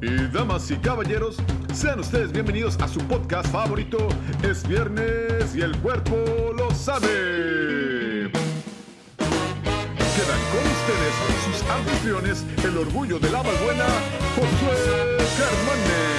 Y 0.00 0.28
damas 0.28 0.70
y 0.70 0.76
caballeros, 0.76 1.38
sean 1.74 1.98
ustedes 1.98 2.30
bienvenidos 2.30 2.78
a 2.80 2.86
su 2.86 3.00
podcast 3.00 3.50
favorito. 3.50 3.98
Es 4.44 4.66
viernes 4.66 5.56
y 5.56 5.60
el 5.60 5.76
cuerpo 5.78 6.16
lo 6.56 6.72
sabe. 6.72 8.30
Quedan 9.18 10.40
con 10.52 10.64
ustedes 10.76 11.14
sus 11.44 11.68
anfitriones, 11.68 12.44
el 12.64 12.78
orgullo 12.78 13.18
de 13.18 13.28
la 13.30 13.42
Valbuena, 13.42 13.86
Josué 14.36 15.16
Carmone. 15.36 16.18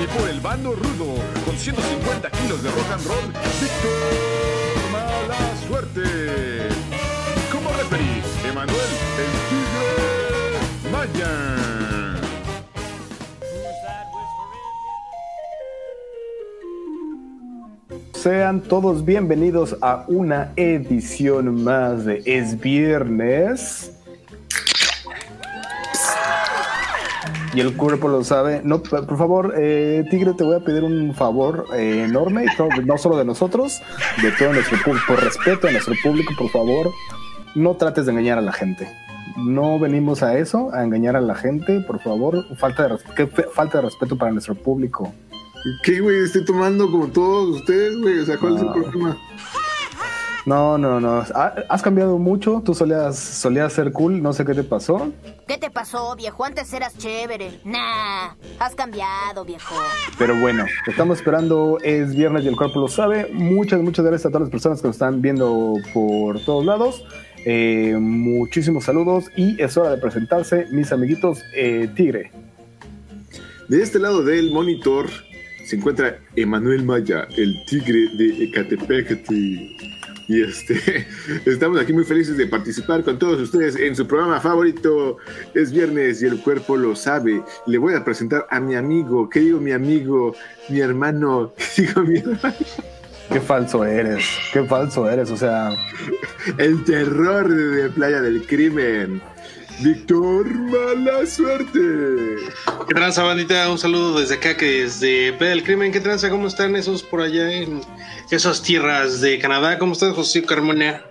Y 0.00 0.06
por 0.16 0.28
el 0.28 0.40
bando 0.40 0.76
rudo, 0.76 1.16
con 1.44 1.56
150 1.56 2.30
kilos 2.30 2.62
de 2.62 2.70
rock 2.70 2.90
and 2.92 3.06
roll, 3.06 3.32
Víctor 3.60 4.92
Mala 4.92 5.38
Suerte. 5.66 6.68
Como 7.50 7.68
referí, 7.70 8.22
Emanuel 8.48 9.01
Sean 18.22 18.60
todos 18.60 19.04
bienvenidos 19.04 19.76
a 19.80 20.04
una 20.06 20.52
edición 20.54 21.64
más 21.64 22.04
de 22.04 22.22
Es 22.24 22.60
Viernes. 22.60 23.98
Y 27.52 27.58
el 27.58 27.76
cuerpo 27.76 28.06
lo 28.06 28.22
sabe. 28.22 28.60
No, 28.62 28.80
por 28.80 29.18
favor, 29.18 29.54
eh, 29.58 30.04
Tigre, 30.08 30.34
te 30.34 30.44
voy 30.44 30.54
a 30.54 30.60
pedir 30.60 30.84
un 30.84 31.12
favor 31.16 31.66
eh, 31.74 32.04
enorme, 32.06 32.46
no 32.84 32.96
solo 32.96 33.16
de 33.16 33.24
nosotros, 33.24 33.82
de 34.22 34.30
todo 34.30 34.52
nuestro 34.52 34.78
público, 34.84 35.04
por 35.08 35.24
respeto 35.24 35.66
a 35.66 35.72
nuestro 35.72 35.96
público, 36.00 36.32
por 36.38 36.48
favor, 36.50 36.92
no 37.56 37.74
trates 37.74 38.06
de 38.06 38.12
engañar 38.12 38.38
a 38.38 38.42
la 38.42 38.52
gente. 38.52 38.88
No 39.36 39.80
venimos 39.80 40.22
a 40.22 40.38
eso, 40.38 40.72
a 40.72 40.84
engañar 40.84 41.16
a 41.16 41.20
la 41.20 41.34
gente, 41.34 41.80
por 41.80 41.98
favor. 41.98 42.44
Falta 42.56 42.86
de, 42.86 42.98
falta 43.52 43.78
de 43.78 43.82
respeto 43.82 44.16
para 44.16 44.30
nuestro 44.30 44.54
público. 44.54 45.12
¿Qué, 45.82 46.00
güey? 46.00 46.24
Estoy 46.24 46.44
tomando 46.44 46.90
como 46.90 47.08
todos 47.08 47.56
ustedes, 47.60 47.96
güey. 47.98 48.18
O 48.18 48.26
sea, 48.26 48.38
¿cuál 48.38 48.56
es 48.56 48.62
el 48.62 48.72
problema? 48.72 49.16
No, 50.44 50.76
no, 50.76 50.98
no. 50.98 51.24
Has 51.68 51.82
cambiado 51.82 52.18
mucho. 52.18 52.62
Tú 52.64 52.74
solías, 52.74 53.16
solías 53.16 53.72
ser 53.72 53.92
cool. 53.92 54.20
No 54.20 54.32
sé 54.32 54.44
qué 54.44 54.54
te 54.54 54.64
pasó. 54.64 55.12
¿Qué 55.46 55.56
te 55.58 55.70
pasó, 55.70 56.16
viejo? 56.16 56.44
Antes 56.44 56.72
eras 56.72 56.98
chévere. 56.98 57.60
Nah, 57.64 58.34
has 58.58 58.74
cambiado, 58.74 59.44
viejo. 59.44 59.74
Pero 60.18 60.38
bueno, 60.40 60.64
estamos 60.86 61.18
esperando. 61.18 61.78
Es 61.82 62.14
viernes 62.14 62.44
y 62.44 62.48
el 62.48 62.56
cuerpo 62.56 62.80
lo 62.80 62.88
sabe. 62.88 63.28
Muchas, 63.32 63.80
muchas 63.80 64.04
gracias 64.04 64.26
a 64.26 64.30
todas 64.30 64.42
las 64.42 64.50
personas 64.50 64.80
que 64.80 64.88
nos 64.88 64.96
están 64.96 65.22
viendo 65.22 65.74
por 65.94 66.40
todos 66.44 66.64
lados. 66.64 67.04
Eh, 67.44 67.96
muchísimos 67.98 68.84
saludos 68.84 69.24
y 69.36 69.60
es 69.60 69.76
hora 69.76 69.90
de 69.90 69.98
presentarse, 69.98 70.66
mis 70.70 70.92
amiguitos 70.92 71.40
eh, 71.54 71.88
Tigre. 71.94 72.30
De 73.68 73.82
este 73.82 73.98
lado 73.98 74.22
del 74.22 74.52
monitor 74.52 75.08
se 75.64 75.76
encuentra 75.76 76.18
Emanuel 76.36 76.84
Maya, 76.84 77.26
el 77.36 77.64
tigre 77.66 78.08
de 78.16 78.44
Ecatepec. 78.44 79.30
Y 80.28 80.40
este, 80.40 81.06
estamos 81.46 81.80
aquí 81.80 81.92
muy 81.92 82.04
felices 82.04 82.36
de 82.36 82.46
participar 82.46 83.02
con 83.02 83.18
todos 83.18 83.40
ustedes 83.40 83.76
en 83.76 83.94
su 83.96 84.06
programa 84.06 84.40
favorito. 84.40 85.18
Es 85.54 85.72
viernes 85.72 86.22
y 86.22 86.26
el 86.26 86.40
cuerpo 86.40 86.76
lo 86.76 86.94
sabe. 86.94 87.42
Le 87.66 87.78
voy 87.78 87.94
a 87.94 88.04
presentar 88.04 88.46
a 88.50 88.60
mi 88.60 88.74
amigo, 88.74 89.28
¿qué 89.28 89.40
digo 89.40 89.60
mi 89.60 89.72
amigo? 89.72 90.34
Mi 90.68 90.80
hermano, 90.80 91.52
¿qué 91.76 91.82
digo 91.82 92.02
mi 92.02 92.18
hermano? 92.18 92.54
Qué 93.30 93.40
falso 93.40 93.84
eres, 93.84 94.24
qué 94.52 94.62
falso 94.64 95.08
eres, 95.08 95.30
o 95.30 95.36
sea. 95.36 95.70
El 96.58 96.84
terror 96.84 97.48
de 97.48 97.88
Playa 97.88 98.20
del 98.20 98.46
Crimen. 98.46 99.22
Víctor, 99.82 100.46
mala 100.54 101.26
suerte. 101.26 102.36
¿Qué 102.86 102.94
tranza, 102.94 103.24
bandita? 103.24 103.68
Un 103.68 103.78
saludo 103.78 104.20
desde 104.20 104.36
acá, 104.36 104.56
que 104.56 104.82
desde 104.82 105.32
Playa 105.32 105.54
del 105.54 105.64
Crimen. 105.64 105.90
¿Qué 105.90 106.00
tranza? 106.00 106.30
¿Cómo 106.30 106.46
están 106.46 106.76
esos 106.76 107.02
por 107.02 107.20
allá 107.20 107.50
en 107.50 107.80
esas 108.30 108.62
tierras 108.62 109.20
de 109.20 109.40
Canadá? 109.40 109.78
¿Cómo 109.78 109.94
estás, 109.94 110.14
José 110.14 110.44
Carmona? 110.44 111.02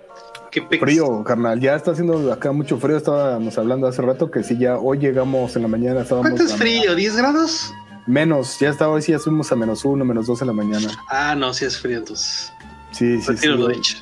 Qué 0.50 0.62
frío, 0.62 1.22
carnal. 1.22 1.60
Ya 1.60 1.74
está 1.74 1.90
haciendo 1.90 2.32
acá 2.32 2.52
mucho 2.52 2.78
frío. 2.78 2.96
Estábamos 2.96 3.58
hablando 3.58 3.86
hace 3.86 4.00
rato 4.00 4.30
que 4.30 4.42
si 4.42 4.56
ya 4.56 4.78
hoy 4.78 4.98
llegamos 4.98 5.54
en 5.56 5.62
la 5.62 5.68
mañana. 5.68 6.00
Estábamos 6.00 6.30
¿Cuánto 6.30 6.44
es 6.44 6.56
frío? 6.56 6.96
¿10 6.96 7.16
grados? 7.16 7.72
Menos. 8.06 8.58
Ya 8.58 8.70
está 8.70 8.88
hoy, 8.88 9.02
sí, 9.02 9.12
ya 9.12 9.18
subimos 9.18 9.52
a 9.52 9.56
menos 9.56 9.84
uno, 9.84 10.04
menos 10.04 10.26
dos 10.26 10.40
en 10.40 10.46
la 10.46 10.54
mañana. 10.54 10.88
Ah, 11.10 11.34
no, 11.34 11.52
sí 11.52 11.66
es 11.66 11.78
frío 11.78 11.98
entonces. 11.98 12.50
Sí, 12.92 13.20
sí, 13.20 13.36
sí. 13.36 13.48
Lo 13.48 13.68
dicho 13.68 13.98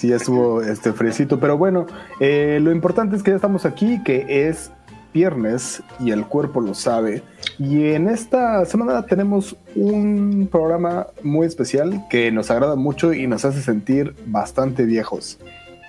sí 0.00 0.08
ya 0.08 0.16
estuvo 0.16 0.62
este 0.62 0.92
fresito. 0.92 1.38
Pero 1.38 1.58
bueno, 1.58 1.86
eh, 2.20 2.58
lo 2.62 2.72
importante 2.72 3.16
es 3.16 3.22
que 3.22 3.30
ya 3.30 3.36
estamos 3.36 3.66
aquí, 3.66 4.02
que 4.02 4.48
es 4.48 4.70
viernes 5.12 5.82
y 5.98 6.10
el 6.10 6.24
cuerpo 6.24 6.60
lo 6.60 6.74
sabe. 6.74 7.22
Y 7.58 7.84
en 7.88 8.08
esta 8.08 8.64
semana 8.64 9.04
tenemos 9.04 9.56
un 9.74 10.48
programa 10.50 11.08
muy 11.22 11.46
especial 11.46 12.06
que 12.08 12.32
nos 12.32 12.50
agrada 12.50 12.76
mucho 12.76 13.12
y 13.12 13.26
nos 13.26 13.44
hace 13.44 13.60
sentir 13.60 14.14
bastante 14.26 14.84
viejos. 14.84 15.38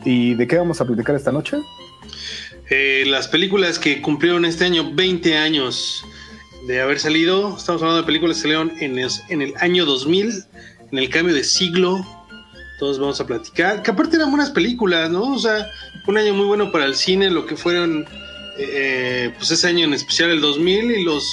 ¿Y 0.04 0.34
de 0.34 0.48
qué 0.48 0.58
vamos 0.58 0.82
a 0.82 0.86
platicar 0.86 1.16
esta 1.16 1.32
noche? 1.32 1.58
Eh, 2.70 3.04
las 3.08 3.28
películas 3.28 3.80
que 3.80 4.02
cumplieron 4.02 4.44
este 4.44 4.66
año 4.66 4.92
20 4.94 5.38
años 5.38 6.04
de 6.68 6.82
haber 6.82 7.00
salido. 7.00 7.56
Estamos 7.56 7.82
hablando 7.82 8.02
de 8.02 8.06
películas 8.06 8.38
que 8.38 8.42
salieron 8.42 8.72
en 8.82 9.00
en 9.30 9.42
el 9.42 9.54
año 9.60 9.86
2000, 9.86 10.44
en 10.92 10.98
el 10.98 11.10
cambio 11.10 11.34
de 11.34 11.44
siglo 11.44 12.06
todos 12.82 12.98
vamos 12.98 13.22
a 13.22 13.28
platicar. 13.28 13.84
Que 13.84 13.92
aparte 13.92 14.16
eran 14.16 14.32
buenas 14.32 14.50
películas, 14.50 15.12
¿no? 15.12 15.36
O 15.36 15.38
sea, 15.38 15.70
un 16.08 16.18
año 16.18 16.34
muy 16.34 16.48
bueno 16.48 16.72
para 16.72 16.86
el 16.86 16.96
cine, 16.96 17.30
lo 17.30 17.46
que 17.46 17.56
fueron, 17.56 18.08
eh, 18.58 19.32
pues 19.38 19.52
ese 19.52 19.68
año 19.68 19.86
en 19.86 19.94
especial 19.94 20.32
el 20.32 20.42
2000 20.42 20.90
y 20.90 21.04
los, 21.04 21.24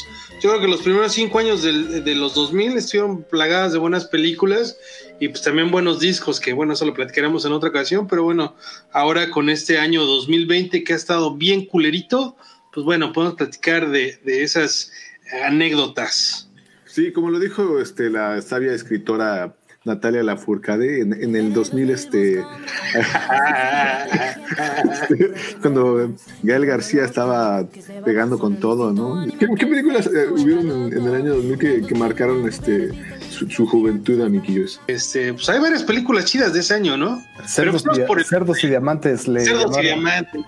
yo 0.42 0.50
creo 0.50 0.60
que 0.60 0.68
los 0.68 0.82
primeros 0.82 1.14
cinco 1.14 1.38
años 1.38 1.62
del, 1.62 2.04
de 2.04 2.14
los 2.14 2.34
2000 2.34 2.76
estuvieron 2.76 3.22
plagadas 3.22 3.72
de 3.72 3.78
buenas 3.78 4.04
películas 4.04 4.76
y 5.20 5.28
pues 5.28 5.40
también 5.40 5.70
buenos 5.70 6.00
discos, 6.00 6.38
que 6.38 6.52
bueno, 6.52 6.74
eso 6.74 6.84
lo 6.84 6.92
platicaremos 6.92 7.46
en 7.46 7.52
otra 7.52 7.70
ocasión, 7.70 8.06
pero 8.06 8.24
bueno, 8.24 8.54
ahora 8.92 9.30
con 9.30 9.48
este 9.48 9.78
año 9.78 10.04
2020 10.04 10.84
que 10.84 10.92
ha 10.92 10.96
estado 10.96 11.34
bien 11.34 11.64
culerito, 11.64 12.36
pues 12.74 12.84
bueno, 12.84 13.14
podemos 13.14 13.36
platicar 13.36 13.88
de, 13.88 14.20
de 14.22 14.42
esas 14.42 14.92
anécdotas. 15.46 16.50
Sí, 16.84 17.10
como 17.10 17.30
lo 17.30 17.38
dijo 17.38 17.80
este, 17.80 18.10
la 18.10 18.42
sabia 18.42 18.74
escritora 18.74 19.54
Natalia 19.88 20.22
Lafourcade 20.22 21.00
en, 21.00 21.12
en 21.12 21.34
el 21.34 21.52
2000, 21.52 21.90
este, 21.90 22.44
cuando 25.60 26.14
Gael 26.42 26.66
García 26.66 27.04
estaba 27.04 27.66
pegando 28.04 28.38
con 28.38 28.60
todo, 28.60 28.92
¿no? 28.92 29.26
¿Qué, 29.38 29.66
películas 29.66 30.06
eh, 30.06 30.28
hubieron 30.30 30.92
en, 30.92 31.02
el 31.02 31.14
año 31.14 31.34
2000 31.36 31.58
que, 31.58 31.82
que 31.82 31.94
marcaron 31.94 32.46
este 32.48 32.90
su, 33.30 33.66
juventud, 33.66 34.20
amiguillos? 34.20 34.80
Este, 34.86 35.32
pues 35.32 35.48
hay 35.48 35.60
varias 35.60 35.82
películas 35.82 36.26
chidas 36.26 36.52
de 36.52 36.60
ese 36.60 36.74
año, 36.74 36.96
¿no? 36.96 37.22
Cerdos, 37.46 37.82
y, 37.82 38.24
cerdos 38.24 38.64
y 38.64 38.68
diamantes. 38.68 39.26
Le 39.26 39.40
cerdos 39.40 39.76
y 39.78 39.82
diamantes. 39.82 40.42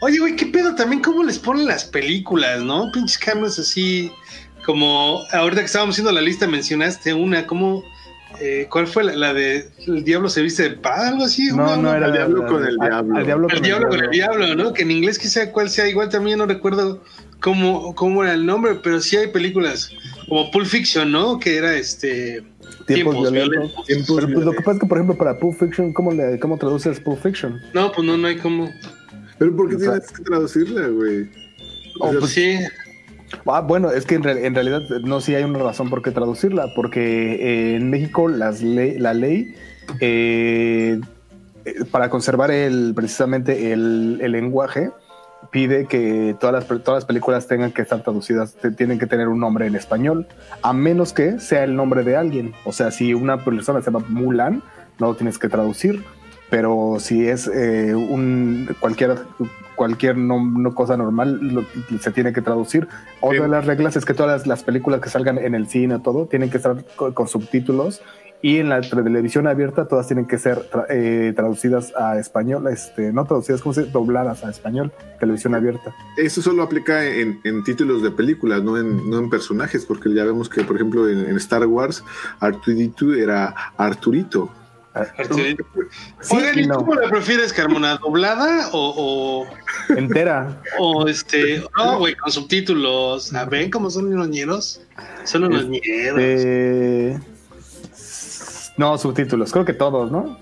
Oye, 0.00 0.18
güey, 0.18 0.36
qué 0.36 0.46
pedo 0.46 0.74
también 0.74 1.02
cómo 1.02 1.24
les 1.24 1.38
ponen 1.38 1.66
las 1.66 1.84
películas, 1.84 2.62
¿no? 2.62 2.90
Pinches 2.92 3.18
cameras 3.18 3.58
así, 3.58 4.10
como 4.64 5.20
ahorita 5.32 5.62
que 5.62 5.66
estábamos 5.66 5.94
haciendo 5.94 6.12
la 6.12 6.20
lista 6.20 6.46
mencionaste 6.46 7.14
una, 7.14 7.46
como 7.46 7.82
eh, 8.40 8.66
¿Cuál 8.70 8.86
fue 8.86 9.04
la, 9.04 9.32
de 9.32 9.68
El 9.86 10.04
diablo 10.04 10.28
se 10.28 10.42
viste 10.42 10.62
de 10.62 10.70
paz? 10.70 11.12
Algo 11.12 11.24
así. 11.24 11.48
No, 11.48 11.76
no, 11.76 11.94
era 11.94 12.06
el 12.06 12.12
diablo 12.12 12.46
con 12.46 12.64
el 12.64 12.76
diablo. 12.76 13.18
El 13.18 13.26
diablo, 13.26 13.88
con, 13.88 14.04
el 14.04 14.10
diablo, 14.10 14.54
¿no? 14.54 14.72
Que 14.72 14.82
en 14.82 14.90
inglés 14.90 15.18
quizá 15.18 15.50
cuál 15.50 15.70
sea, 15.70 15.88
igual 15.88 16.08
también 16.08 16.38
no 16.38 16.46
recuerdo 16.46 17.02
cómo, 17.40 17.94
cómo 17.94 18.22
era 18.22 18.34
el 18.34 18.46
nombre, 18.46 18.76
pero 18.82 19.00
sí 19.00 19.16
hay 19.16 19.28
películas 19.28 19.90
como 20.28 20.50
Pulp 20.50 20.66
Fiction, 20.66 21.10
¿no? 21.10 21.38
Que 21.38 21.56
era 21.56 21.74
este. 21.76 22.44
Tiempos, 22.86 23.30
violentos. 23.32 23.72
pero, 23.86 24.28
pues, 24.28 24.44
lo 24.44 24.52
que 24.52 24.58
pasa 24.58 24.72
es 24.72 24.80
que, 24.80 24.86
por 24.86 24.98
ejemplo, 24.98 25.16
para 25.16 25.38
Pulp 25.38 25.58
Fiction, 25.58 25.92
¿cómo, 25.92 26.12
le, 26.12 26.38
cómo 26.38 26.58
traduces 26.58 27.00
Pulp 27.00 27.22
Fiction? 27.22 27.60
No, 27.74 27.92
pues 27.92 28.06
no, 28.06 28.16
no 28.16 28.28
hay 28.28 28.36
cómo. 28.36 28.70
¿Pero 29.38 29.56
por 29.56 29.70
qué 29.70 29.76
tienes 29.76 30.12
que 30.12 30.22
traducirla, 30.22 30.88
güey? 30.88 31.28
Oh, 32.00 32.12
pues 32.18 32.30
sí. 32.32 32.58
Ah, 33.46 33.60
bueno, 33.60 33.90
es 33.90 34.06
que 34.06 34.16
en, 34.16 34.22
realidad 34.22 34.82
no 35.04 35.20
sí 35.20 35.34
hay 35.34 35.44
una 35.44 35.58
razón 35.58 35.90
por 35.90 36.02
qué 36.02 36.10
traducirla, 36.10 36.72
porque 36.74 37.34
eh, 37.34 37.76
en 37.76 37.90
México 37.90 38.28
las 38.28 38.62
la 38.62 39.14
ley 39.14 39.54
eh, 40.00 41.00
para 41.90 42.10
conservar 42.10 42.50
el, 42.50 42.92
precisamente 42.94 43.72
el, 43.72 44.18
lenguaje 44.18 44.90
pide 45.50 45.86
que 45.86 46.36
todas 46.38 46.52
las, 46.52 46.82
todas 46.82 47.02
las 47.02 47.04
películas 47.04 47.46
tengan 47.46 47.72
que 47.72 47.82
estar 47.82 48.02
traducidas, 48.02 48.56
tienen 48.76 48.98
que 48.98 49.06
tener 49.06 49.28
un 49.28 49.40
nombre 49.40 49.66
en 49.66 49.76
español, 49.76 50.26
a 50.62 50.72
menos 50.72 51.12
que 51.12 51.38
sea 51.38 51.64
el 51.64 51.76
nombre 51.76 52.02
de 52.02 52.16
alguien. 52.16 52.54
O 52.64 52.72
sea, 52.72 52.90
si 52.90 53.14
una 53.14 53.44
persona 53.44 53.80
se 53.80 53.90
llama 53.90 54.04
Mulan, 54.08 54.62
no 54.98 55.06
lo 55.06 55.14
tienes 55.14 55.38
que 55.38 55.48
traducir, 55.48 56.04
pero 56.50 56.96
si 56.98 57.26
es 57.26 57.46
eh, 57.48 57.94
un 57.94 58.68
cualquier 58.80 59.16
cualquier 59.78 60.16
no, 60.16 60.74
cosa 60.74 60.96
normal 60.96 61.66
se 62.00 62.10
tiene 62.10 62.32
que 62.32 62.42
traducir. 62.42 62.88
Otra 63.20 63.42
de 63.42 63.48
las 63.48 63.64
reglas 63.64 63.96
es 63.96 64.04
que 64.04 64.12
todas 64.12 64.46
las, 64.46 64.64
películas 64.64 65.00
que 65.00 65.08
salgan 65.08 65.38
en 65.38 65.54
el 65.54 65.68
cine, 65.68 66.00
todo, 66.00 66.26
tienen 66.26 66.50
que 66.50 66.56
estar 66.56 66.84
con, 66.96 67.28
subtítulos 67.28 68.02
y 68.42 68.58
en 68.58 68.68
la 68.68 68.80
televisión 68.80 69.46
abierta 69.46 69.86
todas 69.86 70.06
tienen 70.06 70.26
que 70.26 70.38
ser 70.38 70.58
tra- 70.70 70.86
eh, 70.90 71.32
traducidas 71.34 71.92
a 71.96 72.18
español, 72.18 72.66
este, 72.68 73.12
no 73.12 73.24
traducidas, 73.24 73.62
como 73.62 73.72
se 73.72 73.84
dobladas 73.84 74.44
a 74.44 74.50
español, 74.50 74.92
televisión 75.18 75.54
abierta. 75.54 75.94
Eso 76.16 76.42
solo 76.42 76.62
aplica 76.64 77.04
en, 77.04 77.40
en 77.44 77.64
títulos 77.64 78.02
de 78.02 78.10
películas, 78.10 78.62
no 78.62 78.78
en, 78.78 79.08
no 79.08 79.18
en 79.18 79.30
personajes, 79.30 79.86
porque 79.86 80.12
ya 80.12 80.24
vemos 80.24 80.48
que, 80.48 80.62
por 80.62 80.76
ejemplo, 80.76 81.08
en, 81.08 81.20
en 81.20 81.36
Star 81.36 81.64
Wars, 81.66 82.04
R2D2 82.40 83.16
era 83.16 83.54
Arturito. 83.76 84.50
Arturito. 85.16 85.64
Sí 86.20 86.36
Oigan, 86.36 86.58
y 86.58 86.62
¿y 86.62 86.66
no. 86.66 86.76
cómo 86.76 86.94
la 86.94 87.08
prefieres, 87.08 87.52
Carmona? 87.52 87.96
¿Doblada 87.96 88.70
o, 88.72 89.46
Entera. 89.90 90.60
o, 90.78 91.06
este? 91.08 91.62
No, 91.76 91.98
güey, 91.98 92.14
con 92.14 92.30
subtítulos. 92.30 93.32
¿Ah, 93.34 93.44
¿Ven 93.44 93.70
cómo 93.70 93.90
son 93.90 94.12
unos 94.12 94.28
ñeros? 94.28 94.80
Son 95.24 95.44
unos 95.44 95.66
ñeros. 95.66 96.18
Eh, 96.20 97.18
no, 98.76 98.96
subtítulos, 98.98 99.52
creo 99.52 99.64
que 99.64 99.74
todos, 99.74 100.10
¿no? 100.10 100.38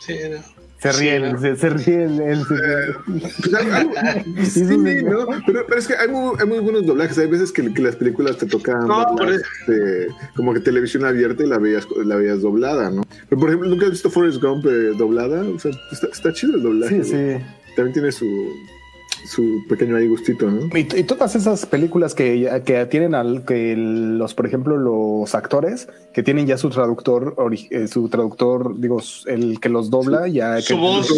Sí, 0.00 0.16
no. 0.30 0.65
Se 0.78 0.92
Sí, 0.92 1.00
ríe, 1.00 1.20
¿no? 1.20 1.40
se, 1.40 1.56
se 1.56 1.70
ríe 1.70 2.04
el, 2.04 2.20
el- 2.20 2.42
Pues, 2.46 3.54
hay- 3.54 3.70
hay- 3.96 4.46
sí, 4.46 4.62
¿no? 5.04 5.26
Pero, 5.46 5.64
pero 5.66 5.78
es 5.80 5.86
que 5.88 5.94
hay 5.94 6.08
muy, 6.08 6.36
hay 6.38 6.46
muy 6.46 6.58
buenos 6.58 6.84
doblajes. 6.86 7.16
Hay 7.18 7.28
veces 7.28 7.50
que, 7.50 7.72
que 7.72 7.82
las 7.82 7.96
películas 7.96 8.36
te 8.36 8.46
tocan 8.46 8.86
No, 8.86 9.06
este, 9.26 10.08
como 10.34 10.52
que 10.52 10.60
televisión 10.60 11.04
abierta 11.04 11.42
y 11.42 11.46
la 11.48 11.58
veías, 11.58 11.86
la 12.04 12.16
veías 12.16 12.42
doblada, 12.42 12.90
¿no? 12.90 13.02
Pero, 13.28 13.40
por 13.40 13.48
ejemplo, 13.48 13.68
¿nunca 13.70 13.86
has 13.86 13.92
visto 13.92 14.10
Forrest 14.10 14.42
Gump 14.42 14.66
eh, 14.66 14.92
doblada? 14.98 15.42
O 15.42 15.58
sea, 15.58 15.72
está, 15.92 16.08
está 16.08 16.32
chido 16.32 16.56
el 16.56 16.62
doblaje. 16.62 17.04
Sí, 17.04 17.10
sí. 17.10 17.44
También 17.74 17.92
tiene 17.94 18.12
su, 18.12 18.26
su 19.26 19.64
pequeño 19.68 19.96
ahí 19.96 20.08
gustito, 20.08 20.50
¿no? 20.50 20.66
Y, 20.76 20.80
y 20.96 21.04
todas 21.04 21.34
esas 21.36 21.66
películas 21.66 22.14
que, 22.14 22.62
que 22.64 22.86
tienen 22.86 23.14
al 23.14 23.44
que 23.44 23.74
los, 23.76 24.34
por 24.34 24.46
ejemplo, 24.46 24.76
los 24.76 25.34
actores 25.34 25.88
que 26.14 26.22
tienen 26.22 26.46
ya 26.46 26.56
su 26.58 26.70
traductor, 26.70 27.34
ori- 27.36 27.68
eh, 27.70 27.88
su 27.88 28.08
traductor, 28.08 28.78
digo, 28.78 29.00
el 29.26 29.60
que 29.60 29.68
los 29.68 29.90
dobla, 29.90 30.28
ya 30.28 30.60
Su 30.60 30.74
que- 30.74 30.80
voz. 30.80 31.06
Su, 31.06 31.14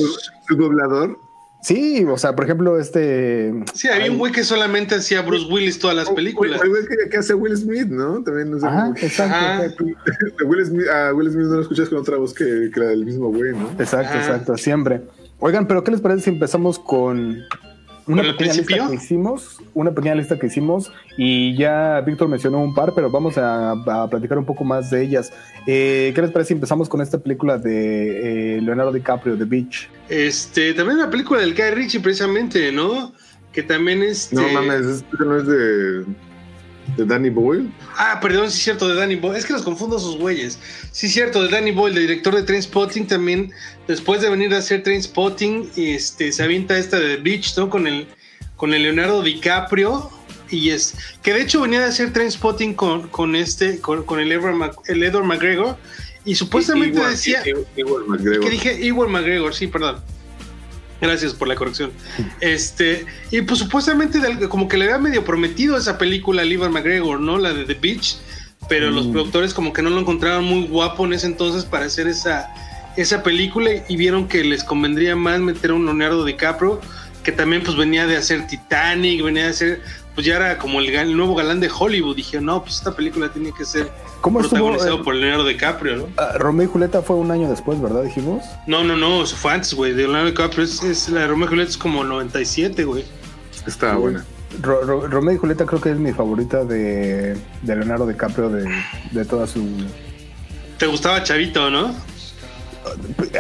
su 0.49 0.57
doblador. 0.57 1.19
Sí, 1.61 2.05
o 2.05 2.17
sea, 2.17 2.37
por 2.37 2.45
ejemplo, 2.45 2.79
este. 2.79 3.53
Sí, 3.75 3.89
había 3.89 4.13
un 4.13 4.19
güey 4.19 4.31
que 4.31 4.45
solamente 4.45 4.95
hacía 4.95 5.23
Bruce 5.23 5.53
Willis 5.53 5.81
todas 5.81 5.97
las 5.97 6.09
películas. 6.09 6.61
Oye, 6.63 6.71
oye, 6.71 6.87
que, 6.87 7.11
que 7.11 7.17
hace 7.17 7.35
Will 7.35 7.57
Smith, 7.57 7.89
¿no? 7.89 8.23
También, 8.23 8.53
no 8.53 8.61
sé, 8.61 8.67
Ajá, 8.69 8.93
exacto, 8.97 9.35
Ajá. 9.35 9.63
Will 10.47 10.65
Smith, 10.65 10.87
a 10.89 11.13
Will 11.13 11.29
Smith 11.33 11.47
no 11.47 11.57
lo 11.57 11.63
escuchas 11.63 11.89
con 11.89 11.99
otra 11.99 12.17
voz 12.17 12.33
que, 12.33 12.71
que 12.73 12.79
la 12.79 12.87
del 12.87 13.05
mismo 13.05 13.29
güey, 13.33 13.51
¿no? 13.53 13.71
exacto, 13.77 14.11
Ajá. 14.11 14.19
exacto, 14.21 14.57
siempre. 14.57 15.03
Oigan, 15.41 15.67
pero 15.67 15.83
¿qué 15.83 15.91
les 15.91 16.01
parece 16.01 16.23
si 16.23 16.31
empezamos 16.31 16.79
con 16.79 17.39
una 18.09 18.23
¿Con 18.23 18.31
el 18.31 18.37
pequeña 18.37 18.55
lista 18.55 18.89
que 18.89 18.95
hicimos? 18.95 19.61
Una 19.75 19.93
pequeña 19.93 20.15
lista 20.15 20.39
que 20.39 20.47
hicimos 20.47 20.91
y 21.17 21.57
ya 21.57 22.01
Víctor 22.01 22.29
mencionó 22.29 22.61
un 22.61 22.75
par, 22.75 22.95
pero 22.95 23.11
vamos 23.11 23.39
a, 23.39 23.73
a 23.73 24.11
platicar 24.11 24.39
un 24.39 24.45
poco 24.45 24.65
más 24.65 24.91
de 24.91 25.03
ellas. 25.03 25.33
Eh, 25.67 26.13
¿Qué 26.15 26.23
les 26.23 26.31
parece 26.31 26.49
si 26.49 26.55
empezamos 26.55 26.89
con 26.89 27.03
esta 27.03 27.19
película 27.19 27.59
de 27.59 28.57
eh, 28.57 28.61
Leonardo 28.63 28.93
DiCaprio, 28.93 29.37
The 29.37 29.45
Beach? 29.45 29.89
Este, 30.09 30.75
también 30.75 30.99
una 30.99 31.11
película 31.11 31.41
del 31.41 31.55
Guy 31.55 31.71
Ritchie, 31.75 32.01
precisamente, 32.01 32.73
¿no? 32.73 33.13
Que 33.53 33.63
también 33.63 34.03
este. 34.03 34.37
No 34.37 34.49
mames, 34.49 34.87
¿esto 34.87 35.25
no 35.25 35.37
es 35.37 35.47
de, 35.47 36.05
de 36.97 37.05
Danny 37.05 37.31
Boyle? 37.31 37.71
Ah, 37.97 38.19
perdón, 38.21 38.51
sí 38.51 38.59
es 38.59 38.65
cierto, 38.65 38.89
de 38.89 38.95
Danny 38.95 39.17
Boyle. 39.17 39.37
Es 39.39 39.47
que 39.47 39.53
los 39.53 39.63
confundo 39.63 39.97
a 39.97 40.01
sus 40.01 40.17
güeyes. 40.17 40.59
Sí 40.93 41.07
es 41.07 41.13
cierto, 41.13 41.43
de 41.43 41.49
Danny 41.49 41.73
Boyle, 41.73 41.97
el 41.97 42.03
director 42.03 42.35
de 42.35 42.43
Trainspotting, 42.43 43.07
también, 43.07 43.53
después 43.87 44.21
de 44.23 44.31
venir 44.31 44.55
a 44.55 44.59
hacer 44.59 44.83
Trainspotting, 44.83 45.71
este, 45.77 46.33
se 46.33 46.43
avienta 46.43 46.79
esta 46.79 46.99
de 46.99 47.17
The 47.17 47.23
Beach, 47.23 47.57
¿no? 47.57 47.71
Con 47.71 47.87
el, 47.87 48.09
con 48.57 48.75
el 48.75 48.83
Leonardo 48.83 49.23
DiCaprio. 49.23 50.11
Y 50.51 50.71
es 50.71 50.95
que 51.23 51.35
de 51.35 51.43
hecho 51.43 51.61
venía 51.61 51.81
de 51.81 51.87
hacer 51.87 52.13
Trainspotting 52.13 52.75
con, 52.75 53.09
con 53.09 53.37
este, 53.37 53.81
con, 53.81 54.05
con 54.05 54.19
el, 54.19 54.33
Edward 54.33 54.73
el 54.87 55.03
Edward 55.03 55.25
McGregor. 55.25 55.77
Y 56.25 56.35
supuestamente 56.35 57.01
decía. 57.01 57.43
McGregor. 58.07 58.41
que 58.41 58.51
dije 58.51 58.87
Ewan 58.87 59.11
McGregor, 59.11 59.55
sí, 59.55 59.67
perdón. 59.67 60.01
Gracias 61.01 61.33
por 61.35 61.47
la 61.49 61.55
corrección. 61.55 61.93
Este, 62.41 63.07
y 63.31 63.43
pues 63.43 63.61
supuestamente 63.61 64.21
como 64.49 64.67
que 64.69 64.77
le 64.77 64.87
había 64.87 64.99
medio 64.99 65.25
prometido 65.25 65.77
esa 65.77 65.97
película 65.99 66.43
a 66.43 66.45
Ewan 66.45 66.73
McGregor, 66.73 67.21
¿no? 67.21 67.39
La 67.39 67.53
de 67.53 67.65
The 67.65 67.75
Beach, 67.75 68.17
pero 68.69 68.91
los 68.91 69.07
Mm. 69.07 69.13
productores 69.13 69.55
como 69.55 69.73
que 69.73 69.83
no 69.83 69.91
lo 69.91 70.01
encontraron 70.01 70.45
muy 70.45 70.67
guapo 70.67 71.05
en 71.07 71.13
ese 71.13 71.27
entonces 71.29 71.65
para 71.65 71.87
hacer 71.87 72.09
esa, 72.09 72.53
esa 72.97 73.23
película 73.23 73.71
y 73.89 73.97
vieron 73.97 74.27
que 74.27 74.43
les 74.43 74.65
convendría 74.65 75.15
más 75.15 75.39
meter 75.41 75.71
a 75.71 75.75
un 75.75 75.85
Leonardo 75.85 76.25
DiCaprio, 76.25 76.81
que 77.23 77.31
también 77.31 77.63
pues 77.63 77.77
venía 77.77 78.07
de 78.07 78.17
hacer 78.17 78.47
Titanic, 78.49 79.23
venía 79.23 79.45
de 79.45 79.51
hacer, 79.51 79.83
pues 80.19 80.27
ya 80.27 80.35
era 80.35 80.59
como 80.59 80.81
el, 80.81 81.17
nuevo 81.17 81.37
galán 81.37 81.61
de 81.61 81.71
Hollywood. 81.71 82.17
Dije, 82.17 82.41
no, 82.41 82.61
pues 82.65 82.75
esta 82.79 82.91
película 82.91 83.29
tiene 83.29 83.53
que 83.53 83.65
ser 83.65 83.89
¿Cómo 84.21 84.41
estuvo? 84.41 84.57
protagonizado 84.59 84.97
eh, 85.01 85.05
por 85.05 85.15
Leonardo 85.15 85.45
DiCaprio, 85.45 85.97
¿no? 85.97 86.07
ah, 86.17 86.33
Romeo 86.39 86.67
y 86.67 86.69
Julieta 86.69 87.03
fue 87.03 87.15
un 87.15 87.31
año 87.31 87.49
después, 87.49 87.81
¿verdad? 87.81 88.03
Dijimos. 88.03 88.43
No, 88.67 88.83
no, 88.83 88.97
no, 88.97 89.23
eso 89.23 89.37
fue 89.37 89.53
antes, 89.53 89.73
güey. 89.75 89.93
De 89.93 90.03
Leonardo 90.03 90.27
DiCaprio 90.31 90.65
es, 90.65 90.83
es 90.83 91.09
la 91.09 91.21
de 91.21 91.27
Romeo 91.29 91.45
y 91.47 91.49
Julieta 91.51 91.71
es 91.71 91.77
como 91.77 92.03
97, 92.03 92.83
güey. 92.83 93.05
Está 93.65 93.95
buena. 93.95 94.25
Ro- 94.61 94.83
Ro- 94.83 95.07
Romeo 95.07 95.37
y 95.37 95.39
Julieta 95.39 95.65
creo 95.67 95.81
que 95.81 95.93
es 95.93 95.97
mi 95.99 96.13
favorita 96.13 96.65
de, 96.65 97.37
de 97.63 97.77
Leonardo 97.77 98.05
DiCaprio 98.05 98.49
de, 98.51 98.69
de 99.13 99.25
toda 99.25 99.47
su... 99.47 99.65
Te 100.79 100.87
gustaba 100.89 101.23
Chavito, 101.23 101.71
¿no? 101.71 101.95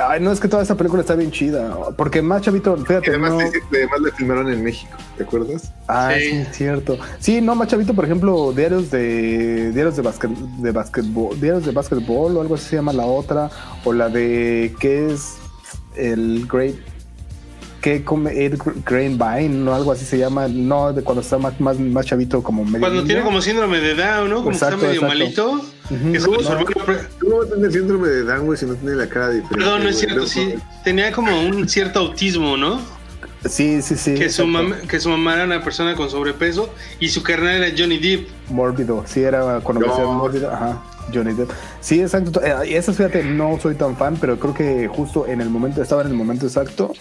Ay, 0.08 0.20
no, 0.20 0.32
es 0.32 0.40
que 0.40 0.48
toda 0.48 0.62
esa 0.62 0.76
película 0.76 1.00
está 1.02 1.14
bien 1.14 1.30
chida. 1.30 1.76
Porque 1.96 2.22
más 2.22 2.42
chavito, 2.42 2.76
Y 2.88 2.92
además, 2.92 3.32
no... 3.32 3.38
además 3.38 4.00
la 4.00 4.12
filmaron 4.16 4.52
en 4.52 4.62
México, 4.62 4.96
¿te 5.16 5.24
acuerdas? 5.24 5.72
Ah, 5.86 6.12
Sí. 6.18 6.30
sí, 6.30 6.46
cierto. 6.52 6.98
Sí, 7.18 7.40
no, 7.40 7.54
más 7.54 7.68
chavito, 7.68 7.94
por 7.94 8.04
ejemplo, 8.04 8.52
diarios 8.52 8.90
de 8.90 9.72
diarios 9.72 9.96
de 9.96 10.02
basquet, 10.02 10.30
de 10.30 10.72
basquetbol, 10.72 11.40
diarios 11.40 11.64
de 11.64 11.72
básquetbol 11.72 12.36
o 12.36 12.40
algo 12.40 12.54
así 12.54 12.66
se 12.70 12.76
llama 12.76 12.92
la 12.92 13.06
otra, 13.06 13.50
o 13.84 13.92
la 13.92 14.08
de 14.08 14.74
¿qué 14.80 15.12
es 15.12 15.36
el 15.96 16.46
Great 16.46 16.76
que 17.80 18.02
come 18.04 18.44
Ed 18.44 18.58
Grapevine 18.84 19.68
o 19.68 19.74
algo 19.74 19.92
así 19.92 20.04
se 20.04 20.18
llama, 20.18 20.48
no, 20.48 20.92
de 20.92 21.02
cuando 21.02 21.22
está 21.22 21.38
más, 21.38 21.60
más, 21.60 21.78
más 21.78 22.06
chavito 22.06 22.42
como 22.42 22.64
medio 22.64 22.80
Cuando 22.80 23.04
tiene 23.04 23.22
como 23.22 23.40
síndrome 23.40 23.78
de 23.78 23.94
Down, 23.94 24.30
¿no? 24.30 24.36
Como 24.38 24.50
Exacto, 24.50 24.76
está 24.76 24.86
medio 24.88 25.00
exacto. 25.02 25.52
malito. 25.52 25.77
Su 25.88 25.94
No, 26.32 26.40
hermano 26.40 26.66
pre- 26.84 26.98
¿Cómo 27.20 27.38
va 27.38 27.44
a 27.44 27.48
tener 27.48 27.72
síndrome 27.72 28.08
de 28.08 28.22
Down, 28.24 28.44
güey, 28.46 28.58
si 28.58 28.66
no 28.66 28.74
tiene 28.74 28.96
la 28.96 29.08
cara 29.08 29.30
diferente? 29.30 29.56
Perdón, 29.56 29.82
no 29.84 29.88
es 29.88 29.96
güey? 29.96 30.06
cierto, 30.06 30.26
sí. 30.26 30.54
Tenía 30.84 31.12
como 31.12 31.40
un 31.42 31.68
cierto 31.68 32.00
autismo, 32.00 32.56
¿no? 32.56 32.80
Sí, 33.48 33.80
sí, 33.82 33.96
sí. 33.96 34.14
Que 34.14 34.28
su, 34.30 34.46
mamá, 34.46 34.76
que 34.88 34.98
su 34.98 35.08
mamá 35.08 35.34
era 35.34 35.44
una 35.44 35.62
persona 35.62 35.94
con 35.94 36.10
sobrepeso 36.10 36.74
y 36.98 37.08
su 37.08 37.22
carnal 37.22 37.62
era 37.62 37.74
Johnny 37.76 37.98
Depp. 37.98 38.28
Mórbido, 38.50 39.04
sí, 39.06 39.22
era 39.22 39.60
cuando 39.62 39.86
me 39.86 39.92
decían 39.92 40.14
mórbido, 40.16 40.52
ajá, 40.52 40.82
Johnny 41.14 41.32
Depp. 41.34 41.50
Sí, 41.80 42.00
exacto. 42.00 42.42
Eh, 42.42 42.70
y 42.70 42.74
esas, 42.74 42.96
fíjate, 42.96 43.22
no 43.22 43.56
soy 43.62 43.76
tan 43.76 43.96
fan, 43.96 44.16
pero 44.20 44.38
creo 44.40 44.54
que 44.54 44.88
justo 44.88 45.26
en 45.28 45.40
el 45.40 45.50
momento, 45.50 45.80
estaba 45.80 46.02
en 46.02 46.08
el 46.08 46.14
momento 46.14 46.46
exacto, 46.46 46.92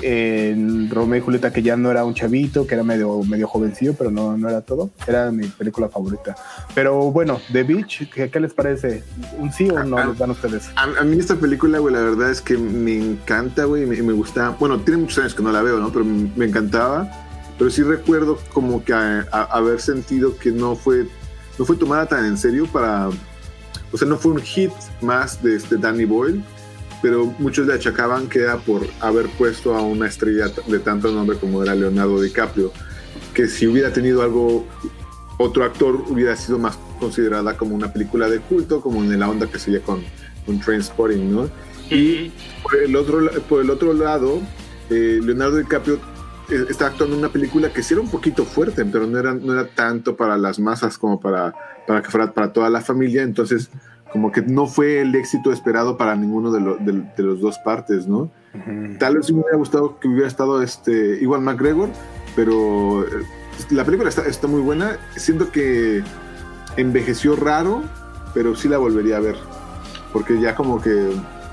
en 0.00 0.88
Romeo 0.90 1.18
y 1.18 1.22
Julieta, 1.22 1.52
que 1.52 1.62
ya 1.62 1.76
no 1.76 1.90
era 1.90 2.04
un 2.04 2.14
chavito, 2.14 2.66
que 2.66 2.74
era 2.74 2.82
medio, 2.82 3.22
medio 3.24 3.46
jovencillo, 3.46 3.94
pero 3.94 4.10
no, 4.10 4.36
no 4.36 4.48
era 4.48 4.60
todo. 4.62 4.90
Era 5.06 5.30
mi 5.30 5.46
película 5.48 5.88
favorita. 5.88 6.34
Pero 6.74 7.10
bueno, 7.10 7.40
The 7.52 7.62
Beach, 7.64 8.10
¿qué, 8.10 8.30
qué 8.30 8.40
les 8.40 8.54
parece? 8.54 9.02
¿Un 9.38 9.52
sí 9.52 9.68
o 9.68 9.82
no 9.84 9.98
Ah, 9.98 10.06
les 10.06 10.18
dan 10.18 10.30
ustedes? 10.30 10.70
A, 10.76 10.84
a 11.00 11.04
mí 11.04 11.18
esta 11.18 11.36
película, 11.36 11.78
güey, 11.78 11.94
la 11.94 12.00
verdad 12.00 12.30
es 12.30 12.40
que 12.40 12.56
me 12.56 12.96
encanta, 12.96 13.64
güey, 13.64 13.82
y 13.82 13.86
me, 13.86 14.02
me 14.02 14.12
gusta. 14.12 14.56
Bueno, 14.58 14.80
tiene 14.80 15.00
muchos 15.02 15.18
años 15.18 15.34
que 15.34 15.42
no 15.42 15.52
la 15.52 15.62
veo, 15.62 15.78
¿no? 15.78 15.92
Pero 15.92 16.04
me, 16.04 16.44
encantaba. 16.46 17.10
Pero 17.58 17.70
sí 17.70 17.82
recuerdo 17.82 18.38
como 18.52 18.82
que 18.84 18.92
a- 18.94 19.26
a- 19.30 19.44
haber 19.44 19.80
sentido 19.80 20.36
que 20.38 20.50
no 20.50 20.74
fue, 20.74 21.06
no 21.58 21.64
fue 21.64 21.76
tomada 21.76 22.06
tan 22.06 22.24
en 22.24 22.38
serio 22.38 22.66
para... 22.72 23.08
O 23.94 23.98
sea, 23.98 24.08
no 24.08 24.16
fue 24.16 24.32
un 24.32 24.40
hit 24.40 24.70
más 25.02 25.42
de 25.42 25.54
este 25.56 25.76
Danny 25.76 26.06
Boyle, 26.06 26.42
pero 27.02 27.26
muchos 27.38 27.66
le 27.66 27.74
achacaban 27.74 28.28
que 28.28 28.38
era 28.38 28.58
por 28.58 28.86
haber 29.00 29.26
puesto 29.26 29.74
a 29.74 29.82
una 29.82 30.06
estrella 30.06 30.46
de 30.66 30.78
tanto 30.78 31.10
nombre 31.10 31.36
como 31.36 31.62
era 31.62 31.74
Leonardo 31.74 32.20
DiCaprio, 32.20 32.72
que 33.34 33.48
si 33.48 33.66
hubiera 33.66 33.92
tenido 33.92 34.22
algo, 34.22 34.64
otro 35.38 35.64
actor 35.64 36.04
hubiera 36.08 36.36
sido 36.36 36.58
más 36.58 36.78
considerada 37.00 37.56
como 37.56 37.74
una 37.74 37.92
película 37.92 38.30
de 38.30 38.38
culto, 38.38 38.80
como 38.80 39.02
en 39.02 39.18
la 39.18 39.28
onda 39.28 39.48
que 39.48 39.58
sería 39.58 39.82
con, 39.82 40.02
con 40.46 40.60
Trainspotting, 40.60 41.34
¿no? 41.34 41.50
Y 41.90 42.30
por 42.62 42.76
el 42.76 42.94
otro, 42.94 43.20
por 43.48 43.60
el 43.60 43.70
otro 43.70 43.92
lado, 43.92 44.40
eh, 44.88 45.20
Leonardo 45.22 45.56
DiCaprio 45.56 45.98
eh, 46.48 46.66
está 46.70 46.86
actuando 46.86 47.16
en 47.16 47.20
una 47.20 47.32
película 47.32 47.72
que 47.72 47.82
sí 47.82 47.94
era 47.94 48.00
un 48.00 48.10
poquito 48.10 48.44
fuerte, 48.44 48.84
pero 48.84 49.06
no 49.06 49.18
era, 49.18 49.34
no 49.34 49.52
era 49.52 49.66
tanto 49.66 50.16
para 50.16 50.36
las 50.36 50.58
masas 50.58 50.96
como 50.96 51.20
para, 51.20 51.52
para 51.86 52.02
que 52.02 52.10
fuera 52.10 52.32
para 52.32 52.52
toda 52.52 52.70
la 52.70 52.80
familia. 52.80 53.22
Entonces, 53.22 53.70
como 54.12 54.30
que 54.30 54.42
no 54.42 54.66
fue 54.66 55.00
el 55.00 55.14
éxito 55.14 55.52
esperado 55.52 55.96
para 55.96 56.14
ninguno 56.16 56.50
de, 56.52 56.60
lo- 56.60 56.76
de, 56.76 56.92
de 57.16 57.22
los 57.22 57.40
dos 57.40 57.58
partes, 57.58 58.06
¿no? 58.06 58.30
Tal 58.98 59.16
vez 59.16 59.32
me 59.32 59.40
hubiera 59.40 59.56
gustado 59.56 59.98
que 59.98 60.08
hubiera 60.08 60.28
estado 60.28 60.62
este, 60.62 61.18
igual 61.22 61.40
McGregor, 61.40 61.88
pero 62.36 63.02
eh, 63.04 63.24
la 63.70 63.84
película 63.84 64.10
está, 64.10 64.22
está 64.26 64.46
muy 64.46 64.60
buena. 64.60 64.98
Siento 65.16 65.50
que 65.50 66.02
envejeció 66.76 67.34
raro, 67.36 67.82
pero 68.34 68.54
sí 68.54 68.68
la 68.68 68.76
volvería 68.78 69.16
a 69.16 69.20
ver. 69.20 69.36
Porque 70.12 70.38
ya 70.38 70.54
como 70.54 70.82
que 70.82 71.10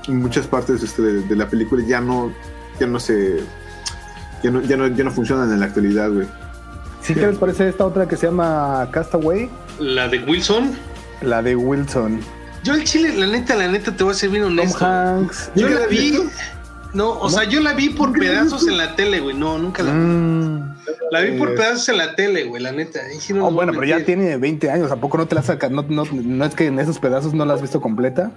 muchas 0.08 0.46
partes 0.46 0.82
este, 0.82 1.00
de, 1.00 1.22
de 1.22 1.36
la 1.36 1.48
película 1.48 1.82
ya 1.86 2.00
no, 2.00 2.30
ya 2.78 2.86
no 2.86 3.00
se... 3.00 3.40
Ya 4.42 4.50
no, 4.50 4.60
ya, 4.62 4.76
no, 4.76 4.86
ya 4.88 5.04
no 5.04 5.10
funcionan 5.10 5.50
en 5.52 5.60
la 5.60 5.66
actualidad, 5.66 6.10
güey. 6.10 6.26
¿Sí 7.02 7.14
qué 7.14 7.26
les 7.26 7.38
parece 7.38 7.68
esta 7.68 7.86
otra 7.86 8.06
que 8.08 8.16
se 8.16 8.26
llama 8.26 8.88
Castaway? 8.90 9.48
La 9.78 10.08
de 10.08 10.18
Wilson. 10.18 10.72
La 11.22 11.42
de 11.42 11.56
Wilson. 11.56 12.20
Yo 12.62 12.74
el 12.74 12.84
chile, 12.84 13.16
la 13.16 13.26
neta, 13.26 13.54
la 13.56 13.68
neta, 13.68 13.94
te 13.94 14.04
voy 14.04 14.12
a 14.12 14.14
ser 14.14 14.30
bien 14.30 14.42
Tom 14.44 14.52
honesto. 14.52 14.84
Hanks. 14.84 15.50
Yo 15.54 15.68
¿Nunca 15.68 15.80
la 15.80 15.86
vi. 15.86 15.96
visto? 16.10 16.24
No, 16.92 17.10
o 17.20 17.30
sea, 17.30 17.44
yo 17.44 17.60
la 17.60 17.72
vi 17.72 17.90
por 17.90 18.08
¿Nunca 18.08 18.24
la 18.24 18.40
has 18.42 18.48
pedazos 18.48 18.68
en 18.68 18.76
la 18.76 18.96
tele, 18.96 19.20
güey. 19.20 19.36
No, 19.36 19.58
nunca 19.58 19.82
la 19.82 19.92
vi. 19.92 19.98
Mm. 19.98 20.74
La 21.12 21.20
vi 21.20 21.38
por 21.38 21.54
pedazos 21.54 21.88
en 21.88 21.98
la 21.98 22.16
tele, 22.16 22.44
güey, 22.44 22.62
la 22.62 22.72
neta. 22.72 23.00
Sí 23.18 23.32
no 23.32 23.46
Oh, 23.46 23.50
bueno, 23.50 23.72
pero 23.72 23.84
ya 23.84 24.04
tiene 24.04 24.36
20 24.36 24.70
años. 24.70 24.90
¿A 24.90 24.96
poco 24.96 25.16
no 25.16 25.26
te 25.26 25.34
la 25.36 25.42
saca? 25.42 25.68
No, 25.68 25.82
no, 25.88 26.04
no 26.04 26.44
es 26.44 26.54
que 26.54 26.66
en 26.66 26.78
esos 26.78 26.98
pedazos 26.98 27.32
no 27.32 27.44
la 27.44 27.54
has 27.54 27.62
visto 27.62 27.80
completa. 27.80 28.32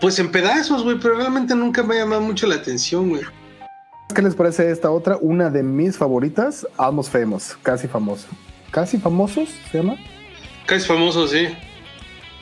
Pues 0.00 0.18
en 0.18 0.30
pedazos, 0.30 0.84
güey, 0.84 0.98
pero 0.98 1.16
realmente 1.16 1.54
nunca 1.54 1.82
me 1.82 1.96
ha 1.96 1.98
llamado 1.98 2.22
mucho 2.22 2.46
la 2.46 2.56
atención, 2.56 3.10
güey. 3.10 3.22
¿Qué 4.14 4.22
les 4.22 4.34
parece 4.34 4.70
esta 4.70 4.90
otra? 4.90 5.18
Una 5.20 5.50
de 5.50 5.62
mis 5.62 5.96
favoritas, 5.96 6.66
Almost 6.78 7.12
Famous, 7.12 7.56
casi 7.62 7.88
famoso. 7.88 8.26
¿Casi 8.70 8.98
famosos 8.98 9.48
se 9.70 9.78
llama? 9.78 9.96
Casi 10.66 10.86
famoso, 10.86 11.26
sí. 11.26 11.48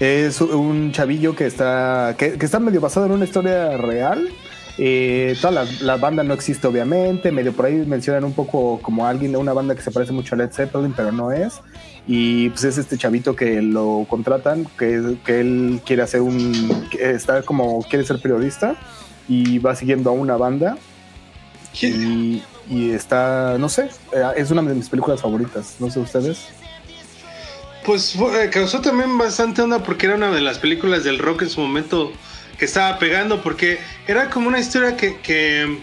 Es 0.00 0.40
un 0.40 0.92
chavillo 0.92 1.36
que 1.36 1.46
está, 1.46 2.16
que, 2.18 2.32
que 2.32 2.44
está 2.44 2.58
medio 2.58 2.80
basado 2.80 3.06
en 3.06 3.12
una 3.12 3.24
historia 3.24 3.76
real. 3.76 4.28
Eh, 4.76 5.36
toda 5.40 5.64
la, 5.64 5.66
la 5.82 5.96
banda 5.96 6.24
no 6.24 6.34
existe, 6.34 6.66
obviamente. 6.66 7.30
Medio 7.30 7.52
por 7.52 7.66
ahí 7.66 7.76
mencionan 7.86 8.24
un 8.24 8.32
poco 8.32 8.80
como 8.82 9.06
alguien, 9.06 9.36
una 9.36 9.52
banda 9.52 9.74
que 9.74 9.82
se 9.82 9.92
parece 9.92 10.12
mucho 10.12 10.34
a 10.34 10.38
Led 10.38 10.50
Zeppelin, 10.50 10.92
pero 10.92 11.12
no 11.12 11.30
es. 11.30 11.60
Y 12.06 12.50
pues 12.50 12.64
es 12.64 12.78
este 12.78 12.98
chavito 12.98 13.34
que 13.36 13.62
lo 13.62 14.06
contratan, 14.10 14.66
que, 14.78 15.16
que 15.24 15.40
él 15.40 15.80
quiere 15.86 16.02
hacer 16.02 16.20
un. 16.22 16.88
que 16.90 17.10
está 17.10 17.42
como. 17.42 17.82
quiere 17.82 18.04
ser 18.04 18.20
periodista 18.20 18.76
y 19.28 19.58
va 19.58 19.74
siguiendo 19.74 20.10
a 20.10 20.12
una 20.12 20.36
banda. 20.36 20.76
Y, 21.80 22.42
y 22.68 22.90
está, 22.90 23.56
no 23.58 23.68
sé, 23.68 23.90
eh, 24.12 24.22
es 24.36 24.50
una 24.50 24.62
de 24.62 24.74
mis 24.74 24.88
películas 24.88 25.20
favoritas. 25.20 25.76
No 25.78 25.90
sé 25.90 26.00
ustedes. 26.00 26.48
Pues 27.84 28.12
fue- 28.14 28.44
eh, 28.44 28.50
causó 28.50 28.80
también 28.80 29.18
bastante 29.18 29.60
onda 29.62 29.82
porque 29.82 30.06
era 30.06 30.14
una 30.14 30.30
de 30.30 30.40
las 30.40 30.58
películas 30.58 31.04
del 31.04 31.18
rock 31.18 31.42
en 31.42 31.50
su 31.50 31.60
momento 31.60 32.12
que 32.58 32.64
estaba 32.64 32.98
pegando, 32.98 33.42
porque 33.42 33.78
era 34.06 34.30
como 34.30 34.48
una 34.48 34.58
historia 34.60 34.96
que, 34.96 35.78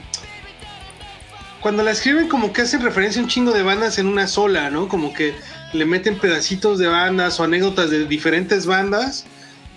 cuando 1.60 1.84
la 1.84 1.92
escriben 1.92 2.28
como 2.28 2.54
que 2.54 2.62
hacen 2.64 2.82
referencia 2.82 3.22
a 3.22 3.24
un 3.26 3.30
chingo 3.30 3.52
de 3.52 3.62
bandas 3.62 4.00
en 4.00 4.08
una 4.08 4.26
sola, 4.28 4.72
¿no? 4.72 4.88
Como 4.88 5.14
que 5.14 5.36
le 5.74 5.86
meten 5.86 6.18
pedacitos 6.18 6.80
de 6.80 6.88
bandas 6.88 7.40
o 7.40 7.44
anécdotas 7.44 7.92
de 7.92 8.06
diferentes 8.08 8.66
bandas, 8.66 9.26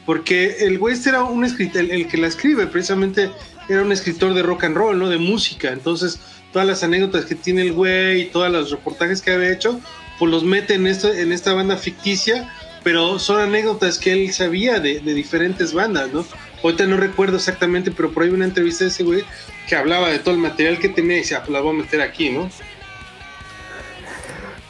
porque 0.06 0.56
el 0.66 0.78
güey 0.78 0.94
este 0.94 1.10
era 1.10 1.24
un 1.24 1.44
escritor, 1.44 1.82
el, 1.82 1.90
el 1.90 2.08
que 2.08 2.16
la 2.16 2.28
escribe 2.28 2.66
precisamente 2.66 3.30
era 3.68 3.82
un 3.82 3.92
escritor 3.92 4.32
de 4.34 4.42
rock 4.42 4.64
and 4.64 4.76
roll, 4.76 4.98
¿no? 4.98 5.08
De 5.10 5.18
música, 5.18 5.72
entonces 5.72 6.20
todas 6.52 6.66
las 6.66 6.82
anécdotas 6.84 7.26
que 7.26 7.34
tiene 7.34 7.62
el 7.62 7.72
güey 7.72 8.22
y 8.22 8.24
todos 8.26 8.50
los 8.50 8.70
reportajes 8.70 9.20
que 9.20 9.32
había 9.32 9.50
hecho, 9.52 9.80
pues 10.18 10.30
los 10.30 10.44
mete 10.44 10.74
en, 10.74 10.86
esto, 10.86 11.12
en 11.12 11.32
esta 11.32 11.54
banda 11.54 11.76
ficticia, 11.76 12.50
pero 12.82 13.18
son 13.18 13.40
anécdotas 13.40 13.98
que 13.98 14.12
él 14.12 14.32
sabía 14.32 14.80
de, 14.80 15.00
de 15.00 15.14
diferentes 15.14 15.72
bandas, 15.72 16.12
¿no? 16.12 16.24
Ahorita 16.62 16.86
no 16.86 16.96
recuerdo 16.96 17.36
exactamente, 17.36 17.90
pero 17.90 18.10
por 18.12 18.22
ahí 18.22 18.30
una 18.30 18.46
entrevista 18.46 18.84
de 18.84 18.90
ese 18.90 19.02
güey 19.02 19.24
que 19.68 19.76
hablaba 19.76 20.10
de 20.10 20.18
todo 20.18 20.34
el 20.34 20.40
material 20.40 20.78
que 20.78 20.88
tenía 20.88 21.16
y 21.16 21.20
decía, 21.20 21.40
pues 21.40 21.50
la 21.50 21.60
voy 21.60 21.74
a 21.74 21.82
meter 21.82 22.00
aquí, 22.00 22.30
¿no? 22.30 22.48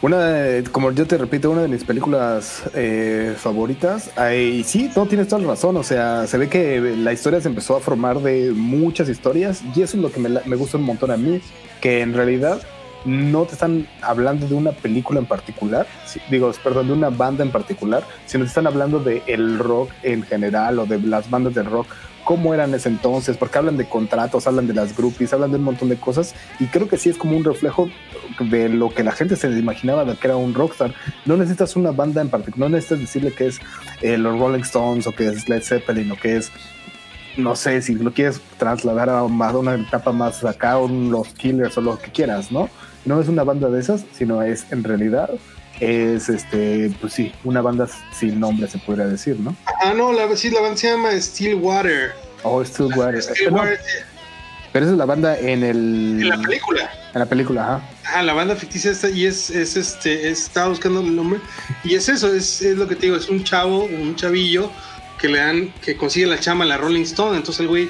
Una, 0.05 0.63
como 0.71 0.93
yo 0.93 1.07
te 1.07 1.17
repito, 1.17 1.51
una 1.51 1.63
de 1.63 1.69
mis 1.69 1.83
películas 1.83 2.65
eh, 2.75 3.35
favoritas. 3.39 4.11
Y 4.37 4.63
sí, 4.65 4.91
no 4.95 5.07
tienes 5.07 5.29
toda 5.29 5.41
la 5.41 5.49
razón. 5.49 5.79
O 5.79 5.83
sea, 5.83 6.27
se 6.27 6.37
ve 6.37 6.51
que 6.51 6.79
la 6.79 7.15
historia 7.15 7.41
se 7.41 7.49
empezó 7.49 7.75
a 7.75 7.81
formar 7.81 8.21
de 8.21 8.53
muchas 8.55 9.09
historias 9.09 9.63
y 9.75 9.81
eso 9.81 9.97
es 9.97 10.03
lo 10.03 10.13
que 10.13 10.21
me, 10.21 10.29
me 10.29 10.57
gusta 10.57 10.77
un 10.77 10.85
montón 10.85 11.11
a 11.11 11.17
mí, 11.17 11.41
que 11.81 12.03
en 12.03 12.13
realidad 12.13 12.61
no 13.05 13.45
te 13.45 13.53
están 13.53 13.87
hablando 14.03 14.47
de 14.47 14.55
una 14.55 14.73
película 14.73 15.21
en 15.21 15.27
particular, 15.27 15.87
digo, 16.31 16.51
perdón, 16.63 16.89
de 16.89 16.93
una 16.93 17.11
banda 17.11 17.45
en 17.45 17.51
particular, 17.51 18.05
sino 18.27 18.45
te 18.45 18.49
están 18.49 18.67
hablando 18.67 19.01
de 19.01 19.23
el 19.27 19.59
rock 19.59 19.91
en 20.03 20.23
general 20.23 20.79
o 20.79 20.87
de 20.87 21.01
las 21.01 21.31
bandas 21.31 21.55
de 21.55 21.63
rock 21.63 21.87
cómo 22.25 22.55
eran 22.55 22.75
ese 22.75 22.89
entonces, 22.89 23.37
porque 23.37 23.59
hablan 23.59 23.77
de 23.77 23.89
contratos, 23.89 24.47
hablan 24.47 24.67
de 24.67 24.75
las 24.75 24.97
groupies, 24.97 25.33
hablan 25.33 25.51
de 25.51 25.59
un 25.59 25.65
montón 25.65 25.89
de 25.89 25.97
cosas 25.97 26.35
y 26.59 26.67
creo 26.67 26.89
que 26.89 26.97
sí 26.97 27.11
es 27.11 27.17
como 27.17 27.37
un 27.37 27.45
reflejo 27.45 27.91
de 28.41 28.69
lo 28.69 28.93
que 28.93 29.05
la 29.05 29.13
gente 29.13 29.37
se 29.37 29.49
imaginaba 29.51 30.05
de 30.05 30.17
que 30.17 30.27
era 30.27 30.37
un 30.37 30.55
rockstar. 30.55 30.95
No 31.27 31.37
necesitas 31.37 31.77
una 31.77 31.93
banda 31.93 32.23
en 32.23 32.31
particular, 32.31 32.71
no 32.71 32.77
necesitas 32.77 33.01
decirle 33.01 33.33
que 33.33 33.49
es 33.49 33.61
eh, 34.01 34.17
los 34.17 34.39
Rolling 34.39 34.63
Stones 34.63 35.07
o 35.07 35.13
que 35.13 35.29
es 35.29 35.49
Led 35.49 35.63
Zeppelin 35.63 36.11
o 36.11 36.17
que 36.17 36.39
es, 36.39 36.51
no 37.37 37.55
sé, 37.55 37.83
si 37.83 37.95
lo 37.95 38.13
quieres 38.13 38.41
trasladar 38.59 39.11
a, 39.11 39.23
una 39.23 39.75
etapa 39.75 40.13
más 40.13 40.45
acá, 40.45 40.79
un, 40.79 41.11
los 41.11 41.29
Killers 41.29 41.77
o 41.79 41.81
lo 41.83 41.99
que 41.99 42.11
quieras, 42.11 42.51
¿no? 42.51 42.71
No 43.05 43.21
es 43.21 43.29
una 43.29 43.45
banda 43.45 43.69
de 43.69 43.81
esas, 43.81 44.05
sino 44.17 44.43
es 44.43 44.67
en 44.71 44.83
realidad 44.85 45.31
es 45.81 46.29
este, 46.29 46.91
pues 47.01 47.13
sí, 47.13 47.33
una 47.43 47.61
banda 47.61 47.89
sin 48.17 48.39
nombre 48.39 48.69
se 48.69 48.79
podría 48.79 49.07
decir, 49.07 49.39
¿no? 49.41 49.57
Ah, 49.83 49.93
no, 49.95 50.13
la, 50.13 50.35
sí, 50.37 50.51
la 50.51 50.61
banda 50.61 50.77
se 50.77 50.89
llama 50.89 51.11
Stillwater. 51.21 52.13
Oh, 52.45 52.65
Stillwater. 52.65 53.21
Stillwater, 53.23 53.81
Pero 54.73 54.85
esa 54.87 54.93
es 54.93 54.99
la 54.99 55.05
banda 55.05 55.37
en 55.39 55.65
el 55.65 55.77
en 56.23 56.29
la 56.29 56.39
película. 56.39 56.91
en 57.13 57.19
la 57.19 57.27
película, 57.27 57.63
ajá. 57.63 57.89
Ah, 58.15 58.23
la 58.23 58.35
banda 58.35 58.55
ficticia 58.55 58.93
está 58.93 59.11
y 59.11 59.27
es, 59.27 59.51
es 59.51 59.77
este, 59.77 60.29
es- 60.31 60.45
estaba 60.45 60.69
buscando 60.69 61.01
el 61.01 61.15
nombre 61.17 61.41
y 61.83 61.95
es 61.97 62.09
eso, 62.09 62.33
es, 62.33 62.63
es 62.63 62.77
lo 62.77 62.87
que 62.87 62.95
te 62.95 63.07
digo, 63.07 63.17
es 63.17 63.29
un 63.29 63.43
chavo, 63.43 63.85
un 63.85 64.15
chavillo 64.15 64.71
que 65.21 65.29
le 65.29 65.39
dan, 65.39 65.73
que 65.83 65.97
consigue 65.97 66.27
la 66.27 66.39
chama 66.39 66.65
a 66.65 66.69
la 66.69 66.77
Rolling 66.77 67.03
Stone, 67.03 67.37
entonces 67.37 67.61
el 67.63 67.69
güey 67.69 67.89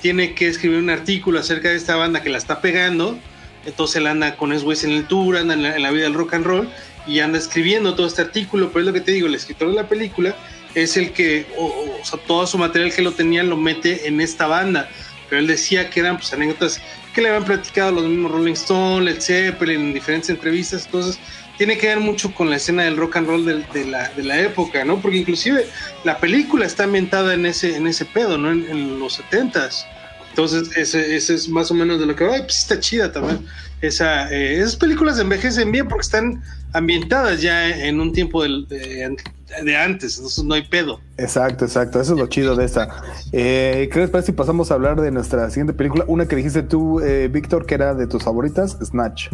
tiene 0.00 0.34
que 0.34 0.46
escribir 0.48 0.78
un 0.78 0.90
artículo 0.90 1.40
acerca 1.40 1.68
de 1.70 1.76
esta 1.76 1.96
banda 1.96 2.22
que 2.22 2.28
la 2.28 2.38
está 2.38 2.60
pegando, 2.60 3.18
entonces 3.66 3.96
él 3.96 4.06
anda 4.06 4.36
con 4.36 4.52
esos 4.52 4.84
en 4.84 4.92
el 4.92 5.06
tour, 5.06 5.36
anda 5.36 5.54
en 5.54 5.82
la, 5.82 5.90
vida 5.90 6.04
del 6.04 6.14
rock 6.14 6.34
and 6.34 6.46
roll 6.46 6.68
y 7.06 7.20
anda 7.20 7.38
escribiendo 7.38 7.94
todo 7.94 8.06
este 8.06 8.22
artículo, 8.22 8.68
pero 8.68 8.80
es 8.80 8.86
lo 8.86 8.92
que 8.92 9.00
te 9.00 9.12
digo, 9.12 9.26
el 9.26 9.34
escritor 9.34 9.68
de 9.68 9.74
la 9.74 9.88
película 9.88 10.34
es 10.74 10.96
el 10.96 11.12
que, 11.12 11.46
o, 11.58 12.04
sea, 12.04 12.18
todo 12.26 12.46
su 12.46 12.58
material 12.58 12.92
que 12.92 13.02
lo 13.02 13.12
tenía 13.12 13.42
lo 13.42 13.56
mete 13.56 14.08
en 14.08 14.20
esta 14.20 14.46
banda, 14.46 14.88
pero 15.28 15.40
él 15.40 15.46
decía 15.46 15.90
que 15.90 16.00
eran 16.00 16.16
pues 16.16 16.32
anécdotas 16.32 16.80
que 17.14 17.22
le 17.22 17.28
habían 17.28 17.44
platicado 17.44 17.92
los 17.92 18.04
mismos 18.04 18.32
Rolling 18.32 18.54
Stone, 18.54 19.04
Led 19.04 19.20
Zeppelin, 19.20 19.80
en 19.80 19.94
diferentes 19.94 20.30
entrevistas, 20.30 20.86
entonces 20.86 21.20
tiene 21.56 21.78
que 21.78 21.86
ver 21.86 22.00
mucho 22.00 22.34
con 22.34 22.50
la 22.50 22.56
escena 22.56 22.82
del 22.82 22.96
rock 22.96 23.16
and 23.16 23.28
roll 23.28 23.44
del- 23.44 23.64
de, 23.72 23.84
la, 23.84 24.08
de 24.08 24.24
la 24.24 24.40
época, 24.40 24.84
¿no? 24.84 25.00
Porque 25.00 25.18
inclusive 25.18 25.66
la 26.02 26.18
película 26.18 26.66
está 26.66 26.84
ambientada 26.84 27.34
en 27.34 27.46
ese, 27.46 27.76
en 27.76 27.86
ese 27.86 28.04
pedo, 28.04 28.36
¿no? 28.38 28.50
En, 28.50 28.68
en 28.68 28.98
los 28.98 29.14
setentas. 29.14 29.86
Entonces, 30.34 30.76
ese, 30.76 31.14
ese 31.14 31.34
es 31.34 31.48
más 31.48 31.70
o 31.70 31.74
menos 31.74 32.00
de 32.00 32.06
lo 32.06 32.16
que 32.16 32.24
va. 32.24 32.38
Pues 32.38 32.58
está 32.58 32.80
chida 32.80 33.12
también. 33.12 33.46
Esa, 33.80 34.28
eh, 34.32 34.58
esas 34.58 34.74
películas 34.74 35.20
envejecen 35.20 35.70
bien 35.70 35.86
porque 35.86 36.02
están 36.02 36.42
ambientadas 36.72 37.40
ya 37.40 37.68
en 37.68 38.00
un 38.00 38.12
tiempo 38.12 38.42
de, 38.42 39.16
de 39.62 39.76
antes, 39.76 40.16
entonces 40.16 40.42
no 40.42 40.54
hay 40.54 40.62
pedo. 40.62 41.00
Exacto, 41.18 41.64
exacto. 41.66 42.00
Eso 42.00 42.14
es 42.14 42.18
lo 42.18 42.26
chido 42.26 42.56
de 42.56 42.64
esta. 42.64 42.88
Eh, 43.30 43.88
¿Qué 43.92 44.00
les 44.00 44.10
parece 44.10 44.26
si 44.26 44.32
pasamos 44.32 44.72
a 44.72 44.74
hablar 44.74 45.00
de 45.00 45.12
nuestra 45.12 45.48
siguiente 45.50 45.72
película? 45.72 46.04
Una 46.08 46.26
que 46.26 46.34
dijiste 46.34 46.64
tú, 46.64 46.98
eh, 46.98 47.28
Víctor, 47.28 47.64
que 47.64 47.76
era 47.76 47.94
de 47.94 48.08
tus 48.08 48.24
favoritas, 48.24 48.76
Snatch. 48.82 49.28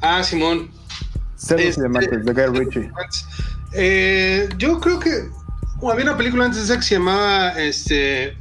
Ah, 0.00 0.24
Simón. 0.24 0.70
Cerdos 1.36 1.66
Este- 1.66 1.80
y 1.80 1.82
Diamantes, 1.84 2.24
de 2.24 2.32
Guy 2.32 2.58
Ritchie. 2.58 2.90
Eh, 3.74 4.48
yo 4.58 4.80
creo 4.80 4.98
que 4.98 5.10
bueno, 5.76 5.92
había 5.92 6.04
una 6.06 6.16
película 6.16 6.46
antes 6.46 6.58
de 6.58 6.64
esa 6.64 6.76
que 6.76 6.82
se 6.82 6.94
llamaba 6.96 7.50
este, 7.62 8.36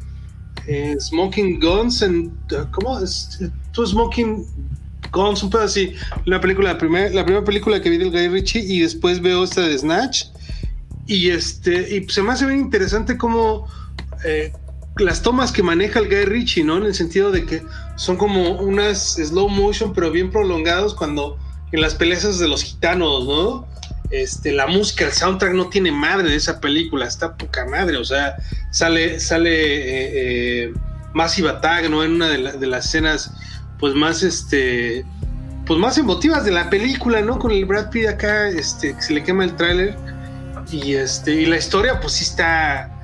eh, 0.67 0.96
Smoking 1.00 1.60
Guns. 1.60 2.01
En, 2.01 2.32
¿Cómo? 2.72 3.00
Es- 3.00 3.39
Two 3.72 3.86
Smoking 3.86 4.46
Guns, 5.12 5.43
un 5.43 5.50
pedo 5.50 5.63
así. 5.63 5.93
Una 6.27 6.39
película, 6.39 6.74
la 6.74 6.77
primera, 6.77 7.10
la 7.10 7.24
primera 7.25 7.46
película 7.46 7.82
que 7.82 7.89
vi 7.89 7.98
del 7.98 8.12
Guy 8.12 8.27
Ritchie 8.29 8.62
y 8.62 8.79
después 8.79 9.22
veo 9.22 9.43
esta 9.43 9.62
de 9.62 9.77
Snatch. 9.77 10.25
Y 11.05 11.29
este 11.29 11.98
y 11.98 12.08
se 12.10 12.22
me 12.22 12.32
hace 12.32 12.46
bien 12.46 12.60
interesante 12.62 13.17
cómo 13.17 13.67
eh, 14.25 14.53
las 14.98 15.22
tomas 15.22 15.51
que 15.51 15.62
maneja 15.63 16.00
el 16.00 16.08
Guy 16.08 16.25
Ritchie, 16.25 16.63
¿no? 16.63 16.77
En 16.77 16.84
el 16.86 16.93
sentido 16.96 17.32
de 17.32 17.46
que 17.46 17.62
son 17.96 18.15
como 18.15 18.60
unas 18.62 19.15
slow 19.15 19.50
motion, 19.50 19.93
pero 19.93 20.12
bien 20.12 20.32
prolongados 20.32 20.93
cuando 20.96 21.38
en 21.72 21.82
las 21.82 21.96
peleas 21.96 22.39
de 22.39 22.48
los 22.48 22.63
gitanos, 22.63 23.25
¿no? 23.25 23.67
Este, 24.13 24.51
la 24.51 24.67
música, 24.67 25.05
el 25.05 25.12
soundtrack 25.12 25.53
no 25.53 25.70
tiene 25.70 25.91
madre 25.91 26.29
de 26.29 26.36
esa 26.36 26.60
película, 26.62 27.08
está 27.08 27.36
poca 27.36 27.65
madre, 27.65 27.98
o 27.98 28.05
sea, 28.05 28.36
sale, 28.70 29.20
sale 29.20 29.50
eh, 29.50 30.65
eh, 30.67 30.74
¿no? 31.89 32.03
En 32.03 32.12
una 32.13 32.29
de, 32.29 32.38
la- 32.38 32.51
de 32.51 32.67
las 32.67 32.86
escenas, 32.86 33.32
pues 33.79 33.96
más, 33.96 34.22
este, 34.22 35.03
pues 35.65 35.79
más 35.79 35.98
emotivas 35.98 36.46
de 36.46 36.51
la 36.51 36.70
película, 36.70 37.22
¿no? 37.22 37.39
Con 37.39 37.50
el 37.51 37.65
Brad 37.65 37.89
Pitt 37.89 38.08
acá, 38.08 38.50
este, 38.50 38.93
que 38.96 39.01
se 39.01 39.13
le 39.15 39.24
quema 39.24 39.46
el 39.46 39.55
tráiler 39.55 39.98
y 40.72 40.93
este, 40.93 41.32
y 41.34 41.48
la 41.48 41.58
historia, 41.58 42.00
pues 42.00 42.13
sí 42.13 42.24
está, 42.25 43.01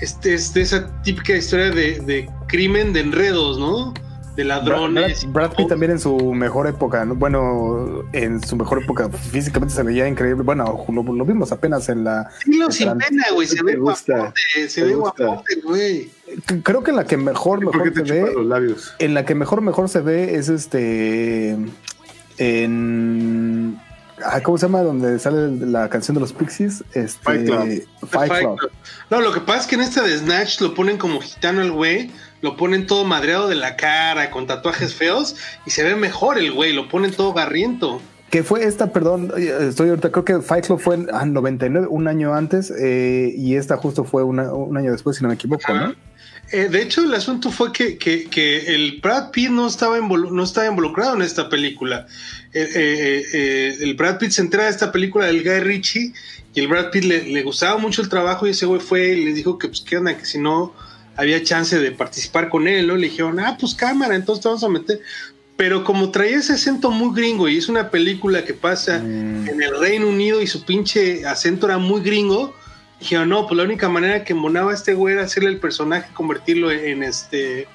este, 0.00 0.32
es 0.32 0.54
de 0.54 0.62
esa 0.62 1.02
típica 1.02 1.36
historia 1.36 1.70
de 2.00 2.30
crimen, 2.48 2.94
de 2.94 3.00
enredos, 3.00 3.58
¿no? 3.58 3.92
De 4.36 4.44
ladrones. 4.44 5.24
Brad- 5.24 5.32
Brad 5.32 5.56
Pitt 5.56 5.68
también 5.68 5.92
en 5.92 5.98
su 5.98 6.16
mejor 6.34 6.66
época, 6.66 7.04
¿no? 7.04 7.14
bueno, 7.14 8.04
en 8.12 8.42
su 8.42 8.54
mejor 8.56 8.82
época 8.82 9.08
físicamente 9.08 9.74
se 9.74 9.82
veía 9.82 10.06
increíble. 10.06 10.42
Bueno, 10.42 10.84
lo, 10.88 11.02
lo 11.02 11.24
vimos 11.24 11.52
apenas 11.52 11.88
en 11.88 12.04
la. 12.04 12.28
Dilo 12.44 12.70
sin 12.70 12.96
pena, 12.98 13.24
güey, 13.32 13.48
se 13.48 13.62
ve 13.62 13.76
guapote, 13.76 14.68
se 14.68 14.84
ve 14.84 14.94
guapote, 14.94 15.60
güey. 15.64 16.10
Creo 16.62 16.82
que 16.82 16.90
en 16.90 16.96
la 16.96 17.04
que 17.04 17.16
mejor, 17.16 17.60
¿Por 17.64 17.72
qué 17.82 17.90
mejor 17.90 18.06
se 18.06 18.12
ve. 18.24 18.32
los 18.34 18.46
labios? 18.46 18.94
En 18.98 19.14
la 19.14 19.24
que 19.24 19.34
mejor, 19.34 19.60
mejor 19.62 19.88
se 19.88 20.00
ve 20.00 20.34
es 20.36 20.48
este. 20.48 21.56
En. 22.38 23.78
ah, 24.24 24.40
¿cómo 24.42 24.58
se 24.58 24.66
llama? 24.66 24.82
Donde 24.82 25.18
sale 25.18 25.50
la 25.66 25.88
canción 25.88 26.14
de 26.14 26.20
los 26.20 26.32
Pixies. 26.32 26.84
Este, 26.92 27.22
Fight 27.22 27.46
Club. 27.46 27.58
Fight 28.08 28.28
Fight 28.28 28.40
Club. 28.42 28.58
Club. 28.58 28.70
No, 29.10 29.20
lo 29.20 29.32
que 29.32 29.40
pasa 29.40 29.60
es 29.60 29.66
que 29.66 29.74
en 29.76 29.80
esta 29.82 30.02
de 30.02 30.18
Snatch 30.18 30.60
lo 30.60 30.74
ponen 30.74 30.98
como 30.98 31.20
gitano 31.20 31.62
el 31.62 31.72
güey, 31.72 32.10
lo 32.42 32.56
ponen 32.56 32.86
todo 32.86 33.04
madreado 33.04 33.48
de 33.48 33.54
la 33.54 33.76
cara, 33.76 34.30
con 34.30 34.46
tatuajes 34.46 34.94
feos, 34.94 35.36
y 35.66 35.70
se 35.70 35.82
ve 35.82 35.96
mejor 35.96 36.38
el 36.38 36.52
güey, 36.52 36.72
lo 36.72 36.88
ponen 36.88 37.10
todo 37.12 37.32
garriento. 37.32 38.00
Que 38.30 38.42
fue 38.42 38.64
esta, 38.64 38.92
perdón, 38.92 39.32
estoy 39.36 39.88
ahorita, 39.90 40.10
creo 40.10 40.24
que 40.24 40.40
Fight 40.40 40.66
Club 40.66 40.80
fue 40.80 40.96
en 40.96 41.08
ah, 41.12 41.24
99, 41.24 41.86
un 41.88 42.08
año 42.08 42.34
antes, 42.34 42.72
eh, 42.76 43.32
y 43.36 43.54
esta 43.56 43.76
justo 43.76 44.04
fue 44.04 44.24
una- 44.24 44.52
un 44.52 44.76
año 44.76 44.90
después, 44.92 45.16
si 45.16 45.22
no 45.22 45.28
me 45.28 45.34
equivoco, 45.36 45.72
¿no? 45.72 45.94
Eh, 46.52 46.68
de 46.68 46.82
hecho, 46.82 47.02
el 47.02 47.12
asunto 47.14 47.50
fue 47.50 47.72
que, 47.72 47.98
que- 47.98 48.26
que 48.28 48.74
el 48.74 49.00
Brad 49.02 49.30
Pitt 49.30 49.50
no 49.50 49.66
estaba, 49.66 49.98
no 49.98 50.42
estaba 50.44 50.66
involucrado 50.68 51.14
en 51.16 51.22
esta 51.22 51.48
película. 51.48 52.06
Eh, 52.52 52.68
eh, 52.74 53.24
eh, 53.32 53.76
el 53.80 53.94
Brad 53.94 54.18
Pitt 54.18 54.30
se 54.30 54.42
entera 54.42 54.64
de 54.64 54.70
esta 54.70 54.92
película 54.92 55.26
del 55.26 55.42
Guy 55.42 55.60
Ritchie 55.60 56.12
y 56.54 56.60
el 56.60 56.68
Brad 56.68 56.90
Pitt 56.90 57.04
le, 57.04 57.24
le 57.24 57.42
gustaba 57.42 57.78
mucho 57.78 58.00
el 58.02 58.08
trabajo 58.08 58.46
y 58.46 58.50
ese 58.50 58.64
güey 58.66 58.80
fue 58.80 59.08
y 59.14 59.24
le 59.24 59.32
dijo 59.34 59.58
que 59.58 59.66
pues 59.68 59.80
qué 59.80 59.96
onda, 59.96 60.16
que 60.16 60.24
si 60.24 60.38
no 60.38 60.72
había 61.16 61.42
chance 61.42 61.78
de 61.78 61.92
participar 61.92 62.48
con 62.48 62.68
él, 62.68 62.86
¿no? 62.86 62.96
Le 62.96 63.08
dijeron, 63.08 63.40
ah, 63.40 63.56
pues 63.58 63.74
cámara, 63.74 64.14
entonces 64.14 64.42
te 64.42 64.48
vamos 64.48 64.64
a 64.64 64.68
meter. 64.68 65.00
Pero 65.56 65.84
como 65.84 66.10
traía 66.10 66.36
ese 66.36 66.52
acento 66.52 66.90
muy 66.90 67.14
gringo 67.14 67.48
y 67.48 67.56
es 67.56 67.68
una 67.68 67.90
película 67.90 68.44
que 68.44 68.52
pasa 68.52 68.98
Mm. 68.98 69.48
en 69.48 69.62
el 69.62 69.78
Reino 69.80 70.08
Unido 70.08 70.42
y 70.42 70.46
su 70.46 70.64
pinche 70.64 71.24
acento 71.26 71.66
era 71.66 71.78
muy 71.78 72.02
gringo, 72.02 72.54
dijeron, 73.00 73.30
no, 73.30 73.46
pues 73.46 73.56
la 73.56 73.64
única 73.64 73.88
manera 73.88 74.22
que 74.24 74.34
monaba 74.34 74.72
a 74.72 74.74
este 74.74 74.94
güey 74.94 75.14
era 75.14 75.24
hacerle 75.24 75.50
el 75.50 75.58
personaje, 75.58 76.12
convertirlo 76.12 76.70
en, 76.70 77.02
este, 77.02 77.66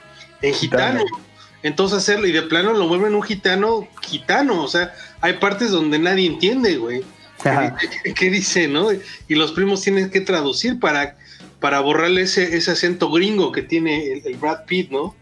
en 0.41 0.53
gitano. 0.53 0.99
Gitano. 0.99 1.25
Entonces 1.63 1.97
hacerlo, 1.99 2.27
y 2.27 2.31
de 2.31 2.41
plano 2.43 2.73
lo 2.73 2.87
vuelven 2.87 3.13
un 3.13 3.21
gitano, 3.21 3.87
gitano, 4.01 4.63
o 4.63 4.67
sea, 4.67 4.93
hay 5.21 5.33
partes 5.33 5.69
donde 5.69 5.99
nadie 5.99 6.25
entiende, 6.25 6.77
güey. 6.77 7.03
¿Qué, 7.43 8.13
qué 8.15 8.29
dice, 8.29 8.67
no? 8.67 8.89
Y 8.91 9.35
los 9.35 9.51
primos 9.51 9.81
tienen 9.81 10.09
que 10.09 10.21
traducir 10.21 10.79
para, 10.79 11.15
para 11.61 11.79
borrarle 11.79 12.23
ese, 12.23 12.57
ese 12.57 12.71
acento 12.71 13.09
gringo 13.09 13.53
que 13.53 13.61
tiene 13.61 14.11
el, 14.11 14.21
el 14.27 14.35
Brad 14.35 14.65
Pitt, 14.65 14.91
¿no? 14.91 15.15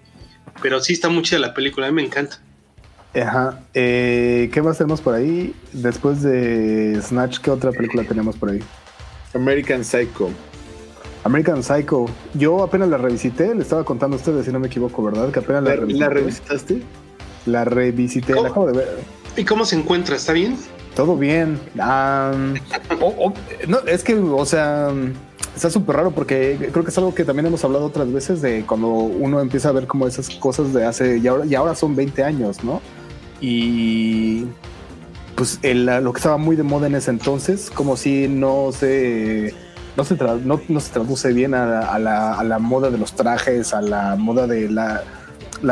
Pero 0.64 0.80
sí 0.80 0.94
está 0.94 1.10
muy 1.10 1.22
chida 1.22 1.38
la 1.38 1.54
película, 1.54 1.86
a 1.88 1.92
mí 1.92 1.96
me 1.98 2.04
encanta. 2.08 2.40
Ajá. 3.14 3.60
Eh, 3.74 4.50
¿Qué 4.52 4.62
más 4.62 4.78
tenemos 4.78 5.02
por 5.02 5.14
ahí? 5.14 5.54
Después 5.74 6.22
de 6.24 7.00
Snatch, 7.02 7.40
¿qué 7.40 7.52
otra 7.52 7.72
película 7.72 8.04
tenemos 8.04 8.36
por 8.38 8.50
ahí? 8.52 8.60
American 9.36 9.84
Psycho. 9.84 10.30
American 11.24 11.62
Psycho. 11.64 12.06
Yo 12.34 12.64
apenas 12.64 12.88
la 12.90 12.98
revisité, 12.98 13.54
le 13.54 13.62
estaba 13.62 13.84
contando 13.84 14.16
a 14.16 14.20
ustedes, 14.20 14.46
si 14.46 14.52
no 14.52 14.60
me 14.60 14.68
equivoco, 14.68 15.04
¿verdad? 15.04 15.32
Que 15.32 15.40
apenas 15.40 15.64
la, 15.64 15.70
¿La, 15.72 15.76
revisité. 15.76 16.00
la 16.00 16.10
revisitaste? 16.10 16.82
La 17.46 17.66
revisité, 17.66 18.34
¿Cómo? 18.34 18.44
la 18.44 18.50
acabo 18.50 18.68
de 18.68 18.78
ver. 18.78 18.98
¿Y 19.36 19.44
cómo 19.44 19.66
se 19.66 19.76
encuentra? 19.76 20.16
¿Está 20.16 20.34
bien? 20.34 20.56
Todo 20.96 21.18
bien. 21.18 21.60
O- 23.02 23.34
no, 23.68 23.80
es 23.80 24.04
que, 24.04 24.16
o 24.16 24.46
sea, 24.46 24.90
está 25.60 25.70
súper 25.70 25.98
raro 25.98 26.12
porque 26.12 26.70
creo 26.72 26.84
que 26.86 26.90
es 26.90 26.98
algo 26.98 27.14
que 27.14 27.26
también 27.26 27.46
hemos 27.46 27.64
hablado 27.66 27.86
otras 27.86 28.12
veces 28.12 28.42
de 28.42 28.64
cuando 28.66 28.88
uno 28.88 29.42
empieza 29.42 29.70
a 29.70 29.72
ver 29.74 29.88
como 29.88 30.08
esas 30.08 30.30
cosas 30.30 30.74
de 30.74 30.86
hace, 30.86 31.18
y 31.18 31.28
ahora, 31.28 31.46
y 31.46 31.54
ahora 31.54 31.76
son 31.76 31.96
20 31.98 32.24
años, 32.24 32.64
¿no? 32.64 32.82
Y 33.42 34.46
pues 35.36 35.60
lo 35.64 36.14
que 36.14 36.18
estaba 36.18 36.38
muy 36.38 36.56
de 36.56 36.64
moda 36.64 36.88
en 36.88 36.96
ese 36.96 37.12
entonces, 37.12 37.70
como 37.74 37.98
si 37.98 38.28
no 38.30 38.72
se, 38.72 39.54
no 39.98 40.04
se, 40.06 40.18
tra- 40.18 40.42
no, 40.42 40.80
se 40.80 40.92
traduce 40.92 41.34
bien 41.34 41.54
a, 41.54 41.66
la- 42.00 42.34
a 42.36 42.44
la, 42.44 42.60
moda 42.60 42.90
de 42.90 42.98
los 42.98 43.14
trajes, 43.14 43.74
a 43.74 43.82
la 43.82 44.16
moda 44.16 44.48
de 44.48 44.70
la, 44.70 45.04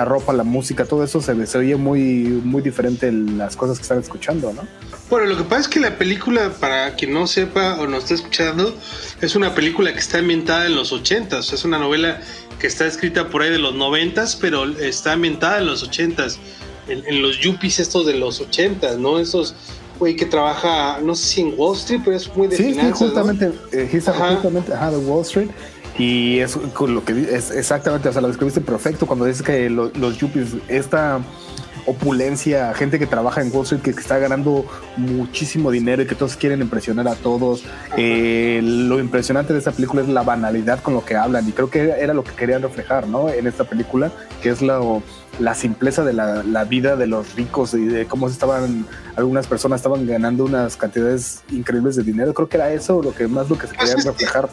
ropa, 0.06 0.34
la 0.34 0.44
música, 0.44 0.84
todo 0.86 1.04
eso 1.04 1.22
se, 1.22 1.46
se 1.48 1.58
oye 1.58 1.76
muy, 1.78 2.42
muy 2.44 2.62
diferente 2.62 3.08
en 3.08 3.38
las 3.38 3.56
cosas 3.56 3.78
que 3.78 3.84
están 3.84 4.00
escuchando, 4.00 4.52
¿no? 4.54 4.64
Bueno, 5.10 5.26
lo 5.28 5.38
que 5.38 5.44
pasa 5.44 5.62
es 5.62 5.68
que 5.70 5.80
la 5.80 5.98
película, 5.98 6.50
para 6.60 6.96
quien 6.96 7.14
no 7.14 7.28
sepa 7.28 7.78
o 7.80 7.88
no 7.88 7.98
esté 7.98 8.16
escuchando, 8.16 8.76
es 9.22 9.36
una 9.36 9.56
película 9.56 9.94
que 9.94 10.00
está 10.00 10.18
ambientada 10.20 10.66
en 10.66 10.76
los 10.76 10.92
80s. 10.92 11.54
Es 11.54 11.64
una 11.64 11.78
novela 11.80 12.20
que 12.60 12.68
está 12.68 12.86
escrita 12.86 13.30
por 13.30 13.42
ahí 13.42 13.50
de 13.50 13.58
los 13.58 13.74
90s, 13.74 14.38
pero 14.42 14.66
está 14.66 15.14
ambientada 15.14 15.60
en 15.60 15.68
los 15.68 15.90
80s. 15.90 16.38
En, 16.90 17.06
en 17.06 17.22
los 17.22 17.40
yuppies 17.40 17.80
estos 17.80 18.06
de 18.06 18.16
los 18.16 18.42
80s, 18.42 18.98
¿no? 18.98 19.20
Esos 19.20 19.56
güey 20.00 20.16
que 20.16 20.26
trabaja, 20.26 21.00
no 21.02 21.16
sé 21.16 21.26
si 21.28 21.42
en 21.42 21.54
Wall 21.58 21.76
Street, 21.78 22.02
pero 22.04 22.16
es 22.18 22.36
muy 22.36 22.48
de 22.48 22.58
Sí, 22.58 22.64
sí, 22.66 22.70
finanzas, 22.74 23.00
¿no? 23.02 23.08
justamente, 23.08 23.52
eh, 23.72 23.90
justa- 23.92 24.12
Ajá. 24.12 24.34
justamente, 24.36 24.74
ajá, 24.74 24.92
de 24.92 24.98
Wall 24.98 25.22
Street. 25.24 25.50
Y 25.98 26.40
es 26.40 26.56
con 26.74 26.94
lo 26.94 27.04
que 27.04 27.14
es 27.34 27.50
exactamente, 27.52 28.08
o 28.10 28.12
sea, 28.14 28.22
lo 28.22 28.28
describiste 28.28 28.62
perfecto 28.62 29.08
cuando 29.08 29.26
dices 29.26 29.42
que 29.42 29.70
lo- 29.70 29.90
los 29.96 30.18
yuppies, 30.18 30.50
esta 30.68 31.20
opulencia, 31.88 32.74
gente 32.76 33.00
que 33.00 33.08
trabaja 33.08 33.42
en 33.42 33.50
Wall 33.52 33.64
Street, 33.64 33.82
que, 33.82 33.94
que 33.94 34.00
está 34.02 34.18
ganando 34.20 34.66
muchísimo 34.98 35.72
dinero 35.72 36.02
y 36.04 36.06
que 36.08 36.16
todos 36.16 36.36
quieren 36.36 36.62
impresionar 36.62 37.08
a 37.08 37.16
todos. 37.16 37.64
Eh, 37.98 38.60
lo 38.64 39.00
impresionante 39.00 39.54
de 39.54 39.60
esta 39.60 39.72
película 39.72 40.02
es 40.04 40.08
la 40.10 40.22
banalidad 40.22 40.82
con 40.82 40.94
lo 40.94 41.04
que 41.06 41.16
hablan 41.16 41.48
y 41.48 41.52
creo 41.52 41.70
que 41.70 41.80
era 42.00 42.14
lo 42.14 42.24
que 42.24 42.32
querían 42.34 42.62
reflejar, 42.62 43.08
¿no? 43.08 43.30
En 43.30 43.48
esta 43.48 43.64
película, 43.64 44.12
que 44.44 44.50
es 44.50 44.62
la, 44.62 44.80
la 45.40 45.56
simpleza 45.56 46.04
de 46.04 46.14
la, 46.14 46.44
la 46.44 46.64
vida 46.66 46.96
de 46.96 47.08
los 47.08 47.36
ricos 47.36 47.74
y 47.74 47.86
de 47.86 48.06
cómo 48.06 48.28
estaban, 48.28 48.86
algunas 49.16 49.48
personas 49.48 49.80
estaban 49.80 50.06
ganando 50.06 50.46
unas 50.46 50.76
cantidades 50.78 51.42
increíbles 51.52 51.96
de 51.96 52.04
dinero. 52.04 52.34
Creo 52.34 52.50
que 52.50 52.58
era 52.58 52.72
eso 52.72 53.02
lo 53.02 53.14
que 53.16 53.28
más 53.28 53.50
lo 53.50 53.58
que 53.58 53.68
se 53.68 53.74
Pues 53.74 53.90
quería 53.90 53.96
es 53.98 54.04
que- 54.06 54.12
reflejar. 54.12 54.50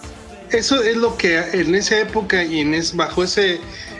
Eso 0.50 0.82
es 0.84 0.96
lo 0.96 1.16
que 1.16 1.38
en 1.52 1.74
esa 1.74 1.98
época 1.98 2.44
y 2.44 2.60
en 2.60 2.74
es, 2.74 2.94
bajo 2.94 3.24
ese, 3.24 3.58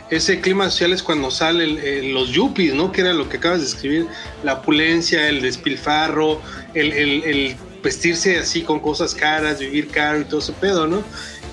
ese 0.09 0.39
clima 0.39 0.69
social 0.69 0.93
es 0.93 1.01
cuando 1.01 1.31
salen 1.31 1.79
eh, 1.81 2.11
los 2.13 2.29
yuppies, 2.29 2.73
¿no? 2.73 2.91
Que 2.91 3.01
era 3.01 3.13
lo 3.13 3.27
que 3.27 3.37
acabas 3.37 3.61
de 3.61 3.67
escribir, 3.67 4.07
la 4.43 4.53
opulencia, 4.55 5.27
el 5.29 5.41
despilfarro, 5.41 6.41
el, 6.73 7.55
vestirse 7.83 8.37
así 8.37 8.61
con 8.61 8.79
cosas 8.79 9.13
caras, 9.13 9.59
vivir 9.59 9.89
caro 9.89 10.21
y 10.21 10.25
todo 10.25 10.39
ese 10.39 10.53
pedo, 10.53 10.87
¿no? 10.87 11.03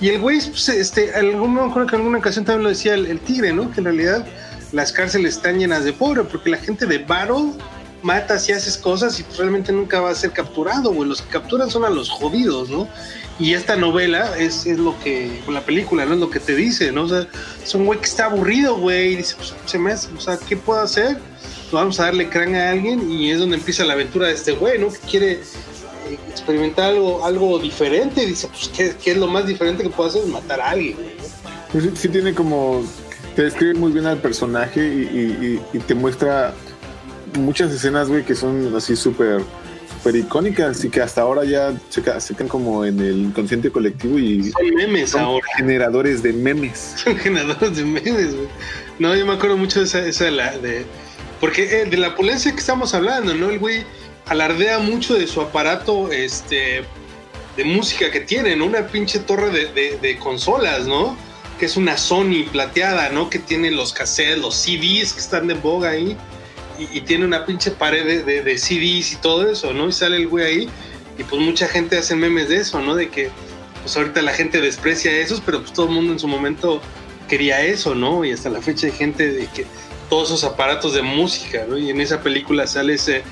Y 0.01 0.09
el 0.09 0.21
güey, 0.21 0.41
pues, 0.41 0.69
este, 0.69 1.15
algún, 1.15 1.55
me 1.55 1.61
acuerdo 1.61 1.87
que 1.87 1.95
en 1.95 2.01
alguna 2.01 2.19
ocasión 2.19 2.45
también 2.45 2.65
lo 2.65 2.69
decía 2.71 2.95
el, 2.95 3.07
el 3.07 3.21
tigre, 3.21 3.53
¿no? 3.53 3.71
Que 3.71 3.81
en 3.81 3.85
realidad 3.85 4.27
las 4.73 4.93
cárceles 4.93 5.37
están 5.37 5.59
llenas 5.59 5.85
de 5.85 5.93
pobre, 5.93 6.25
porque 6.25 6.51
la 6.51 6.57
gente 6.57 6.87
de 6.87 6.99
varo 6.99 7.55
matas 8.03 8.49
y 8.49 8.53
haces 8.53 8.77
cosas 8.77 9.19
y 9.21 9.25
realmente 9.39 9.73
nunca 9.73 10.01
va 10.01 10.11
a 10.11 10.15
ser 10.15 10.33
capturado, 10.33 10.93
güey. 10.93 11.09
Los 11.09 11.23
que 11.23 11.29
capturan 11.31 11.71
son 11.71 11.85
a 11.85 11.91
los 11.91 12.11
jodidos, 12.11 12.69
¿no? 12.71 12.89
Y 13.39 13.55
esta 13.55 13.77
novela 13.77 14.37
es, 14.39 14.67
es 14.67 14.79
lo 14.79 14.99
que, 15.01 15.41
con 15.45 15.55
la 15.55 15.63
película, 15.63 16.05
¿no? 16.05 16.15
Es 16.15 16.21
lo 16.21 16.31
que 16.31 16.39
te 16.41 16.55
dice, 16.55 16.93
¿no? 16.93 17.05
O 17.05 17.09
sea, 17.09 17.27
es 17.63 17.75
un 17.75 17.87
güey 17.87 17.99
que 17.99 18.05
está 18.07 18.27
aburrido, 18.27 18.77
güey, 18.77 19.15
y 19.15 19.17
dice, 19.17 19.35
pues, 19.37 19.55
se 19.65 19.79
me 19.79 19.93
hace, 19.93 20.09
o 20.17 20.21
sea, 20.21 20.39
¿qué 20.49 20.57
puedo 20.57 20.81
hacer? 20.81 21.17
Pues, 21.17 21.73
vamos 21.73 21.99
a 21.99 22.05
darle 22.05 22.29
crán 22.29 22.55
a 22.55 22.71
alguien 22.71 23.11
y 23.11 23.31
es 23.31 23.39
donde 23.39 23.57
empieza 23.57 23.85
la 23.85 23.95
aventura 23.95 24.27
de 24.29 24.35
este 24.35 24.53
güey, 24.53 24.79
¿no? 24.79 24.89
Que 24.93 24.99
quiere 24.99 25.33
eh, 25.33 26.19
experimentar 26.29 26.91
algo, 26.91 27.25
algo 27.25 27.59
diferente 27.59 28.27
dice, 28.27 28.49
pues, 28.49 28.69
¿qué, 28.77 28.95
qué 29.03 29.13
es 29.13 29.17
lo 29.17 29.27
más 29.27 29.47
diferente 29.47 29.83
que 29.83 29.89
puedo 29.91 30.11
hacer? 30.11 30.25
Matar 30.27 30.61
a 30.61 30.71
alguien. 30.71 30.97
Pues 31.73 31.85
sí, 31.85 31.91
sí 31.95 32.09
tiene 32.11 32.35
como. 32.35 32.85
Te 33.35 33.45
describe 33.45 33.73
muy 33.75 33.93
bien 33.93 34.05
al 34.07 34.19
personaje 34.19 34.87
y, 34.87 35.01
y- 35.01 35.63
y- 35.73 35.79
y 35.79 35.81
te 35.81 35.95
muestra 35.95 36.53
muchas 37.39 37.73
escenas, 37.73 38.09
güey, 38.09 38.25
que 38.25 38.35
son 38.35 38.75
así 38.77 38.97
súper 38.97 39.41
súper 39.99 40.17
icónicas 40.17 40.85
y 40.85 40.89
que 40.91 41.01
hasta 41.01 41.21
ahora 41.21 41.45
ya 41.45 41.73
se 41.89 42.03
quedan 42.03 42.49
como 42.49 42.85
en 42.85 42.99
el 43.01 43.19
inconsciente 43.19 43.71
colectivo 43.71 44.19
y 44.19 44.51
Son 44.51 44.75
memes 44.75 45.11
son 45.11 45.21
ahora. 45.23 45.47
generadores 45.57 46.23
de 46.23 46.33
memes. 46.33 46.95
son 47.05 47.17
generadores 47.17 47.77
de 47.77 47.85
memes, 47.85 48.35
güey. 48.35 48.49
No, 48.99 49.15
yo 49.15 49.25
me 49.27 49.33
acuerdo 49.35 49.57
mucho 49.57 49.79
de 49.81 49.87
esa, 49.87 50.05
esa 50.05 50.25
de 50.25 50.31
la, 50.33 50.59
de, 50.59 50.85
porque 51.41 51.83
eh, 51.83 51.85
de 51.87 51.97
la 51.97 52.09
opulencia 52.09 52.51
que 52.53 52.59
estamos 52.59 52.95
hablando, 52.95 53.35
¿no? 53.35 53.51
El 53.51 53.59
güey 53.59 53.85
alardea 54.27 54.79
mucho 54.79 55.15
de 55.15 55.27
su 55.27 55.41
aparato, 55.41 56.11
este, 56.13 56.85
de 57.57 57.65
música 57.65 58.11
que 58.11 58.21
tiene, 58.21 58.57
¿no? 58.57 58.67
Una 58.67 58.87
pinche 58.87 59.19
torre 59.21 59.51
de, 59.51 59.67
de- 59.73 59.99
de 60.01 60.19
consolas, 60.19 60.87
¿no? 60.87 61.17
Que 61.59 61.67
es 61.67 61.77
una 61.77 61.97
Sony 61.97 62.45
plateada, 62.51 63.09
¿no? 63.11 63.31
Que 63.31 63.39
tiene 63.39 63.71
los 63.71 63.93
cassettes, 63.93 64.39
los 64.39 64.55
CDs 64.57 65.13
que 65.13 65.21
están 65.21 65.47
de 65.47 65.55
boga 65.55 65.91
ahí. 65.91 66.17
Y, 66.79 67.01
tiene 67.03 67.25
una 67.25 67.45
pinche 67.47 67.71
pared 67.71 68.25
de, 68.25 68.43
de- 68.43 68.59
CDs 68.59 69.13
y 69.13 69.17
todo 69.17 69.49
eso, 69.51 69.73
¿no? 69.73 69.89
Y 69.89 69.93
sale 69.93 70.17
el 70.17 70.29
güey 70.29 70.45
ahí. 70.47 70.69
Y 71.19 71.25
pues 71.25 71.41
mucha 71.43 71.69
gente 71.69 71.99
hace 71.99 72.15
memes 72.17 72.49
de 72.49 72.57
eso, 72.57 72.81
¿no? 72.81 72.95
De 72.95 73.09
que 73.11 73.31
pues 73.83 73.97
ahorita 73.97 74.23
la 74.23 74.33
gente 74.33 74.61
desprecia 74.61 75.11
esos, 75.13 75.41
pero 75.41 75.61
pues 75.61 75.73
todo 75.73 75.87
el 75.87 75.93
mundo 75.93 76.13
en 76.13 76.19
su 76.19 76.29
momento 76.29 76.81
quería 77.29 77.61
eso, 77.63 77.95
¿no? 77.95 78.25
Y 78.25 78.33
hasta 78.33 78.49
la 78.51 78.63
fecha 78.63 78.87
hay 78.87 78.93
gente 78.93 79.31
de 79.33 79.47
que 79.49 79.67
todos 80.09 80.29
esos 80.29 80.45
aparatos 80.45 80.95
de 80.95 81.03
música, 81.03 81.65
¿no? 81.69 81.77
Y 81.79 81.91
en 81.91 82.01
esa 82.01 82.21
película 82.23 82.67
sale 82.67 82.95
ese 82.95 83.23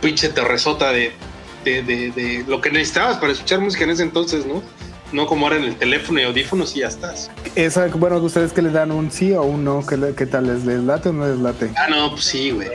pinche 0.00 0.28
terresota 0.30 0.90
de, 0.92 1.12
de- 1.64 1.82
de 1.82 2.44
lo 2.48 2.60
que 2.60 2.70
necesitabas 2.70 3.18
para 3.18 3.32
escuchar 3.32 3.60
música 3.60 3.84
en 3.84 3.90
ese 3.90 4.02
entonces, 4.02 4.46
¿no? 4.46 4.62
No 5.12 5.26
como 5.26 5.46
ahora 5.46 5.56
en 5.58 5.64
el 5.64 5.76
teléfono 5.76 6.20
y 6.20 6.22
audífonos 6.24 6.76
y 6.76 6.80
ya 6.80 6.88
estás. 6.88 7.30
Esa, 7.56 7.86
bueno, 7.88 8.18
¿ustedes 8.18 8.52
que 8.52 8.62
le 8.62 8.70
dan 8.70 8.92
un 8.92 9.10
sí 9.10 9.32
o 9.32 9.42
un 9.42 9.64
no? 9.64 9.84
¿Qué, 9.84 9.96
le- 9.96 10.14
qué 10.14 10.26
tal? 10.26 10.46
¿Les, 10.46 10.64
les 10.64 10.80
late 10.84 11.08
o 11.08 11.12
no 11.12 11.26
les 11.26 11.38
late? 11.38 11.70
Ah, 11.76 11.88
no, 11.90 12.10
pues 12.10 12.24
sí, 12.24 12.50
güey. 12.52 12.68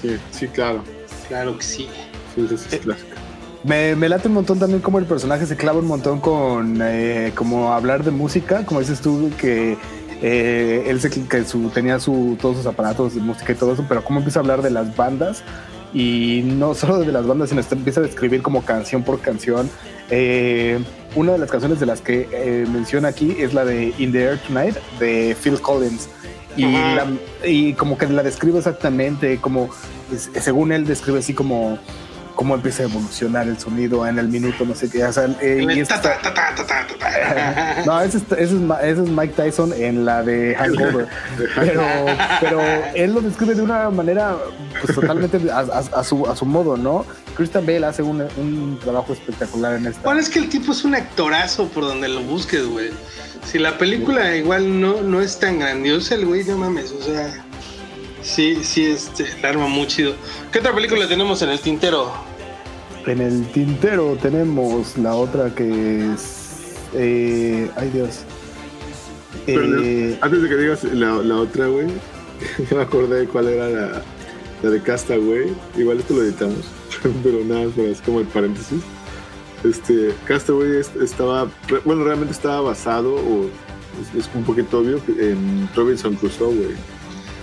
Sí, 0.00 0.16
sí, 0.30 0.46
claro. 0.48 0.84
Claro 1.28 1.58
que 1.58 1.64
sí. 1.64 1.88
Sí, 2.34 2.46
sí, 2.48 2.56
sí, 2.56 2.76
es 2.76 2.80
clásico. 2.82 3.08
Me, 3.64 3.96
me 3.96 4.08
late 4.08 4.28
un 4.28 4.34
montón 4.34 4.60
también 4.60 4.80
como 4.80 4.98
el 5.00 5.06
personaje 5.06 5.44
se 5.44 5.56
clava 5.56 5.80
un 5.80 5.86
montón 5.88 6.20
con 6.20 6.78
eh, 6.80 7.32
como 7.34 7.72
hablar 7.72 8.04
de 8.04 8.12
música, 8.12 8.64
como 8.64 8.78
dices 8.78 9.00
tú, 9.00 9.32
que 9.36 9.76
eh, 10.22 10.84
él 10.86 11.00
se, 11.00 11.10
que 11.10 11.44
su, 11.44 11.68
tenía 11.70 11.98
su, 11.98 12.38
todos 12.40 12.58
sus 12.58 12.66
aparatos 12.66 13.16
de 13.16 13.20
música 13.20 13.52
y 13.52 13.56
todo 13.56 13.72
eso, 13.72 13.84
pero 13.88 14.04
cómo 14.04 14.20
empieza 14.20 14.38
a 14.38 14.42
hablar 14.42 14.62
de 14.62 14.70
las 14.70 14.94
bandas 14.94 15.42
y 15.92 16.42
no 16.44 16.74
solo 16.76 17.00
de 17.00 17.10
las 17.10 17.26
bandas, 17.26 17.48
sino 17.48 17.60
que 17.66 17.74
empieza 17.74 17.98
a 18.00 18.04
describir 18.04 18.40
como 18.40 18.64
canción 18.64 19.02
por 19.02 19.20
canción. 19.20 19.68
Eh, 20.10 20.78
una 21.14 21.32
de 21.32 21.38
las 21.38 21.50
canciones 21.50 21.80
de 21.80 21.86
las 21.86 22.00
que 22.00 22.28
eh, 22.32 22.66
menciona 22.70 23.08
aquí 23.08 23.36
es 23.38 23.54
la 23.54 23.64
de 23.64 23.92
In 23.98 24.12
the 24.12 24.22
Air 24.22 24.38
Tonight 24.46 24.76
de 25.00 25.36
Phil 25.42 25.60
Collins. 25.60 26.08
Y, 26.56 26.62
la- 26.72 27.06
y 27.44 27.74
como 27.74 27.98
que 27.98 28.06
la 28.06 28.22
describe 28.22 28.56
exactamente, 28.58 29.38
como 29.38 29.68
según 30.40 30.72
él 30.72 30.86
describe 30.86 31.18
así 31.18 31.34
como 31.34 31.78
cómo 32.36 32.54
empieza 32.54 32.84
a 32.84 32.86
evolucionar 32.86 33.48
el 33.48 33.58
sonido 33.58 34.06
en 34.06 34.18
el 34.20 34.28
minuto, 34.28 34.64
no 34.64 34.74
sé 34.76 34.88
qué. 34.88 35.02
O 35.04 35.12
sea, 35.12 35.24
eh, 35.40 35.66
y 35.68 35.82
Ta, 35.84 36.00
ta, 36.00 36.20
ta, 36.22 37.82
no, 37.86 38.00
ese 38.02 38.18
es, 38.18 38.24
ese, 38.32 38.42
es, 38.44 38.50
ese 38.52 39.02
es 39.02 39.08
Mike 39.10 39.34
Tyson 39.34 39.72
en 39.72 40.04
la 40.04 40.22
de 40.22 40.54
Hangover. 40.54 41.08
Pero, 41.56 41.82
pero 42.40 42.60
él 42.94 43.12
lo 43.14 43.20
describe 43.20 43.54
de 43.54 43.62
una 43.62 43.90
manera 43.90 44.36
pues, 44.80 44.94
totalmente 44.94 45.40
a, 45.50 45.58
a- 45.60 46.00
a 46.00 46.04
su, 46.04 46.26
a 46.26 46.36
su 46.36 46.44
modo, 46.46 46.76
¿no? 46.76 47.04
Christian 47.36 47.66
Bale 47.66 47.86
hace 47.86 48.02
un, 48.02 48.20
un 48.36 48.78
trabajo 48.82 49.12
espectacular 49.12 49.74
en 49.74 49.86
esta. 49.86 50.00
Bueno, 50.02 50.20
es 50.20 50.28
que 50.28 50.38
el 50.38 50.48
tipo 50.48 50.72
es 50.72 50.84
un 50.84 50.94
actorazo 50.94 51.68
por 51.68 51.84
donde 51.84 52.08
lo 52.08 52.20
busques, 52.22 52.64
güey. 52.66 52.90
Si 53.44 53.58
la 53.58 53.78
película 53.78 54.36
igual 54.36 54.80
no, 54.80 55.00
no 55.02 55.20
es 55.22 55.38
tan 55.38 55.58
grandiosa, 55.58 56.14
el 56.16 56.26
güey, 56.26 56.44
no 56.44 56.56
mames, 56.58 56.92
o 56.92 57.02
sea. 57.02 57.42
Sí, 58.22 58.58
sí, 58.64 58.84
este, 58.86 59.24
la 59.40 59.50
arma 59.50 59.68
muy 59.68 59.86
chido. 59.86 60.14
¿Qué 60.50 60.58
otra 60.58 60.74
película 60.74 61.06
tenemos 61.06 61.40
en 61.42 61.50
el 61.50 61.60
tintero? 61.60 62.12
En 63.06 63.20
el 63.20 63.46
tintero 63.52 64.16
tenemos 64.20 64.96
la 64.98 65.14
otra 65.14 65.54
que 65.54 66.12
es. 66.12 66.74
eh, 66.94 67.70
ay, 67.76 67.90
Dios. 67.90 68.20
Pero, 69.44 69.80
Eh, 69.82 70.18
antes 70.20 70.42
de 70.42 70.48
que 70.48 70.56
digas 70.56 70.82
la, 70.84 71.12
la 71.22 71.36
otra, 71.36 71.66
güey, 71.68 71.86
yo 72.70 72.76
me 72.76 72.82
acordé 72.82 73.20
de 73.20 73.26
cuál 73.28 73.48
era 73.48 73.68
la, 73.68 74.02
la 74.62 74.70
de 74.70 74.82
Casta, 74.82 75.16
güey. 75.16 75.52
Igual 75.76 76.00
esto 76.00 76.14
lo 76.14 76.22
editamos, 76.22 76.64
pero 77.22 77.44
nada, 77.44 77.66
pero 77.76 77.88
es 77.88 78.00
como 78.00 78.20
el 78.20 78.26
paréntesis. 78.26 78.80
Este, 79.64 80.12
Castaway 80.26 80.76
es- 80.78 80.90
estaba, 81.00 81.48
bueno, 81.84 82.04
realmente 82.04 82.32
estaba 82.32 82.60
basado, 82.60 83.14
o 83.14 83.46
es, 84.14 84.24
es 84.26 84.30
un 84.34 84.42
poquito 84.44 84.80
obvio, 84.80 85.00
en 85.18 85.68
Robinson 85.76 86.14
Crusoe, 86.16 86.54
güey. 86.54 86.68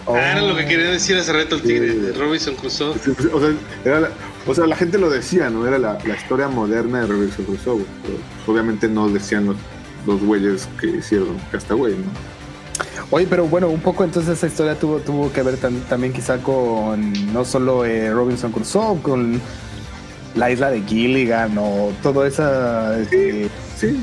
oh, 0.06 0.16
Ah, 0.16 0.32
era 0.34 0.42
lo 0.42 0.56
que 0.58 0.66
quería 0.66 0.90
decir 0.92 1.16
hace 1.18 1.32
rato 1.34 1.56
el 1.56 1.62
tigre 1.62 1.92
Sí. 1.94 1.98
de 2.00 2.14
Robinson 2.14 2.56
Crusoe. 2.56 2.94
O 3.34 3.40
sea, 3.40 3.54
era 3.86 4.00
la, 4.02 4.10
o 4.46 4.54
sea, 4.54 4.66
la 4.68 4.76
gente 4.76 4.98
lo 4.98 5.10
decía, 5.10 5.50
¿no? 5.50 5.66
Era 5.68 5.78
la, 5.78 5.98
la 6.06 6.16
historia 6.16 6.48
moderna 6.48 7.02
de 7.02 7.08
Robinson 7.08 7.46
Crusoe, 7.46 7.74
güey. 7.74 7.86
Pero 8.02 8.18
obviamente 8.48 8.88
no 8.88 9.10
decían 9.10 9.46
los, 9.46 9.56
los 10.06 10.22
güeyes 10.22 10.68
que 10.80 10.88
hicieron 10.88 11.38
Castaway, 11.52 11.94
¿no? 11.94 12.04
Oye, 13.12 13.28
pero 13.30 13.46
bueno, 13.48 13.68
un 13.70 13.80
poco 13.80 14.04
entonces 14.04 14.38
esa 14.38 14.48
historia 14.48 14.76
tuvo, 14.78 14.98
tuvo 15.00 15.32
que 15.32 15.44
ver 15.44 15.60
tam- 15.60 15.84
también 15.88 16.12
quizá 16.14 16.40
con 16.40 17.14
no 17.32 17.46
solo 17.46 17.86
eh, 17.86 18.12
Robinson 18.12 18.52
Crusoe, 18.52 19.00
con 19.02 19.40
la 20.36 20.50
isla 20.50 20.72
de 20.72 20.82
Gilligan 20.82 21.56
o 21.60 21.92
todo 22.02 22.26
esa... 22.26 23.00
este, 23.00 23.50
Sí, 23.78 24.00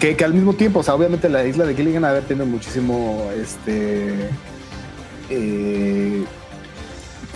que, 0.00 0.16
que 0.16 0.24
al 0.24 0.34
mismo 0.34 0.54
tiempo, 0.54 0.80
o 0.80 0.82
sea, 0.82 0.94
obviamente 0.94 1.28
la 1.28 1.44
isla 1.44 1.64
de 1.64 1.74
Gilligan 1.76 2.04
haber 2.04 2.24
tenido 2.24 2.46
muchísimo, 2.46 3.30
este... 3.40 4.28
eh, 5.30 6.24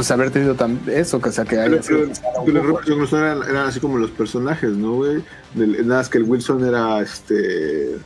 pues 0.00 0.10
haber 0.12 0.30
tenido 0.30 0.54
tan 0.54 0.80
eso, 0.86 1.20
que 1.20 1.28
o 1.28 1.32
sea, 1.32 1.44
que 1.44 1.58
haya 1.58 1.78
Pero, 1.86 2.80
pero, 2.86 3.04
eran, 3.18 3.42
eran 3.42 3.66
así 3.66 3.80
como 3.80 3.98
los 3.98 4.10
personajes, 4.10 4.70
¿no, 4.70 4.94
güey? 4.94 5.22
Nada 5.54 5.98
más 5.98 6.08
que 6.08 6.16
el 6.16 6.24
Wilson 6.24 6.64
era 6.64 7.00
este. 7.02 7.96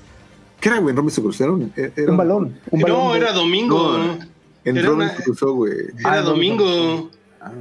¿Qué 0.61 0.71
era, 0.71 0.79
güey? 0.81 0.93
Robinson 0.95 1.23
Crusoe 1.23 1.45
era 1.45 1.53
un, 1.53 1.73
era 1.77 2.11
un 2.11 2.17
balón, 2.17 2.59
un 2.73 2.81
balón. 2.81 2.99
No, 2.99 3.13
de- 3.13 3.19
era 3.21 3.33
Domingo. 3.33 3.99
No, 3.99 4.19
En 4.65 4.77
Era 4.77 4.89
Robinson 4.89 5.15
una- 5.15 5.25
Crusoe, 5.25 5.53
güey. 5.53 5.73
Era 6.01 6.13
Ah, 6.15 6.21
Domingo. 6.23 7.11
Ah. 7.41 7.53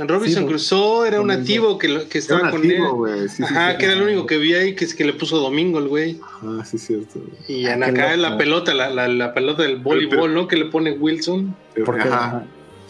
En 0.00 0.08
Robinson 0.08 0.42
Sí, 0.44 0.48
Crusoe 0.48 1.06
era 1.08 1.20
un 1.20 1.26
nativo 1.28 1.78
que, 1.78 1.88
lo- 1.88 2.08
que 2.08 2.18
Era 2.18 2.20
estaba 2.20 2.42
un 2.44 2.50
con 2.50 2.62
nativo, 2.62 2.86
él. 2.86 2.92
güey. 2.92 3.28
Sí, 3.28 3.36
sí, 3.36 3.42
Ajá, 3.44 3.72
sí. 3.72 3.78
que 3.78 3.84
era 3.84 3.94
el 3.94 4.02
único 4.02 4.26
que 4.26 4.38
vi 4.38 4.54
ahí 4.54 4.74
que 4.74 4.84
es 4.84 4.94
que 4.94 5.04
le 5.04 5.12
puso 5.12 5.38
Domingo 5.38 5.78
el 5.78 5.86
güey. 5.88 6.20
Ah, 6.42 6.64
sí, 6.64 6.76
es 6.76 6.86
cierto. 6.86 7.20
Y 7.46 7.66
Ah, 7.66 7.74
en 7.74 7.82
acá 7.84 8.16
loco. 8.16 8.28
la 8.30 8.36
pelota, 8.38 8.74
la, 8.74 8.90
la, 8.90 9.06
la 9.06 9.32
pelota 9.34 9.62
del 9.62 9.76
voleibol, 9.76 10.34
¿no? 10.34 10.48
Que 10.48 10.56
le 10.56 10.64
pone 10.66 10.92
Wilson. 10.92 11.54
Porque, 11.84 12.02
ajá, 12.08 12.26
ajá. 12.26 12.46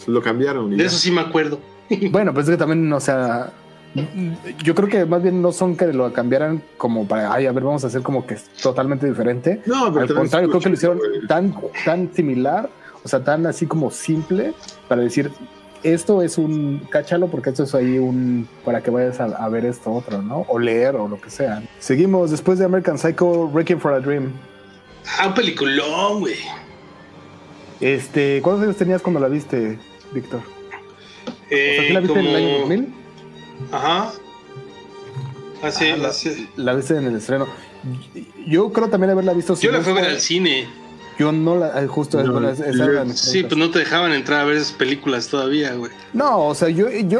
Lo 0.07 0.21
cambiaron. 0.21 0.75
De 0.75 0.85
eso 0.85 0.97
sí 0.97 1.11
me 1.11 1.21
acuerdo. 1.21 1.59
Bueno, 2.11 2.35
pues 2.35 2.47
es 2.47 2.51
que 2.51 2.57
también, 2.57 2.93
o 2.93 2.99
sea, 2.99 3.51
yo 4.63 4.75
creo 4.75 4.87
que 4.87 5.05
más 5.05 5.23
bien 5.23 5.41
no 5.41 5.51
son 5.51 5.75
que 5.75 5.91
lo 5.91 6.13
cambiaran 6.13 6.61
como 6.77 7.07
para, 7.07 7.33
ay, 7.33 7.47
a 7.47 7.51
ver, 7.51 7.63
vamos 7.63 7.83
a 7.83 7.87
hacer 7.87 8.03
como 8.03 8.27
que 8.27 8.35
es 8.35 8.43
totalmente 8.61 9.07
diferente. 9.07 9.61
No, 9.65 9.91
pero 9.91 10.05
Al 10.05 10.13
contrario, 10.13 10.49
creo 10.49 10.61
que 10.61 10.69
lo 10.69 10.75
hicieron 10.75 10.99
tan, 11.27 11.55
tan 11.85 12.13
similar, 12.13 12.69
o 13.03 13.07
sea, 13.07 13.23
tan 13.23 13.47
así 13.47 13.65
como 13.65 13.89
simple 13.89 14.53
para 14.87 15.01
decir, 15.01 15.31
esto 15.81 16.21
es 16.21 16.37
un, 16.37 16.81
cáchalo 16.89 17.27
porque 17.27 17.49
esto 17.49 17.63
es 17.63 17.73
ahí 17.73 17.97
un, 17.97 18.47
para 18.63 18.81
que 18.81 18.91
vayas 18.91 19.19
a, 19.19 19.25
a 19.25 19.49
ver 19.49 19.65
esto 19.65 19.91
otro, 19.91 20.21
¿no? 20.21 20.45
O 20.47 20.59
leer 20.59 20.95
o 20.95 21.07
lo 21.07 21.19
que 21.19 21.29
sea. 21.29 21.63
Seguimos 21.79 22.31
después 22.31 22.59
de 22.59 22.65
American 22.65 22.97
Psycho, 22.97 23.47
Wrecking 23.47 23.79
for 23.79 23.93
a 23.93 23.99
Dream. 23.99 24.31
Ah, 25.17 25.27
un 25.27 25.33
peliculón, 25.33 26.19
güey. 26.19 26.35
Este, 27.79 28.41
¿cuántos 28.41 28.65
años 28.65 28.77
tenías 28.77 29.01
cuando 29.01 29.19
la 29.19 29.29
viste, 29.29 29.79
Víctor? 30.13 30.41
O 30.41 31.29
sea, 31.29 31.31
¿sí 31.49 31.55
Eh, 31.55 31.89
la 31.93 31.99
viste 31.99 32.19
en 32.19 32.25
el 32.27 32.35
año 32.35 32.47
como- 32.47 32.59
2000? 32.59 32.93
Ajá. 33.71 34.11
Hace, 35.63 35.91
Ah, 35.93 35.97
la- 35.97 36.07
hace- 36.09 36.47
La 36.55 36.73
viste 36.73 36.95
en 36.97 37.05
el 37.07 37.15
estreno. 37.17 37.47
Yo 38.47 38.71
creo 38.71 38.89
también 38.89 39.11
haberla 39.11 39.33
visto. 39.33 39.55
si 39.55 39.65
Yo 39.65 39.71
la 39.71 39.79
no 39.79 39.83
fui 39.83 39.93
a 39.93 39.95
ver 39.95 40.05
al 40.11 40.19
cine. 40.19 40.67
Yo 41.17 41.33
no 41.33 41.55
la, 41.57 41.81
eh, 41.83 41.87
justo 41.87 42.21
No, 42.23 42.31
bueno, 42.31 42.49
esa 42.49 42.71
yo- 42.71 42.83
era 42.85 43.05
Sí, 43.09 43.43
pues 43.43 43.57
no 43.57 43.69
te 43.71 43.79
dejaban 43.79 44.13
entrar 44.13 44.39
a 44.39 44.43
ver 44.45 44.55
esas 44.55 44.71
películas 44.71 45.27
todavía, 45.27 45.73
güey. 45.73 45.91
No, 46.13 46.45
o 46.47 46.55
sea, 46.55 46.69
yo, 46.69 46.89
yo 46.89 47.19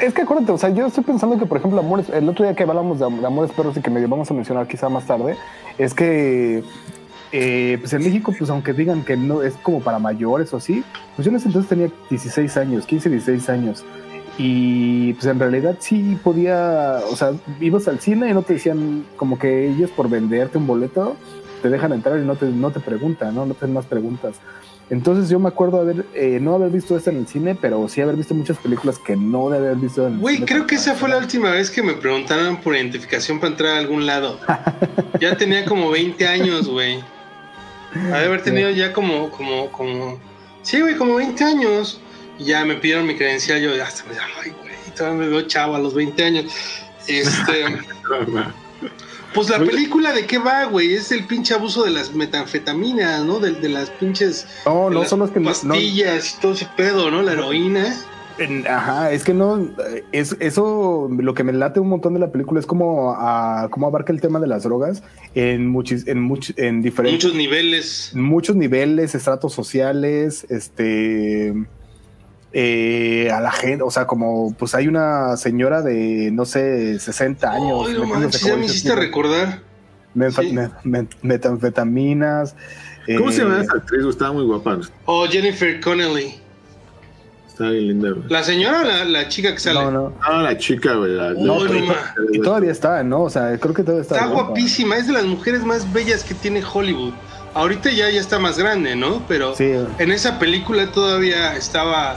es 0.00 0.14
que 0.14 0.22
acuérdate, 0.22 0.52
o 0.52 0.56
sea, 0.58 0.70
yo 0.70 0.86
estoy 0.86 1.04
pensando 1.04 1.38
que, 1.38 1.44
por 1.44 1.58
ejemplo, 1.58 1.78
Amores, 1.78 2.08
el 2.08 2.26
otro 2.28 2.46
día 2.46 2.54
que 2.56 2.62
hablamos 2.62 2.98
de, 2.98 3.04
de 3.10 3.26
Amores 3.26 3.50
Perros 3.52 3.76
y 3.76 3.82
que 3.82 3.90
medio 3.90 4.08
vamos 4.08 4.30
a 4.30 4.34
mencionar 4.34 4.66
quizá 4.66 4.88
más 4.88 5.06
tarde, 5.06 5.36
es 5.76 5.92
que 5.92 6.64
eh, 7.32 7.76
pues 7.80 7.92
en 7.92 8.02
México, 8.02 8.34
pues 8.36 8.50
aunque 8.50 8.72
digan 8.72 9.04
que 9.04 9.16
no 9.16 9.42
es 9.42 9.54
como 9.54 9.80
para 9.80 9.98
mayores 9.98 10.52
o 10.52 10.58
así, 10.58 10.84
pues 11.14 11.24
yo 11.24 11.30
en 11.30 11.36
ese 11.36 11.48
entonces 11.48 11.68
tenía 11.68 11.90
16 12.10 12.56
años, 12.56 12.86
15, 12.86 13.10
16 13.10 13.48
años. 13.48 13.84
Y 14.38 15.14
pues 15.14 15.26
en 15.26 15.38
realidad 15.38 15.76
sí 15.78 16.18
podía, 16.22 17.00
o 17.10 17.16
sea, 17.16 17.32
ibas 17.60 17.88
al 17.88 18.00
cine 18.00 18.30
y 18.30 18.34
no 18.34 18.42
te 18.42 18.54
decían 18.54 19.06
como 19.16 19.38
que 19.38 19.68
ellos 19.68 19.90
por 19.90 20.10
venderte 20.10 20.58
un 20.58 20.66
boleto 20.66 21.16
te 21.62 21.70
dejan 21.70 21.92
entrar 21.92 22.18
y 22.18 22.24
no 22.24 22.36
te, 22.36 22.46
no 22.46 22.70
te 22.70 22.80
preguntan, 22.80 23.34
¿no? 23.34 23.46
No 23.46 23.54
te 23.54 23.64
hacen 23.64 23.72
más 23.72 23.86
preguntas. 23.86 24.36
Entonces 24.88 25.28
yo 25.28 25.40
me 25.40 25.48
acuerdo 25.48 25.80
haber, 25.80 26.04
eh, 26.14 26.38
no 26.40 26.54
haber 26.54 26.70
visto 26.70 26.96
esta 26.96 27.10
en 27.10 27.16
el 27.16 27.26
cine, 27.26 27.56
pero 27.60 27.88
sí 27.88 28.00
haber 28.00 28.14
visto 28.14 28.34
muchas 28.34 28.56
películas 28.58 28.98
que 28.98 29.16
no 29.16 29.50
de 29.50 29.58
haber 29.58 29.76
visto 29.76 30.06
en 30.06 30.14
el 30.14 30.20
Güey, 30.20 30.44
creo 30.44 30.66
que 30.66 30.76
esa 30.76 30.94
fue 30.94 31.08
la 31.08 31.18
última 31.18 31.50
vez 31.50 31.70
que 31.70 31.82
me 31.82 31.94
preguntaron 31.94 32.58
por 32.58 32.76
identificación 32.76 33.40
para 33.40 33.50
entrar 33.50 33.76
a 33.76 33.78
algún 33.78 34.06
lado. 34.06 34.38
Ya 35.18 35.36
tenía 35.36 35.64
como 35.64 35.90
20 35.90 36.28
años, 36.28 36.68
güey. 36.68 37.00
Ha 38.12 38.18
de 38.18 38.26
haber 38.26 38.42
tenido 38.42 38.70
ya 38.70 38.92
como, 38.92 39.30
como, 39.30 39.70
como. 39.72 40.18
Sí, 40.62 40.80
güey, 40.80 40.96
como 40.96 41.16
20 41.16 41.44
años. 41.44 42.00
Y 42.38 42.44
ya 42.44 42.64
me 42.64 42.74
pidieron 42.74 43.06
mi 43.06 43.16
credencial. 43.16 43.60
Yo 43.60 43.82
hasta 43.82 44.04
me 44.04 44.14
ay, 44.42 44.50
güey, 44.62 44.74
todavía 44.96 45.20
me 45.20 45.28
veo 45.28 45.42
chavo 45.42 45.74
a 45.76 45.78
los 45.78 45.94
20 45.94 46.24
años. 46.24 46.52
Este. 47.06 47.64
Pues 49.34 49.50
la 49.50 49.58
película 49.58 50.12
de 50.12 50.24
qué 50.24 50.38
va, 50.38 50.64
güey, 50.64 50.94
es 50.94 51.12
el 51.12 51.24
pinche 51.26 51.52
abuso 51.52 51.84
de 51.84 51.90
las 51.90 52.14
metanfetaminas, 52.14 53.22
¿no? 53.22 53.38
De, 53.38 53.52
de 53.52 53.68
las 53.68 53.90
pinches 53.90 54.46
No, 54.64 54.88
no 54.88 55.00
las 55.00 55.10
son 55.10 55.18
los 55.18 55.30
que 55.30 55.40
no- 55.40 55.50
no, 55.50 55.74
pastillas 55.74 56.30
y 56.38 56.40
todo 56.40 56.52
ese 56.54 56.66
pedo, 56.74 57.10
¿no? 57.10 57.20
La 57.20 57.32
heroína. 57.32 57.94
Ajá, 58.68 59.12
es 59.12 59.24
que 59.24 59.32
no, 59.32 59.58
eh, 59.58 60.04
es, 60.12 60.36
eso 60.40 61.08
lo 61.10 61.32
que 61.34 61.42
me 61.44 61.52
late 61.52 61.80
un 61.80 61.88
montón 61.88 62.12
de 62.14 62.20
la 62.20 62.30
película 62.30 62.60
es 62.60 62.66
como, 62.66 63.12
a, 63.16 63.68
cómo 63.70 63.86
abarca 63.86 64.12
el 64.12 64.20
tema 64.20 64.38
de 64.40 64.46
las 64.46 64.64
drogas 64.64 65.02
en, 65.34 65.66
muchis, 65.68 66.06
en, 66.06 66.28
much- 66.28 66.52
en 66.58 66.82
diferentes, 66.82 67.24
Muchos 67.24 67.34
niveles. 67.36 68.12
muchos 68.14 68.54
niveles, 68.56 69.14
estratos 69.14 69.54
sociales, 69.54 70.46
este, 70.50 71.54
eh, 72.52 73.30
a 73.32 73.40
la 73.40 73.52
gente, 73.52 73.82
o 73.82 73.90
sea, 73.90 74.06
como 74.06 74.54
pues 74.58 74.74
hay 74.74 74.86
una 74.88 75.36
señora 75.36 75.82
de, 75.82 76.30
no 76.32 76.44
sé, 76.44 76.98
60 76.98 77.50
años. 77.52 77.86
Ay, 77.88 77.94
no 77.94 78.06
manches, 78.06 78.42
como 78.42 78.54
ya 78.54 78.60
me 78.60 78.66
hiciste 78.66 78.90
tú, 78.90 78.96
recordar. 78.96 79.60
sí. 80.14 80.54
metanfetaminas. 81.22 82.54
¿Cómo 83.18 83.30
eh, 83.30 83.32
se 83.32 83.42
llama 83.42 83.60
esa 83.62 83.74
actriz? 83.74 84.04
Estaba 84.06 84.32
muy 84.32 84.44
guapa. 84.44 84.80
Oh, 85.04 85.26
Jennifer 85.26 85.80
Connelly. 85.80 86.40
Estaba 87.56 87.70
bien 87.70 87.88
linda, 87.88 88.10
güey. 88.10 88.22
¿La 88.28 88.42
señora 88.42 88.80
o 88.82 88.84
la, 88.84 89.04
la 89.06 89.28
chica 89.28 89.50
que 89.54 89.58
sale? 89.58 89.80
No, 89.80 89.90
no. 89.90 90.12
Ah, 90.22 90.42
la 90.42 90.58
chica, 90.58 90.92
güey. 90.92 91.12
La, 91.12 91.30
No, 91.32 91.64
la- 91.64 91.72
no, 91.72 91.86
ma. 91.86 91.94
Y 92.30 92.38
todavía 92.40 92.70
está, 92.70 93.02
¿no? 93.02 93.22
O 93.22 93.30
sea, 93.30 93.56
creo 93.58 93.72
que 93.72 93.82
todavía 93.82 94.02
está. 94.02 94.16
Está 94.16 94.26
guapísima, 94.26 94.98
es 94.98 95.06
de 95.06 95.14
las 95.14 95.24
mujeres 95.24 95.64
más 95.64 95.90
bellas 95.90 96.22
que 96.22 96.34
tiene 96.34 96.62
Hollywood. 96.62 97.14
Ahorita 97.54 97.90
ya, 97.90 98.10
ya 98.10 98.20
está 98.20 98.38
más 98.38 98.58
grande, 98.58 98.94
¿no? 98.94 99.22
Pero 99.26 99.54
Sí. 99.56 99.72
en 99.98 100.12
esa 100.12 100.38
película 100.38 100.92
todavía 100.92 101.56
estaba 101.56 102.16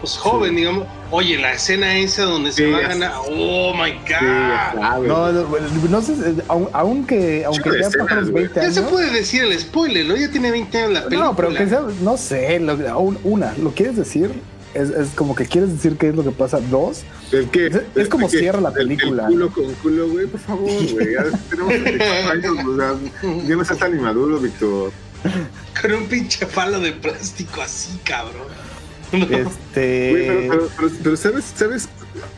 pues 0.00 0.16
joven, 0.16 0.56
digamos. 0.56 0.86
Oye, 1.12 1.38
la 1.38 1.52
escena 1.52 1.96
esa 1.98 2.22
donde 2.24 2.50
se 2.52 2.64
Sí, 2.64 2.70
va 2.72 2.78
a 2.78 2.82
ya 2.82 2.88
ganar. 2.88 3.12
Oh 3.28 3.72
my 3.74 3.90
Sí, 3.90 3.98
ya 4.08 4.72
god. 4.74 4.80
sabes. 4.82 5.08
No, 5.08 5.32
no, 5.32 5.48
no 5.90 6.02
sé, 6.02 6.12
eh, 6.14 6.34
aun- 6.48 6.68
aunque, 6.72 7.44
aunque 7.44 7.70
ya 7.80 7.90
pasaron 7.90 8.30
güey. 8.30 8.44
20 8.44 8.54
ya 8.56 8.62
años. 8.62 8.74
se 8.74 8.82
puede 8.82 9.10
decir 9.12 9.42
el 9.44 9.56
spoiler, 9.60 10.06
¿no? 10.06 10.16
Ya 10.16 10.28
tiene 10.30 10.50
20 10.50 10.78
años 10.78 10.92
la 10.94 11.04
película. 11.04 11.26
No, 11.28 11.36
pero 11.36 11.50
que 11.50 11.68
sea, 11.68 11.82
no 12.02 12.16
sé, 12.16 12.58
lo- 12.58 12.72
aún- 12.90 13.18
una, 13.22 13.52
¿lo 13.62 13.70
quieres 13.72 13.94
decir? 13.96 14.32
Es, 14.74 14.90
es 14.90 15.08
como 15.14 15.34
que 15.34 15.46
quieres 15.46 15.72
decir 15.72 15.96
qué 15.96 16.08
es 16.10 16.14
lo 16.14 16.22
que 16.24 16.30
pasa. 16.30 16.60
Dos, 16.60 17.02
El 17.32 17.48
que, 17.50 17.66
Es- 17.66 17.80
es 17.96 18.08
como 18.08 18.28
que- 18.28 18.38
cierra 18.38 18.60
la 18.60 18.70
el- 18.70 18.78
el 18.78 18.86
película. 18.96 19.26
culo 19.26 19.52
con 19.52 19.72
culo, 19.74 20.08
güey, 20.08 20.26
por 20.26 20.40
favor, 20.40 20.70
güey. 20.92 21.12
Ya 21.14 21.24
tenemos 21.50 21.72
34 21.74 22.30
años, 22.30 22.66
o 22.66 22.76
sea, 22.76 22.94
ya 23.46 23.56
no 23.56 23.62
estás 23.62 23.78
tan 23.78 23.94
inmaduro, 23.94 24.38
Víctor. 24.38 24.92
Con 25.80 25.92
un 25.92 26.06
pinche 26.06 26.46
palo 26.46 26.80
de 26.80 26.92
plástico 26.92 27.60
así, 27.62 27.98
cabrón. 28.04 28.46
No. 29.12 29.26
Güey, 29.26 29.40
este. 29.40 30.12
pero, 30.14 30.40
pero, 30.48 30.68
pero- 30.76 30.90
pero 31.02 31.16
¿sabes? 31.16 31.44
¿Sabes? 31.56 31.88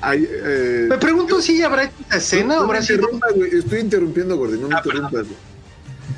Eh, 0.05 0.87
Me 0.89 0.99
pregunto 0.99 1.41
si 1.41 1.63
habrá 1.63 1.85
hecho 1.85 1.95
esta 2.01 2.17
escena 2.17 2.55
no, 2.55 2.55
o 2.55 2.57
no 2.61 2.65
habrá 2.67 2.83
sido. 2.83 2.97
interrumpas, 3.01 3.35
güey. 3.35 3.55
Estoy 3.57 3.81
interrumpiendo, 3.81 4.37
Gordy, 4.37 4.59
no 4.59 4.69
me 4.69 4.75
Ah, 4.75 4.83
interrumpas. 4.85 5.13
güey. 5.27 5.37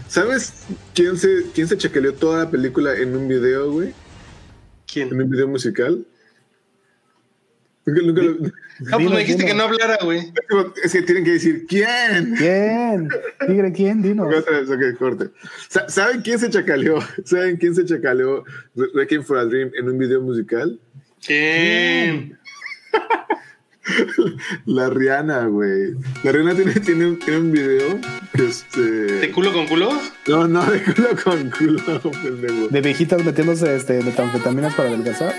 ¿Sabes 0.09 0.53
quién 0.95 1.17
se, 1.17 1.47
quién 1.55 1.67
se 1.67 1.77
chacaleó 1.77 2.15
toda 2.15 2.45
la 2.45 2.51
película 2.51 2.95
en 2.97 3.17
un 3.17 3.27
video, 3.27 3.73
güey? 3.73 3.93
En 5.03 5.21
un 5.21 5.31
video 5.31 5.49
musical. 5.49 6.05
Nunca- 7.87 8.03
nunca 8.03 8.23
lo- 8.23 8.37
Ah, 8.91 8.97
pues 8.99 9.11
me 9.11 9.19
dijiste 9.19 9.43
dino. 9.43 9.47
que 9.47 9.55
no 9.55 9.63
hablara, 9.65 9.99
güey. 10.03 10.33
Es 10.83 10.93
que 10.93 11.03
tienen 11.03 11.23
que 11.25 11.33
decir 11.33 11.67
quién. 11.69 12.35
¿Quién? 12.37 13.09
Tigre, 13.47 13.73
¿quién? 13.73 14.03
Dinos. 14.03 14.35
Otra 14.35 14.61
vez, 14.61 14.71
ok, 14.71 14.99
corte. 14.99 15.31
Sa- 15.69 15.89
¿Saben 15.89 16.23
quién 16.23 16.39
se 16.39 16.49
chacaleó? 16.51 16.99
¿Saben 17.25 17.57
quién 17.57 17.75
se 17.75 17.85
chacaleó 17.85 18.45
Re- 18.75 18.89
Requiem 18.95 19.23
for 19.23 19.39
a 19.39 19.45
Dream 19.45 19.71
en 19.79 19.89
un 19.89 19.99
video 19.99 20.21
musical? 20.23 20.81
¿Quién? 21.27 22.39
La 24.67 24.89
Rihanna, 24.91 25.47
güey. 25.47 25.95
La 26.23 26.33
Rihanna 26.33 26.55
tiene, 26.55 26.73
tiene, 26.81 27.07
un, 27.07 27.19
tiene 27.19 27.41
un 27.41 27.53
video 27.53 27.99
que 28.35 28.47
este. 28.47 28.81
¿De 28.81 29.31
culo 29.31 29.53
con 29.53 29.67
culo? 29.67 29.91
No, 30.27 30.49
no, 30.49 30.65
de 30.65 30.83
culo 30.83 31.09
con 31.23 31.51
culo, 31.51 31.83
pendejo. 32.23 32.69
De 32.69 32.81
viejitas 32.81 33.25
metiéndose 33.25 33.77
este, 33.77 34.03
metanfetaminas 34.03 34.75
para 34.75 34.89
adelgazar. 34.89 35.35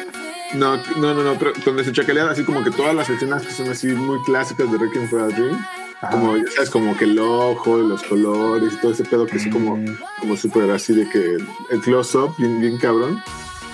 No, 0.53 0.77
no, 0.97 1.13
no, 1.13 1.23
no, 1.23 1.34
pero 1.39 1.51
donde 1.65 1.84
se 1.84 1.91
chacalean 1.91 2.29
así 2.29 2.43
como 2.43 2.63
que 2.63 2.71
todas 2.71 2.95
las 2.95 3.10
escenas 3.10 3.43
que 3.43 3.51
son 3.51 3.67
así 3.69 3.88
muy 3.88 4.21
clásicas 4.23 4.71
de 4.71 4.77
Requiem 4.77 5.10
for 5.10 5.21
a 5.21 5.27
Dream. 5.27 5.58
Ajá. 6.01 6.12
Como, 6.12 6.38
ya 6.38 6.43
sabes, 6.53 6.69
como 6.69 6.95
que 6.95 7.05
el 7.05 7.17
ojo, 7.17 7.77
los 7.77 8.03
colores 8.03 8.73
y 8.73 8.77
todo 8.77 8.91
ese 8.91 9.03
pedo 9.05 9.25
que 9.25 9.38
es 9.38 9.47
como, 9.47 9.75
Mm. 9.77 9.97
como 10.19 10.38
súper 10.38 10.69
así 10.71 10.93
de 10.93 11.10
que 11.10 11.38
el 11.71 11.81
close-up, 11.81 12.36
bien, 12.38 12.62
bien 12.62 12.77
cabrón. 12.77 13.19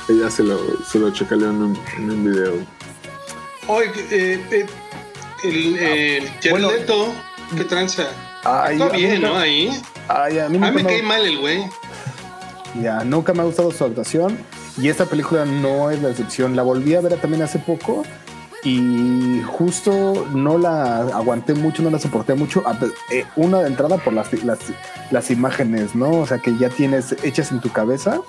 Ella 0.08 0.30
se 0.32 0.44
lo, 0.44 0.58
se 0.84 0.98
lo 1.00 1.12
chacaleó 1.12 1.50
en 1.50 1.62
un, 1.62 1.80
en 1.98 2.10
un 2.12 2.24
video. 2.24 2.54
Oye, 3.68 3.90
eh, 4.12 4.44
eh, 4.52 4.66
el, 5.44 5.78
eh, 5.80 6.18
el 6.44 6.52
Bueno. 6.52 6.72
Leto, 6.72 7.14
¿qué 7.56 7.64
tranza? 7.64 8.04
Ay, 8.44 8.74
Está 8.74 8.86
a 8.88 8.90
mí 8.94 8.98
bien, 8.98 9.22
¿no? 9.22 9.38
Ahí. 9.38 9.82
Ay, 10.08 10.40
a 10.40 10.50
mí 10.50 10.58
A 10.58 10.60
nunca 10.60 10.72
mí 10.72 10.78
me 10.78 10.84
me, 10.84 10.90
cae 10.90 11.04
mal 11.04 11.26
el 11.26 11.38
güey. 11.40 11.64
ya, 12.82 13.04
nunca 13.04 13.34
me 13.34 13.42
ha 13.42 13.46
gustado 13.46 13.72
su 13.72 13.84
actuación. 13.86 14.38
Y 14.78 14.88
esta 14.90 15.06
película 15.06 15.46
no 15.46 15.92
es 15.92 16.02
la 16.02 16.10
excepción. 16.10 16.56
La 16.56 16.64
volví 16.64 16.96
a 16.96 17.02
ver 17.02 17.18
también 17.20 17.44
hace 17.44 17.60
poco. 17.60 18.04
Y 18.64 19.42
justo 19.46 20.28
no 20.34 20.58
la 20.58 21.00
aguanté 21.02 21.54
mucho, 21.56 21.82
no 21.84 21.90
la 21.90 22.00
soporté 22.00 22.36
mucho. 22.36 22.64
A 22.68 22.78
eh, 23.12 23.26
una 23.36 23.60
de 23.60 23.68
entrada 23.68 23.98
por 23.98 24.14
las, 24.14 24.32
las, 24.44 24.60
las 25.10 25.32
imágenes, 25.32 25.96
¿no? 25.96 26.12
O 26.12 26.28
sea, 26.28 26.38
que 26.40 26.56
ya 26.58 26.70
tienes 26.70 27.16
hechas 27.24 27.52
en 27.52 27.60
tu 27.60 27.70
cabeza. 27.72 28.20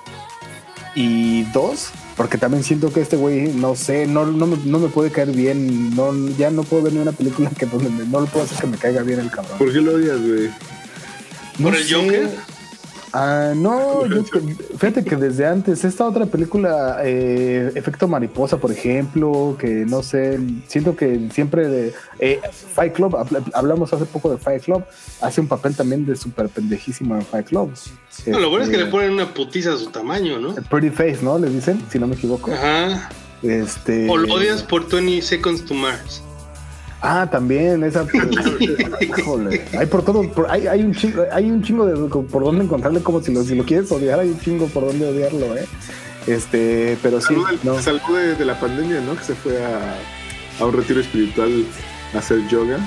Y 0.94 1.44
dos, 1.52 1.90
porque 2.22 2.38
también 2.38 2.62
siento 2.62 2.92
que 2.92 3.00
este 3.00 3.16
güey, 3.16 3.52
no 3.52 3.74
sé, 3.74 4.06
no, 4.06 4.24
no, 4.24 4.46
me, 4.46 4.56
no 4.64 4.78
me 4.78 4.86
puede 4.86 5.10
caer 5.10 5.32
bien. 5.32 5.92
No, 5.96 6.14
ya 6.38 6.52
no 6.52 6.62
puedo 6.62 6.84
ver 6.84 6.92
ni 6.92 7.00
una 7.00 7.10
película 7.10 7.50
que 7.50 7.66
donde 7.66 7.90
me- 7.90 8.04
no 8.04 8.20
lo 8.20 8.26
puedo 8.26 8.44
hacer 8.44 8.58
que 8.58 8.68
me 8.68 8.76
caiga 8.78 9.02
bien 9.02 9.18
el 9.18 9.28
cabrón. 9.28 9.58
¿Por 9.58 9.72
qué 9.72 9.80
lo 9.80 9.94
odias, 9.96 10.20
güey? 10.20 10.46
No 11.58 11.64
¿Por 11.64 11.74
el 11.74 11.82
sé. 11.84 11.94
Joker? 11.94 12.30
Ah, 13.14 13.52
no, 13.54 14.06
yo, 14.14 14.22
fíjate 14.78 15.04
que 15.04 15.16
desde 15.16 15.46
antes, 15.46 15.84
esta 15.84 16.06
otra 16.06 16.24
película, 16.26 16.98
eh, 17.04 17.70
Efecto 17.74 18.08
Mariposa, 18.08 18.56
por 18.56 18.72
ejemplo, 18.72 19.56
que 19.58 19.84
no 19.86 20.02
sé, 20.02 20.40
siento 20.66 20.96
que 20.96 21.28
siempre 21.32 21.68
de 21.68 21.94
eh, 22.18 22.40
Fight 22.74 22.94
Club, 22.94 23.12
habl- 23.14 23.50
hablamos 23.54 23.92
hace 23.92 24.06
poco 24.06 24.30
de 24.30 24.38
Fight 24.38 24.62
Club, 24.64 24.82
hace 25.20 25.40
un 25.40 25.48
papel 25.48 25.76
también 25.76 26.06
de 26.06 26.16
súper 26.16 26.48
pendejísimo 26.48 27.14
en 27.14 27.22
Fight 27.22 27.48
Club. 27.48 27.72
No, 28.26 28.38
lo 28.40 28.48
bueno 28.50 28.64
es 28.64 28.70
que 28.70 28.76
Este, 28.76 28.86
le 28.86 28.90
ponen 28.90 29.10
una 29.12 29.34
putiza 29.34 29.74
a 29.74 29.76
su 29.76 29.90
tamaño, 29.90 30.38
¿no? 30.38 30.54
Pretty 30.54 30.90
Face, 30.90 31.18
¿no? 31.22 31.38
Les 31.38 31.52
dicen, 31.52 31.82
si 31.90 31.98
no 31.98 32.06
me 32.06 32.14
equivoco. 32.14 32.50
Ajá. 32.52 33.10
Este, 33.42 34.08
O 34.08 34.16
lo 34.16 34.32
odias 34.34 34.62
por 34.62 34.88
20 34.88 35.20
Seconds 35.20 35.64
to 35.64 35.74
Mars. 35.74 36.22
Ah, 37.02 37.28
también, 37.30 37.82
esa. 37.82 38.06
híjole. 39.00 39.64
Hay 39.78 39.86
por 39.86 40.04
todo, 40.04 40.22
por- 40.30 40.50
hay, 40.50 40.66
hay 40.68 40.82
un 40.82 40.94
chingo, 40.94 41.24
hay 41.32 41.50
un 41.50 41.62
chingo 41.62 41.84
de 41.86 41.96
por 42.08 42.44
dónde 42.44 42.64
encontrarle, 42.64 43.00
como 43.02 43.20
si 43.20 43.32
lo, 43.32 43.42
si 43.42 43.54
lo 43.56 43.64
quieres 43.64 43.90
odiar, 43.90 44.20
hay 44.20 44.28
un 44.28 44.38
chingo 44.40 44.66
por 44.68 44.86
dónde 44.86 45.06
odiarlo, 45.06 45.56
eh. 45.56 45.66
Este, 46.28 46.96
pero 47.02 47.20
sí, 47.20 47.28
Salud, 47.34 47.48
del- 47.48 47.58
no. 47.64 47.82
salud 47.82 48.00
de, 48.16 48.34
de 48.36 48.44
la 48.44 48.58
pandemia, 48.60 49.00
¿no? 49.00 49.16
Que 49.16 49.24
se 49.24 49.34
fue 49.34 49.60
a, 49.64 49.96
a 50.60 50.64
un 50.64 50.72
retiro 50.72 51.00
espiritual 51.00 51.64
a 52.14 52.18
hacer 52.18 52.46
yoga. 52.48 52.78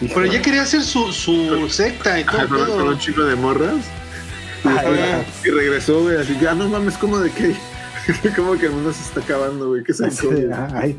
Pero 0.00 0.10
híjole. 0.10 0.30
ya 0.32 0.42
quería 0.42 0.62
hacer 0.62 0.82
su, 0.82 1.12
su 1.12 1.68
secta 1.68 2.18
y 2.18 2.24
todo. 2.24 2.40
Ajá, 2.40 2.66
con, 2.66 2.88
un 2.88 2.98
chico 2.98 3.22
de 3.22 3.36
morras. 3.36 3.76
Y, 4.64 4.68
Ay, 4.68 5.24
y 5.44 5.50
regresó, 5.50 6.02
güey, 6.02 6.16
así 6.16 6.34
que, 6.34 6.48
ah, 6.48 6.54
no 6.54 6.68
mames, 6.68 6.96
¿cómo 6.98 7.18
de 7.20 7.30
qué? 7.30 7.54
como 8.36 8.54
que 8.58 8.66
el 8.66 8.72
mundo 8.72 8.92
se 8.92 9.02
está 9.02 9.20
acabando, 9.20 9.68
güey. 9.68 9.84
¿Qué 9.84 9.92
es 9.92 10.00
el 10.00 10.10
Sí, 10.10 10.26
ay. 10.74 10.96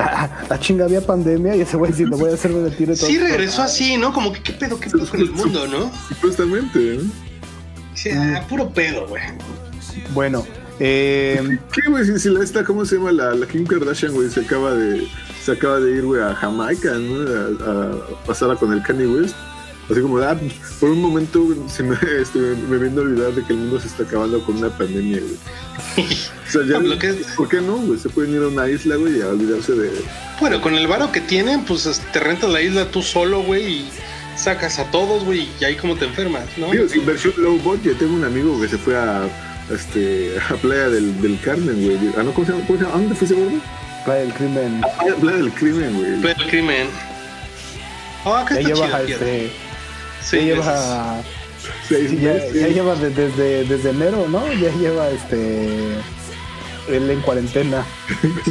Ah, 0.12 0.28
la 0.48 0.58
chinga 0.58 0.86
había 0.86 1.00
pandemia 1.00 1.56
y 1.56 1.60
ese 1.60 1.76
güey 1.76 1.90
diciendo 1.90 2.16
voy 2.16 2.30
a 2.30 2.34
hacerme 2.34 2.60
de 2.60 2.70
tiro. 2.70 2.96
Sí, 2.96 3.18
regresó 3.18 3.62
así, 3.62 3.96
¿no? 3.96 4.12
Como 4.12 4.32
que 4.32 4.42
qué 4.42 4.52
pedo, 4.52 4.80
qué 4.80 4.88
pedo 4.88 5.06
con 5.06 5.20
el 5.20 5.30
mundo, 5.30 5.66
¿no? 5.66 5.90
Supuestamente, 6.08 6.98
¿no? 6.98 7.10
Sí, 7.94 8.10
ah, 8.10 8.44
puro 8.48 8.70
pedo, 8.70 9.06
güey. 9.06 9.22
Bueno, 10.14 10.46
eh, 10.78 11.58
¿Qué, 11.72 11.88
güey? 11.88 12.04
Si, 12.06 12.18
si 12.18 12.30
la 12.30 12.42
esta, 12.42 12.64
¿cómo 12.64 12.84
se 12.84 12.96
llama? 12.96 13.12
La, 13.12 13.34
la 13.34 13.46
Kim 13.46 13.66
Kardashian, 13.66 14.12
güey, 14.12 14.30
se 14.30 14.40
acaba 14.40 14.74
de, 14.74 15.06
se 15.44 15.52
acaba 15.52 15.78
de 15.78 15.92
ir, 15.92 16.04
güey, 16.04 16.22
a 16.22 16.34
Jamaica, 16.34 16.94
¿no? 16.94 17.20
A, 17.20 17.90
a 17.90 18.24
pasarla 18.26 18.56
con 18.56 18.72
el 18.72 18.82
Kanye 18.82 19.06
West. 19.06 19.36
Así 19.90 20.00
como, 20.00 20.18
ah, 20.18 20.36
por 20.78 20.90
un 20.90 21.02
momento 21.02 21.44
se 21.68 21.82
me, 21.82 21.96
este, 22.20 22.38
me 22.38 22.78
viene 22.78 22.98
a 22.98 23.02
olvidar 23.02 23.32
de 23.32 23.44
que 23.44 23.52
el 23.52 23.58
mundo 23.58 23.80
se 23.80 23.88
está 23.88 24.04
acabando 24.04 24.42
con 24.44 24.56
una 24.56 24.70
pandemia, 24.70 25.20
güey. 25.20 26.06
O 26.50 26.52
sea, 26.52 26.62
ya, 26.66 26.78
Lo 26.80 26.98
que- 26.98 27.14
¿por 27.36 27.48
qué 27.48 27.60
no, 27.60 27.76
güey? 27.76 27.98
Se 27.98 28.08
pueden 28.08 28.34
ir 28.34 28.42
a 28.42 28.48
una 28.48 28.68
isla, 28.68 28.96
güey, 28.96 29.18
y 29.18 29.22
a 29.22 29.28
olvidarse 29.28 29.72
de... 29.72 29.90
Bueno, 30.40 30.60
con 30.60 30.74
el 30.74 30.86
varo 30.88 31.12
que 31.12 31.20
tienen, 31.20 31.64
pues 31.64 31.88
te 32.12 32.18
rentas 32.20 32.50
la 32.50 32.60
isla 32.60 32.86
tú 32.90 33.02
solo, 33.02 33.42
güey, 33.42 33.64
y 33.66 33.88
sacas 34.36 34.78
a 34.80 34.90
todos, 34.90 35.24
güey, 35.24 35.48
y 35.60 35.64
ahí 35.64 35.76
como 35.76 35.94
te 35.96 36.06
enfermas, 36.06 36.44
¿no? 36.56 36.70
Digo, 36.72 36.84
inversión 36.94 37.34
low 37.36 37.56
budget. 37.58 37.98
Tengo 37.98 38.14
un 38.14 38.24
amigo 38.24 38.60
que 38.60 38.66
se 38.68 38.78
fue 38.78 38.96
a, 38.96 39.28
este, 39.72 40.34
a 40.50 40.54
Playa 40.56 40.88
del, 40.88 41.20
del 41.22 41.38
Carmen, 41.40 41.84
güey. 41.84 41.98
Ah, 42.18 42.22
no, 42.24 42.32
¿cómo 42.32 42.46
se 42.46 42.52
llama? 42.52 42.64
¿Cómo 42.66 42.78
se 42.78 42.84
llama? 42.84 42.96
¿A 42.96 42.98
dónde 42.98 43.14
fuiste, 43.14 43.36
gordo? 43.36 43.58
Playa 44.04 44.20
del 44.22 44.32
crimen. 44.34 44.80
Ah, 44.82 45.04
Playa 45.20 45.36
del 45.38 45.52
Crimen, 45.52 45.94
güey. 45.98 46.20
Pero 46.22 46.42
el 46.42 46.48
crimen. 46.50 46.86
Oh, 48.24 48.34
acá 48.34 48.54
Ya 48.54 48.60
está 48.60 48.74
lleva, 48.74 49.06
chido, 49.06 49.18
este. 49.18 49.50
Sí, 50.24 50.36
ya 50.36 50.42
es- 50.42 50.46
lleva, 50.46 51.22
Seis 51.88 52.10
sí, 52.10 52.16
ya, 52.20 52.32
meses. 52.32 52.54
ya 52.54 52.68
lleva 52.68 52.94
de- 52.96 53.10
desde, 53.10 53.64
desde 53.64 53.90
enero, 53.90 54.26
¿no? 54.28 54.50
Ya 54.54 54.70
lleva 54.78 55.08
este 55.10 55.78
él 56.92 57.10
en 57.10 57.20
cuarentena. 57.20 57.84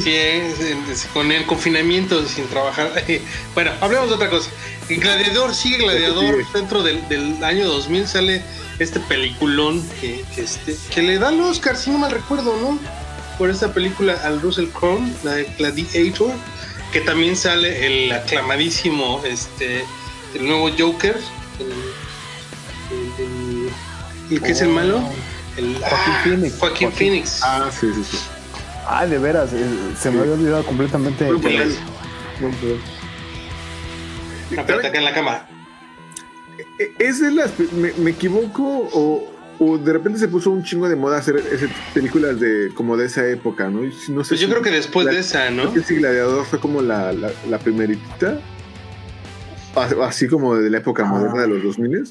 Sí, 0.01 0.13
es- 0.13 0.59
es- 0.59 1.05
con 1.13 1.31
el 1.31 1.45
confinamiento 1.45 2.25
sin 2.27 2.47
trabajar. 2.47 2.91
Bueno, 3.53 3.71
hablemos 3.81 4.09
de 4.09 4.15
otra 4.15 4.29
cosa. 4.29 4.49
Gladiador, 4.89 5.53
sigue 5.53 5.77
Gladiador. 5.77 6.35
Sigue. 6.35 6.45
Dentro 6.53 6.83
del, 6.83 7.07
del 7.09 7.43
año 7.43 7.67
2000 7.67 8.07
sale 8.07 8.41
este 8.79 8.99
peliculón 9.01 9.85
que, 10.01 10.23
que, 10.33 10.41
este, 10.41 10.75
que 10.93 11.01
le 11.01 11.19
da 11.19 11.29
el 11.29 11.41
Oscar, 11.41 11.75
si 11.75 11.89
no 11.91 11.97
mal 11.99 12.11
recuerdo, 12.11 12.55
¿no? 12.61 12.79
Por 13.37 13.49
esta 13.49 13.73
película 13.73 14.13
al 14.23 14.41
Russell 14.41 14.67
Crowe, 14.67 15.01
la 15.23 15.35
de 15.35 15.43
Gladiator, 15.57 16.31
que 16.91 17.01
también 17.01 17.35
sale 17.35 17.85
el 18.05 18.11
aclamadísimo, 18.11 19.21
este, 19.25 19.83
el 20.33 20.45
nuevo 20.47 20.69
Joker, 20.77 21.17
el, 21.59 21.65
el- 22.97 23.25
el- 23.25 23.69
el 24.35 24.41
que 24.41 24.51
es 24.51 24.61
el 24.61 24.69
malo, 24.69 25.01
el 25.59 25.75
Joaquín 25.77 26.13
ah, 26.13 26.21
Phoenix. 26.23 26.57
Joaquín 26.59 26.87
Joaquín- 26.89 26.91
Phoenix. 26.97 27.41
Ah, 27.43 27.69
sí, 27.71 27.87
sí, 27.93 28.03
sí. 28.03 28.17
Ah, 28.87 29.05
de 29.05 29.17
veras, 29.19 29.51
eh, 29.53 29.65
se 29.99 30.09
me 30.09 30.21
había 30.21 30.33
olvidado 30.33 30.63
completamente. 30.65 31.25
Que- 31.27 31.33
papel. 31.33 31.75
Buen 32.39 32.53
papel. 32.53 32.79
Aparte 34.57 34.87
acá 34.87 34.97
en 34.97 35.05
la 35.05 35.13
cama. 35.13 35.47
Eh, 36.79 36.91
¿Es 36.99 37.21
de 37.21 37.31
las. 37.31 37.51
Me, 37.73 37.93
me 37.93 38.11
equivoco 38.11 38.63
o, 38.91 39.31
o 39.59 39.77
de 39.77 39.93
repente 39.93 40.17
se 40.17 40.27
puso 40.27 40.49
un 40.49 40.63
chingo 40.63 40.89
de 40.89 40.95
moda 40.95 41.17
hacer 41.19 41.35
ese 41.37 41.69
películas 41.93 42.39
de 42.39 42.71
como 42.73 42.97
de 42.97 43.05
esa 43.05 43.27
época, 43.27 43.69
¿no? 43.69 43.81
No 43.83 43.91
sé 44.23 44.29
Pues 44.29 44.29
yo 44.39 44.47
si- 44.47 44.47
creo 44.47 44.61
que 44.63 44.71
después 44.71 45.05
la- 45.05 45.11
de 45.13 45.19
esa, 45.19 45.49
¿no? 45.51 45.71
Sé 45.73 45.83
si 45.83 45.95
Gladiador 45.97 46.45
fue 46.45 46.59
como 46.59 46.81
la, 46.81 47.13
la, 47.13 47.31
la 47.47 47.59
primeritita. 47.59 48.39
A- 49.75 50.07
Así 50.07 50.27
como 50.27 50.55
de 50.55 50.69
la 50.69 50.79
época 50.79 51.03
Ah. 51.05 51.09
moderna 51.09 51.43
de 51.43 51.47
los 51.49 51.63
2000 51.63 52.03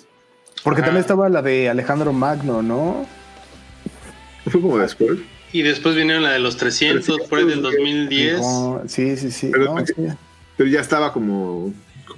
Porque 0.62 0.80
Ajá. 0.80 0.86
también 0.86 1.00
estaba 1.00 1.28
la 1.28 1.42
de 1.42 1.68
Alejandro 1.68 2.12
Magno, 2.12 2.62
¿no? 2.62 3.04
Fue 4.50 4.60
como 4.60 4.78
después. 4.78 5.18
Y 5.52 5.62
después 5.62 5.94
vinieron 5.96 6.22
la 6.22 6.32
de 6.32 6.38
los 6.38 6.56
300, 6.56 7.20
por 7.28 7.38
ahí 7.38 7.46
del 7.46 7.62
2010. 7.62 8.40
No, 8.40 8.82
sí, 8.86 9.16
sí, 9.16 9.30
sí. 9.30 9.48
Pero- 9.50 9.74
no, 9.74 9.86
sí. 9.86 9.94
Pero 10.56 10.68
ya 10.70 10.80
estaba 10.80 11.12
como. 11.12 11.72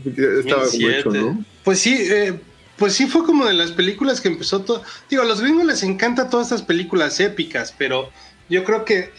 Ya 0.04 0.24
estaba 0.40 0.62
como 0.62 0.88
2007. 0.88 0.98
hecho, 0.98 1.10
¿no? 1.10 1.44
Pues 1.62 1.78
sí, 1.78 1.94
eh, 2.00 2.40
pues 2.76 2.94
sí 2.94 3.06
fue 3.06 3.24
como 3.24 3.44
de 3.44 3.52
las 3.52 3.72
películas 3.72 4.20
que 4.20 4.28
empezó 4.28 4.60
todo. 4.62 4.82
Digo, 5.10 5.22
a 5.22 5.26
los 5.26 5.40
gringos 5.42 5.64
les 5.66 5.82
encanta 5.82 6.30
todas 6.30 6.46
estas 6.46 6.62
películas 6.62 7.20
épicas, 7.20 7.74
pero 7.76 8.10
yo 8.48 8.64
creo 8.64 8.84
que 8.84 9.10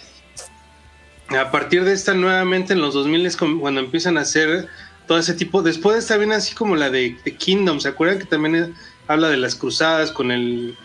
a 1.30 1.52
partir 1.52 1.84
de 1.86 1.94
esta 1.94 2.14
nuevamente 2.14 2.74
en 2.74 2.82
los 2.82 2.94
2000 2.94 3.26
es 3.26 3.38
cuando 3.38 3.80
empiezan 3.80 4.18
a 4.18 4.22
hacer 4.22 4.68
todo 5.08 5.20
ese 5.20 5.34
tipo. 5.34 5.62
Después 5.62 5.98
está 6.00 6.18
bien 6.18 6.32
así 6.32 6.54
como 6.56 6.76
la 6.76 6.90
de, 6.90 7.16
de 7.24 7.36
Kingdom, 7.36 7.80
¿se 7.80 7.90
acuerdan 7.90 8.20
que 8.20 8.26
también 8.26 8.56
es- 8.56 8.70
habla 9.08 9.30
de 9.30 9.38
las 9.38 9.56
cruzadas 9.56 10.12
con 10.12 10.32
el 10.32 10.76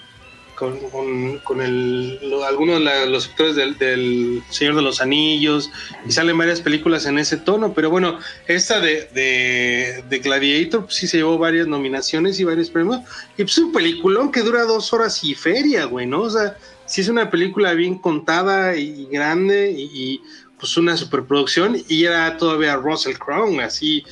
con, 0.56 1.38
con, 1.40 1.60
el, 1.60 2.18
algunos 2.46 2.80
de 2.82 3.06
los 3.06 3.28
actores 3.28 3.54
del, 3.54 4.42
Señor 4.50 4.74
de 4.74 4.82
los 4.82 5.00
Anillos 5.00 5.70
y 6.06 6.12
salen 6.12 6.36
varias 6.36 6.60
películas 6.60 7.06
en 7.06 7.18
ese 7.18 7.36
tono, 7.36 7.72
pero 7.74 7.90
bueno, 7.90 8.18
esta 8.48 8.80
de, 8.80 9.08
de, 9.14 10.02
de 10.08 10.18
Gladiator 10.18 10.84
pues 10.84 10.96
sí 10.96 11.06
se 11.06 11.18
llevó 11.18 11.38
varias 11.38 11.66
nominaciones 11.66 12.40
y 12.40 12.44
varios 12.44 12.70
premios 12.70 13.00
y 13.36 13.42
pues 13.42 13.52
es 13.52 13.58
un 13.58 13.72
peliculón 13.72 14.32
que 14.32 14.42
dura 14.42 14.64
dos 14.64 14.92
horas 14.92 15.22
y 15.22 15.34
feria, 15.34 15.84
güey, 15.84 16.06
¿no? 16.06 16.22
O 16.22 16.30
sea, 16.30 16.56
sí 16.86 17.02
es 17.02 17.08
una 17.08 17.30
película 17.30 17.74
bien 17.74 17.98
contada 17.98 18.76
y 18.76 19.06
grande 19.06 19.70
y, 19.70 19.90
y, 19.92 20.22
pues 20.58 20.74
una 20.78 20.96
superproducción 20.96 21.76
y 21.86 22.04
era 22.04 22.38
todavía 22.38 22.76
Russell 22.76 23.18
Crowe, 23.18 23.60
así 23.60 24.04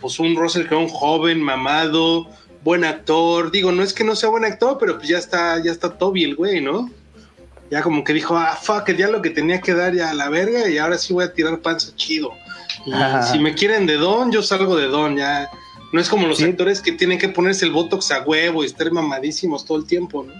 pues 0.00 0.18
un 0.18 0.34
Russell 0.34 0.66
Crowe 0.66 0.88
joven, 0.90 1.40
mamado, 1.40 2.28
buen 2.64 2.84
actor. 2.84 3.50
Digo, 3.50 3.72
no 3.72 3.82
es 3.82 3.92
que 3.92 4.04
no 4.04 4.14
sea 4.16 4.28
buen 4.28 4.44
actor, 4.44 4.76
pero 4.78 4.96
pues 4.96 5.08
ya 5.08 5.18
está, 5.18 5.62
ya 5.62 5.70
está 5.72 5.96
Toby 5.98 6.24
el 6.24 6.36
güey, 6.36 6.60
¿no? 6.60 6.90
Ya 7.70 7.82
como 7.82 8.04
que 8.04 8.12
dijo, 8.12 8.36
ah, 8.36 8.58
fuck, 8.60 8.90
ya 8.96 9.08
lo 9.08 9.22
que 9.22 9.30
tenía 9.30 9.60
que 9.60 9.72
dar 9.74 9.94
ya 9.94 10.10
a 10.10 10.14
la 10.14 10.28
verga 10.28 10.68
y 10.68 10.76
ahora 10.78 10.98
sí 10.98 11.12
voy 11.14 11.24
a 11.24 11.32
tirar 11.32 11.58
panza 11.60 11.92
chido. 11.96 12.32
Y 12.84 12.92
si 13.30 13.38
me 13.38 13.54
quieren 13.54 13.86
de 13.86 13.96
Don, 13.96 14.30
yo 14.32 14.42
salgo 14.42 14.76
de 14.76 14.88
Don, 14.88 15.16
ya. 15.16 15.48
No 15.92 16.00
es 16.00 16.08
como 16.08 16.26
los 16.26 16.38
Sí. 16.38 16.44
actores 16.44 16.80
que 16.80 16.92
tienen 16.92 17.18
que 17.18 17.28
ponerse 17.28 17.64
el 17.66 17.70
botox 17.72 18.10
a 18.12 18.22
huevo 18.22 18.62
y 18.62 18.66
estar 18.66 18.90
mamadísimos 18.90 19.64
todo 19.64 19.78
el 19.78 19.86
tiempo, 19.86 20.22
¿no? 20.22 20.32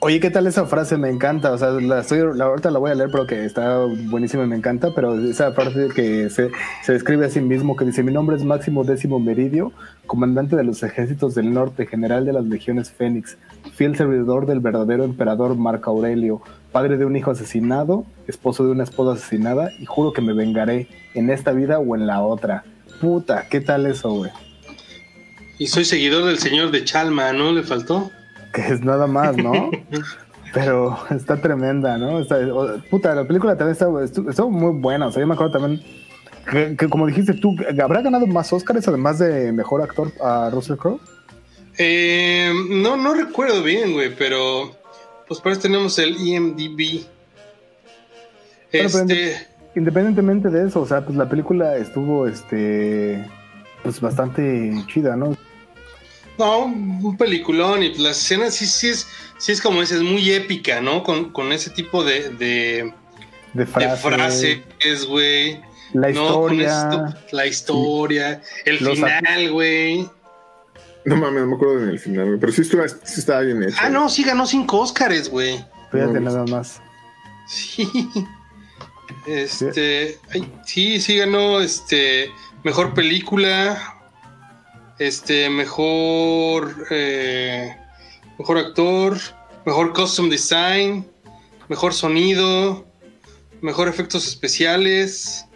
Oye, 0.00 0.20
¿qué 0.20 0.30
tal 0.30 0.46
esa 0.46 0.64
frase? 0.66 0.96
Me 0.96 1.10
encanta. 1.10 1.50
O 1.50 1.58
sea, 1.58 1.70
la 1.70 2.00
estoy, 2.00 2.20
la, 2.36 2.44
ahorita 2.44 2.70
la 2.70 2.78
voy 2.78 2.92
a 2.92 2.94
leer 2.94 3.10
porque 3.10 3.44
está 3.44 3.78
buenísima 3.84 4.44
y 4.44 4.46
me 4.46 4.54
encanta, 4.54 4.94
pero 4.94 5.18
esa 5.28 5.54
parte 5.56 5.88
que 5.92 6.30
se, 6.30 6.52
se 6.84 6.92
describe 6.92 7.26
a 7.26 7.30
sí 7.30 7.40
mismo, 7.40 7.74
que 7.74 7.84
dice, 7.84 8.04
mi 8.04 8.12
nombre 8.12 8.36
es 8.36 8.44
Máximo 8.44 8.84
Décimo 8.84 9.18
Meridio, 9.18 9.72
comandante 10.06 10.54
de 10.54 10.62
los 10.62 10.84
ejércitos 10.84 11.34
del 11.34 11.52
norte, 11.52 11.86
general 11.86 12.24
de 12.24 12.32
las 12.32 12.44
legiones 12.44 12.92
Fénix, 12.92 13.38
fiel 13.74 13.96
servidor 13.96 14.46
del 14.46 14.60
verdadero 14.60 15.02
emperador 15.02 15.56
Marco 15.56 15.90
Aurelio, 15.90 16.42
padre 16.70 16.96
de 16.96 17.04
un 17.04 17.16
hijo 17.16 17.32
asesinado, 17.32 18.06
esposo 18.28 18.64
de 18.64 18.70
una 18.70 18.84
esposa 18.84 19.18
asesinada, 19.18 19.72
y 19.80 19.86
juro 19.86 20.12
que 20.12 20.22
me 20.22 20.32
vengaré 20.32 20.86
en 21.14 21.28
esta 21.28 21.50
vida 21.50 21.80
o 21.80 21.96
en 21.96 22.06
la 22.06 22.22
otra. 22.22 22.62
Puta, 23.00 23.46
¿qué 23.50 23.60
tal 23.60 23.84
eso, 23.84 24.10
güey? 24.10 24.30
Y 25.58 25.66
soy 25.66 25.84
seguidor 25.84 26.24
del 26.24 26.38
señor 26.38 26.70
de 26.70 26.84
Chalma, 26.84 27.32
¿no? 27.32 27.50
¿Le 27.50 27.64
faltó? 27.64 28.12
Que 28.66 28.72
es 28.74 28.80
nada 28.82 29.06
más, 29.06 29.36
¿no? 29.36 29.70
Pero 30.54 30.98
está 31.10 31.36
tremenda, 31.40 31.98
¿no? 31.98 32.20
Está, 32.20 32.38
puta, 32.90 33.14
la 33.14 33.26
película 33.26 33.56
también 33.56 33.72
está, 33.72 33.86
estu- 33.86 34.30
estuvo 34.30 34.50
muy 34.50 34.72
buena. 34.80 35.06
O 35.08 35.12
sea, 35.12 35.20
yo 35.20 35.26
me 35.26 35.34
acuerdo 35.34 35.52
también 35.58 35.82
que, 36.50 36.74
que 36.76 36.88
como 36.88 37.06
dijiste 37.06 37.34
tú, 37.34 37.54
¿habrá 37.82 38.00
ganado 38.00 38.26
más 38.26 38.50
Oscars 38.52 38.88
además 38.88 39.18
de 39.18 39.52
mejor 39.52 39.82
actor 39.82 40.10
a 40.22 40.48
Russell 40.50 40.76
Crowe? 40.76 41.00
Eh, 41.76 42.50
no, 42.70 42.96
no 42.96 43.14
recuerdo 43.14 43.62
bien, 43.62 43.92
güey, 43.92 44.14
pero 44.16 44.74
pues 45.28 45.38
para 45.40 45.52
eso 45.52 45.62
tenemos 45.62 45.98
el 45.98 46.16
E 46.16 46.20
IMDb. 46.30 47.02
Bueno, 47.02 47.06
pero 48.70 48.86
Este, 48.86 49.46
Independientemente 49.76 50.48
de 50.48 50.66
eso, 50.66 50.80
o 50.80 50.86
sea, 50.86 51.04
pues 51.04 51.16
la 51.16 51.28
película 51.28 51.76
estuvo, 51.76 52.26
este, 52.26 53.22
pues 53.82 54.00
bastante 54.00 54.72
chida, 54.88 55.14
¿no? 55.14 55.36
No, 56.38 56.60
un 56.64 57.16
peliculón 57.16 57.82
y 57.82 57.88
pues, 57.90 58.00
las 58.00 58.18
escenas 58.18 58.54
sí, 58.54 58.66
sí 58.66 58.88
es, 58.88 59.06
sí 59.38 59.52
es 59.52 59.60
como 59.60 59.80
dices, 59.80 60.02
muy 60.02 60.30
épica, 60.32 60.80
¿no? 60.80 61.02
Con, 61.02 61.32
con 61.32 61.52
ese 61.52 61.70
tipo 61.70 62.04
de, 62.04 62.30
de, 62.30 62.92
De 63.54 63.64
de 63.64 63.66
frase, 63.66 63.96
frases, 64.76 65.06
güey. 65.06 65.60
la 65.94 66.10
No, 66.10 66.24
historia. 66.24 66.68
esto- 66.68 67.14
la 67.32 67.46
historia, 67.46 68.42
el 68.64 68.82
Los 68.84 68.94
final, 68.94 69.50
güey. 69.52 70.08
No 71.04 71.16
mames, 71.16 71.40
no 71.42 71.46
me 71.48 71.54
acuerdo 71.54 71.82
en 71.84 71.88
el 71.90 71.98
final, 71.98 72.26
güey, 72.26 72.38
pero 72.40 72.52
sí, 72.52 72.60
estuvo, 72.62 72.86
sí 72.86 73.20
estaba 73.20 73.40
bien 73.40 73.62
hecho. 73.62 73.76
Ah, 73.80 73.88
no, 73.88 74.08
sí 74.08 74.22
ganó 74.24 74.46
cinco 74.46 74.78
Óscares, 74.80 75.30
güey. 75.30 75.56
Fíjate 75.90 76.12
No, 76.14 76.20
nada 76.20 76.44
más. 76.46 76.80
Sí. 77.48 77.88
Este, 79.26 80.18
ay, 80.32 80.50
sí, 80.66 81.00
sí 81.00 81.16
ganó 81.16 81.60
este 81.60 82.30
mejor 82.64 82.94
película, 82.94 83.96
este 84.98 85.48
mejor 85.50 86.86
eh, 86.90 87.76
mejor 88.38 88.58
actor, 88.58 89.18
mejor 89.64 89.92
costume 89.92 90.30
design, 90.30 91.06
mejor 91.68 91.92
sonido, 91.92 92.84
mejor 93.60 93.88
efectos 93.88 94.26
especiales. 94.26 95.46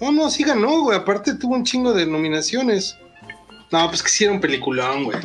No, 0.00 0.12
no, 0.12 0.30
sí 0.30 0.44
ganó, 0.44 0.82
güey. 0.82 0.98
Aparte 0.98 1.34
tuvo 1.34 1.54
un 1.54 1.64
chingo 1.64 1.92
de 1.92 2.06
nominaciones. 2.06 2.96
No, 3.72 3.88
pues 3.88 4.02
que 4.02 4.10
sí 4.10 4.26
peliculón, 4.40 5.04
güey. 5.04 5.18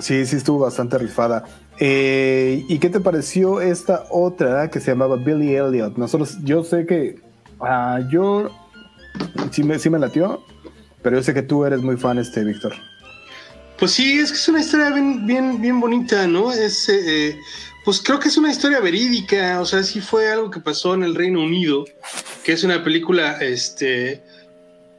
Sí, 0.00 0.24
sí 0.26 0.36
estuvo 0.36 0.60
bastante 0.60 0.96
rifada. 0.96 1.44
Eh, 1.80 2.64
¿Y 2.68 2.78
qué 2.78 2.88
te 2.88 3.00
pareció 3.00 3.60
esta 3.60 4.04
otra 4.10 4.70
que 4.70 4.80
se 4.80 4.92
llamaba 4.92 5.16
Billy 5.16 5.54
Elliot? 5.54 5.96
Nosotros, 5.96 6.38
yo 6.44 6.64
sé 6.64 6.86
que 6.86 7.20
ah, 7.60 8.00
yo 8.10 8.50
sí 9.50 9.62
me, 9.62 9.78
sí 9.78 9.90
me 9.90 9.98
latió, 9.98 10.44
pero 11.02 11.16
yo 11.16 11.22
sé 11.22 11.34
que 11.34 11.42
tú 11.42 11.64
eres 11.64 11.80
muy 11.80 11.96
fan, 11.96 12.18
este 12.18 12.44
Víctor. 12.44 12.74
Pues 13.78 13.92
sí, 13.92 14.18
es 14.18 14.30
que 14.32 14.36
es 14.38 14.48
una 14.48 14.60
historia 14.60 14.90
bien, 14.90 15.26
bien, 15.26 15.60
bien 15.60 15.80
bonita, 15.80 16.26
¿no? 16.26 16.52
Es, 16.52 16.88
eh, 16.88 17.38
pues 17.84 18.02
creo 18.02 18.18
que 18.18 18.28
es 18.28 18.36
una 18.36 18.50
historia 18.50 18.80
verídica, 18.80 19.60
o 19.60 19.64
sea, 19.66 19.82
sí 19.84 20.00
fue 20.00 20.30
algo 20.30 20.50
que 20.50 20.58
pasó 20.60 20.94
en 20.94 21.04
el 21.04 21.14
Reino 21.14 21.40
Unido, 21.42 21.84
que 22.44 22.52
es 22.52 22.64
una 22.64 22.82
película, 22.82 23.38
este, 23.40 24.20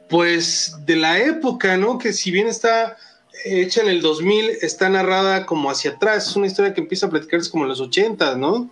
pues 0.08 0.74
de 0.86 0.96
la 0.96 1.18
época, 1.18 1.76
¿no? 1.76 1.98
Que 1.98 2.12
si 2.12 2.30
bien 2.30 2.48
está 2.48 2.96
hecha 3.44 3.82
en 3.82 3.88
el 3.88 4.00
2000, 4.02 4.50
está 4.62 4.88
narrada 4.88 5.46
como 5.46 5.70
hacia 5.70 5.92
atrás, 5.92 6.28
es 6.28 6.36
una 6.36 6.46
historia 6.46 6.74
que 6.74 6.80
empieza 6.80 7.06
a 7.06 7.10
platicarse 7.10 7.50
como 7.50 7.64
en 7.64 7.68
los 7.70 7.80
80, 7.80 8.36
¿no? 8.36 8.70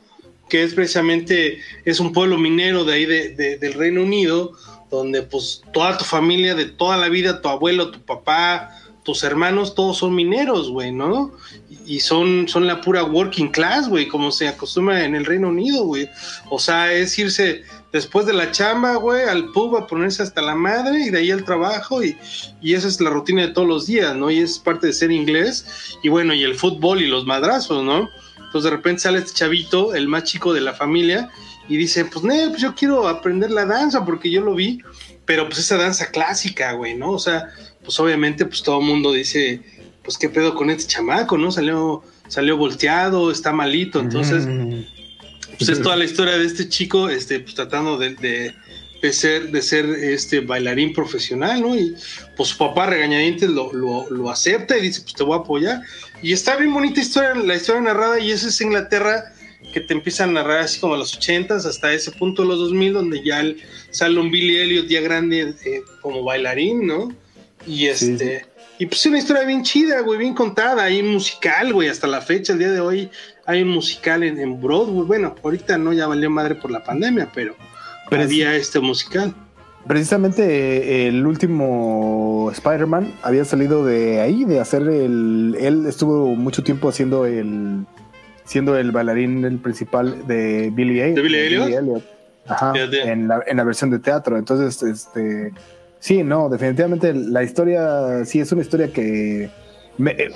Que 0.48 0.62
es 0.64 0.74
precisamente, 0.74 1.60
es 1.84 2.00
un 2.00 2.12
pueblo 2.12 2.38
minero 2.38 2.84
de 2.84 2.94
ahí 2.94 3.06
de- 3.06 3.28
de- 3.34 3.58
del 3.58 3.74
Reino 3.74 4.02
Unido, 4.02 4.52
donde 4.90 5.22
pues 5.22 5.62
toda 5.72 5.98
tu 5.98 6.04
familia 6.04 6.54
de 6.54 6.66
toda 6.66 6.96
la 6.96 7.08
vida, 7.08 7.40
tu 7.40 7.48
abuelo, 7.48 7.90
tu 7.90 8.00
papá, 8.00 8.70
tus 9.08 9.22
hermanos, 9.22 9.74
todos 9.74 9.96
son 9.96 10.14
mineros, 10.14 10.70
güey, 10.70 10.92
¿no? 10.92 11.32
Y 11.86 12.00
son, 12.00 12.46
son 12.46 12.66
la 12.66 12.82
pura 12.82 13.04
working 13.04 13.48
class, 13.48 13.88
güey, 13.88 14.06
como 14.06 14.30
se 14.30 14.48
acostumbra 14.48 15.02
en 15.04 15.14
el 15.14 15.24
Reino 15.24 15.48
Unido, 15.48 15.84
güey. 15.84 16.10
O 16.50 16.58
sea, 16.58 16.92
es 16.92 17.18
irse 17.18 17.64
después 17.90 18.26
de 18.26 18.34
la 18.34 18.50
chamba, 18.50 18.96
güey, 18.96 19.22
al 19.22 19.46
pub 19.52 19.76
a 19.76 19.86
ponerse 19.86 20.22
hasta 20.22 20.42
la 20.42 20.54
madre 20.54 21.06
y 21.06 21.10
de 21.10 21.20
ahí 21.20 21.30
al 21.30 21.44
trabajo 21.44 22.04
y, 22.04 22.18
y 22.60 22.74
esa 22.74 22.86
es 22.86 23.00
la 23.00 23.08
rutina 23.08 23.46
de 23.46 23.54
todos 23.54 23.66
los 23.66 23.86
días, 23.86 24.14
¿no? 24.14 24.30
Y 24.30 24.40
es 24.40 24.58
parte 24.58 24.88
de 24.88 24.92
ser 24.92 25.10
inglés 25.10 25.96
y 26.02 26.10
bueno, 26.10 26.34
y 26.34 26.42
el 26.42 26.54
fútbol 26.54 27.00
y 27.00 27.06
los 27.06 27.24
madrazos, 27.24 27.82
¿no? 27.82 28.10
Entonces 28.36 28.64
de 28.64 28.76
repente 28.76 29.02
sale 29.02 29.18
este 29.18 29.32
chavito, 29.32 29.94
el 29.94 30.08
más 30.08 30.24
chico 30.24 30.52
de 30.52 30.60
la 30.60 30.74
familia, 30.74 31.30
y 31.68 31.76
dice, 31.76 32.04
pues, 32.04 32.24
no, 32.24 32.34
pues 32.50 32.62
yo 32.62 32.74
quiero 32.74 33.06
aprender 33.08 33.50
la 33.50 33.66
danza 33.66 34.04
porque 34.04 34.30
yo 34.30 34.40
lo 34.40 34.54
vi, 34.54 34.80
pero 35.24 35.46
pues 35.46 35.58
esa 35.58 35.76
danza 35.76 36.10
clásica, 36.10 36.72
güey, 36.72 36.94
¿no? 36.96 37.10
O 37.12 37.18
sea, 37.18 37.48
pues 37.84 37.98
obviamente 38.00 38.44
pues 38.46 38.62
todo 38.62 38.80
el 38.80 38.86
mundo 38.86 39.12
dice, 39.12 39.60
pues 40.02 40.16
qué 40.16 40.28
pedo 40.28 40.54
con 40.54 40.70
este 40.70 40.86
chamaco, 40.86 41.36
¿no? 41.36 41.52
Salió, 41.52 42.02
salió 42.28 42.56
volteado, 42.56 43.30
está 43.30 43.52
malito, 43.52 44.00
entonces 44.00 44.46
Mm. 44.46 44.84
pues 45.58 45.70
es 45.70 45.82
toda 45.82 45.96
la 45.96 46.04
historia 46.04 46.38
de 46.38 46.46
este 46.46 46.68
chico, 46.68 47.08
este, 47.08 47.40
pues 47.40 47.54
tratando 47.54 47.98
de, 47.98 48.14
de, 48.14 48.54
de 49.02 49.12
ser, 49.12 49.50
de 49.50 49.60
ser 49.60 49.86
este 49.86 50.40
bailarín 50.40 50.92
profesional, 50.92 51.60
¿no? 51.60 51.76
Y 51.76 51.94
pues 52.36 52.50
su 52.50 52.58
papá 52.58 52.86
regañadientes 52.86 53.50
lo, 53.50 53.72
lo, 53.72 54.08
lo 54.10 54.30
acepta 54.30 54.78
y 54.78 54.82
dice, 54.82 55.02
pues 55.02 55.14
te 55.14 55.24
voy 55.24 55.36
a 55.36 55.40
apoyar. 55.42 55.82
Y 56.22 56.32
está 56.32 56.56
bien 56.56 56.72
bonita 56.72 57.00
historia, 57.00 57.34
la 57.34 57.54
historia 57.56 57.80
narrada, 57.82 58.18
y 58.18 58.30
eso 58.30 58.48
es 58.48 58.60
Inglaterra 58.60 59.32
que 59.72 59.80
te 59.80 59.94
empieza 59.94 60.24
a 60.24 60.26
narrar 60.26 60.60
así 60.60 60.80
como 60.80 60.94
a 60.94 60.98
los 60.98 61.16
ochentas 61.16 61.66
hasta 61.66 61.92
ese 61.92 62.10
punto 62.12 62.42
de 62.42 62.48
los 62.48 62.58
2000 62.58 62.92
donde 62.92 63.22
ya 63.22 63.40
el, 63.40 63.62
sale 63.90 64.18
un 64.18 64.30
Billy 64.30 64.56
Elliot 64.58 64.86
ya 64.86 65.00
grande 65.00 65.54
eh, 65.64 65.82
como 66.00 66.24
bailarín, 66.24 66.86
¿no? 66.86 67.12
Y 67.66 67.88
Sí, 67.94 68.12
este... 68.12 68.46
Y 68.80 68.86
pues 68.86 69.00
es 69.00 69.06
una 69.06 69.18
historia 69.18 69.42
bien 69.42 69.64
chida, 69.64 70.00
güey, 70.02 70.20
bien 70.20 70.34
contada. 70.34 70.84
Hay 70.84 71.00
un 71.00 71.08
musical, 71.08 71.72
güey, 71.72 71.88
hasta 71.88 72.06
la 72.06 72.20
fecha, 72.20 72.52
el 72.52 72.60
día 72.60 72.70
de 72.70 72.80
hoy, 72.80 73.10
hay 73.44 73.62
un 73.62 73.70
musical 73.70 74.22
en, 74.22 74.38
en 74.38 74.60
Broadway. 74.60 75.04
Bueno, 75.04 75.34
ahorita 75.42 75.76
no, 75.78 75.92
ya 75.92 76.06
valió 76.06 76.30
madre 76.30 76.54
por 76.54 76.70
la 76.70 76.84
pandemia, 76.84 77.28
pero, 77.34 77.56
Pero 78.08 78.22
había 78.22 78.54
este 78.54 78.78
musical. 78.78 79.34
Precisamente 79.86 80.42
eh, 80.44 81.08
el 81.08 81.26
último 81.26 82.50
Spider-Man 82.52 83.14
había 83.22 83.44
salido 83.44 83.84
de 83.84 84.20
ahí, 84.20 84.44
de 84.44 84.60
hacer 84.60 84.82
el. 84.82 85.56
Él 85.58 85.86
estuvo 85.86 86.36
mucho 86.36 86.62
tiempo 86.62 86.88
haciendo 86.88 87.26
el. 87.26 87.84
Siendo 88.48 88.76
el 88.76 88.90
bailarín 88.90 89.44
el 89.44 89.58
principal 89.58 90.26
de 90.26 90.70
Billy, 90.74 91.00
A- 91.00 91.06
¿De 91.14 91.22
Billy 91.22 91.38
Elliot? 91.38 92.02
Ajá, 92.48 92.72
Fíjate. 92.72 93.02
en 93.12 93.28
la, 93.28 93.42
en 93.46 93.56
la 93.58 93.64
versión 93.64 93.90
de 93.90 93.98
teatro. 94.00 94.36
Entonces, 94.38 94.82
este. 94.82 95.52
Sí, 96.00 96.22
no, 96.22 96.48
definitivamente 96.48 97.12
la 97.12 97.42
historia. 97.42 98.24
Sí, 98.24 98.40
es 98.40 98.50
una 98.52 98.62
historia 98.62 98.90
que. 98.92 99.50
me, 99.98 100.12
eh, 100.12 100.30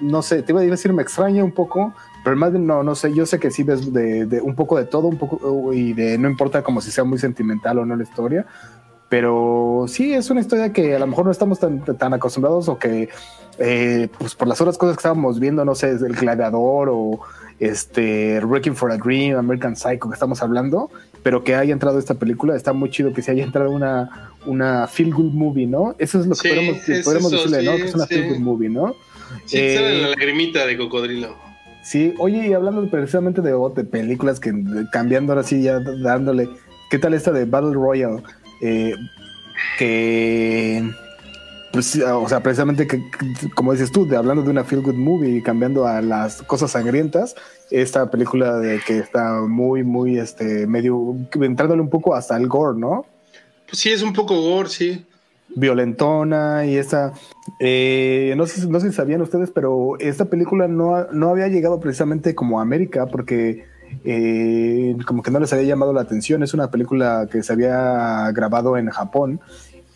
no 0.00 0.20
sé, 0.20 0.42
te 0.42 0.52
iba 0.52 0.60
a 0.60 0.64
decir 0.64 0.92
me 0.92 1.02
extraña 1.02 1.42
un 1.44 1.52
poco, 1.52 1.94
pero 2.24 2.36
más 2.36 2.50
bien 2.52 2.66
no, 2.66 2.82
no 2.82 2.94
sé, 2.94 3.14
yo 3.14 3.24
sé 3.24 3.38
que 3.38 3.50
sí 3.50 3.62
ves 3.62 3.92
de, 3.92 4.26
de 4.26 4.40
un 4.42 4.54
poco 4.54 4.76
de 4.76 4.84
todo, 4.84 5.06
un 5.08 5.16
poco 5.16 5.72
y 5.72 5.92
de 5.94 6.18
no 6.18 6.28
importa 6.28 6.62
como 6.62 6.80
si 6.82 6.90
sea 6.90 7.04
muy 7.04 7.18
sentimental 7.18 7.78
o 7.78 7.86
no 7.86 7.94
la 7.96 8.02
historia, 8.02 8.44
pero 9.08 9.84
sí 9.86 10.12
es 10.12 10.28
una 10.30 10.40
historia 10.40 10.72
que 10.72 10.96
a 10.96 10.98
lo 10.98 11.06
mejor 11.06 11.24
no 11.26 11.30
estamos 11.30 11.60
tan, 11.60 11.84
tan 11.84 12.12
acostumbrados 12.14 12.68
o 12.68 12.78
que 12.78 13.08
eh, 13.58 14.08
pues 14.18 14.34
por 14.34 14.48
las 14.48 14.60
otras 14.60 14.76
cosas 14.76 14.96
que 14.96 15.00
estábamos 15.00 15.38
viendo, 15.38 15.64
no 15.64 15.74
sé, 15.76 15.90
el 15.90 16.14
gladiador 16.14 16.88
o 16.90 17.20
este 17.60 18.40
Wrecking 18.40 18.74
for 18.76 18.90
a 18.92 18.96
Dream, 18.96 19.36
American 19.38 19.76
Psycho 19.76 20.08
que 20.08 20.14
estamos 20.14 20.42
hablando, 20.42 20.90
pero 21.22 21.42
que 21.44 21.54
haya 21.54 21.72
entrado 21.72 21.98
esta 21.98 22.14
película, 22.14 22.54
está 22.56 22.72
muy 22.72 22.90
chido 22.90 23.12
que 23.12 23.22
se 23.22 23.30
haya 23.30 23.44
entrado 23.44 23.70
una, 23.70 24.30
una 24.46 24.86
feel 24.86 25.12
good 25.12 25.32
movie, 25.32 25.66
¿no? 25.66 25.94
Eso 25.98 26.20
es 26.20 26.26
lo 26.26 26.34
que 26.34 26.48
Sí, 26.48 26.54
podemos, 26.54 26.88
es 26.88 27.04
podemos 27.04 27.32
eso, 27.32 27.42
decirle, 27.48 27.70
¿no? 27.70 27.76
Que 27.76 27.82
es 27.84 27.94
una 27.94 28.06
sí. 28.06 28.14
feel 28.14 28.28
good 28.28 28.38
movie, 28.40 28.68
¿no? 28.68 28.94
Sí, 29.46 29.56
Eh, 29.58 29.74
sale 29.74 30.02
la 30.02 30.08
lagrimita 30.08 30.66
de 30.66 30.76
cocodrilo. 30.76 31.34
Sí, 31.82 32.14
oye, 32.18 32.48
y 32.48 32.52
hablando 32.52 32.88
precisamente 32.90 33.40
de, 33.42 33.52
de 33.74 33.84
películas 33.84 34.40
que 34.40 34.52
cambiando 34.92 35.32
ahora 35.32 35.44
sí, 35.44 35.62
ya 35.62 35.78
dándole, 35.80 36.48
¿qué 36.90 36.98
tal 36.98 37.14
esta 37.14 37.30
de 37.32 37.44
Battle 37.44 37.74
Royale? 37.74 38.22
Eh, 38.60 38.94
que, 39.78 40.88
o 41.76 42.28
sea, 42.28 42.40
precisamente 42.42 42.86
que, 42.86 42.98
que, 42.98 43.50
como 43.54 43.72
dices 43.72 43.92
tú, 43.92 44.06
de 44.06 44.16
hablando 44.16 44.42
de 44.42 44.50
una 44.50 44.64
feel 44.64 44.82
good 44.82 44.94
movie 44.94 45.36
y 45.36 45.42
cambiando 45.42 45.86
a 45.86 46.00
las 46.00 46.42
cosas 46.42 46.70
sangrientas, 46.72 47.34
esta 47.70 48.10
película 48.10 48.58
de 48.58 48.80
que 48.86 48.98
está 48.98 49.40
muy, 49.42 49.82
muy, 49.82 50.18
este, 50.18 50.66
medio, 50.66 51.16
entrándole 51.40 51.82
un 51.82 51.90
poco 51.90 52.14
hasta 52.14 52.36
el 52.36 52.48
gore, 52.48 52.78
¿no? 52.78 53.06
Pues 53.66 53.78
sí, 53.78 53.90
es 53.90 54.02
un 54.02 54.12
poco 54.12 54.40
gore, 54.40 54.68
sí. 54.68 55.04
violentona 55.54 56.66
y 56.66 56.76
esta 56.76 57.12
eh, 57.60 58.34
no 58.36 58.46
sé 58.46 58.66
no 58.68 58.80
sé 58.80 58.90
si 58.90 58.96
sabían 58.96 59.22
ustedes 59.22 59.50
pero 59.52 59.96
esta 60.00 60.24
película 60.26 60.66
no, 60.68 61.06
no 61.12 61.30
había 61.30 61.48
llegado 61.48 61.78
precisamente 61.80 62.34
como 62.34 62.58
a 62.58 62.62
América 62.62 63.06
porque 63.06 63.64
eh, 64.04 64.96
como 65.06 65.22
que 65.22 65.30
no 65.30 65.40
les 65.40 65.52
había 65.52 65.64
llamado 65.64 65.92
la 65.92 66.02
atención 66.02 66.42
es 66.42 66.54
una 66.54 66.70
película 66.70 67.28
que 67.30 67.42
se 67.42 67.52
había 67.52 68.30
grabado 68.32 68.76
en 68.76 68.90
Japón 68.90 69.40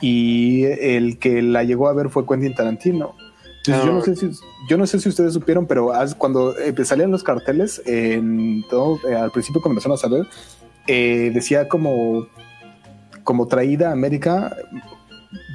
y 0.00 0.64
el 0.64 1.18
que 1.18 1.42
la 1.42 1.62
llegó 1.64 1.88
a 1.88 1.92
ver 1.92 2.08
fue 2.10 2.26
Quentin 2.26 2.54
Tarantino 2.54 3.14
entonces, 3.58 3.84
yo 3.84 3.92
no 3.92 4.00
sé 4.02 4.16
si 4.16 4.30
yo 4.68 4.78
no 4.78 4.86
sé 4.86 4.98
si 5.00 5.08
ustedes 5.10 5.34
supieron 5.34 5.66
pero 5.66 5.92
cuando 6.16 6.56
eh, 6.58 6.74
salían 6.84 7.10
los 7.10 7.22
carteles 7.22 7.82
en 7.84 8.64
todo 8.70 8.98
eh, 9.08 9.14
al 9.14 9.30
principio 9.30 9.60
cuando 9.60 9.74
empezaron 9.78 9.96
a 9.96 10.00
saber 10.00 10.26
eh, 10.86 11.30
decía 11.34 11.68
como 11.68 12.26
como 13.22 13.46
traída 13.48 13.90
a 13.90 13.92
América 13.92 14.56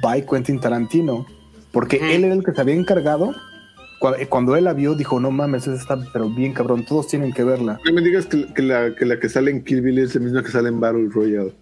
by 0.00 0.24
Quentin 0.24 0.60
Tarantino, 0.60 1.26
porque 1.72 2.14
él 2.14 2.24
era 2.24 2.32
el 2.32 2.42
que 2.44 2.52
se 2.52 2.60
había 2.60 2.74
encargado. 2.74 3.34
Cu- 4.00 4.14
Cuando 4.30 4.56
él 4.56 4.64
la 4.64 4.72
vio, 4.72 4.94
dijo: 4.94 5.20
No 5.20 5.30
mames, 5.30 5.66
esa 5.66 5.74
está 5.74 5.98
pero 6.12 6.30
bien 6.30 6.54
cabrón, 6.54 6.86
todos 6.86 7.08
tienen 7.08 7.32
que 7.32 7.44
verla. 7.44 7.78
No 7.84 7.92
me 7.92 8.00
digas 8.00 8.24
que, 8.26 8.46
que 8.54 8.62
la, 8.62 8.94
que 8.94 9.04
la 9.04 9.18
que 9.18 9.28
sale 9.28 9.50
en 9.50 9.62
Kill 9.64 9.82
Bill 9.82 9.98
es 9.98 10.14
la 10.14 10.20
misma 10.22 10.42
que 10.42 10.50
sale 10.50 10.68
en 10.68 10.80
Battle 10.80 11.08
Royale. 11.10 11.52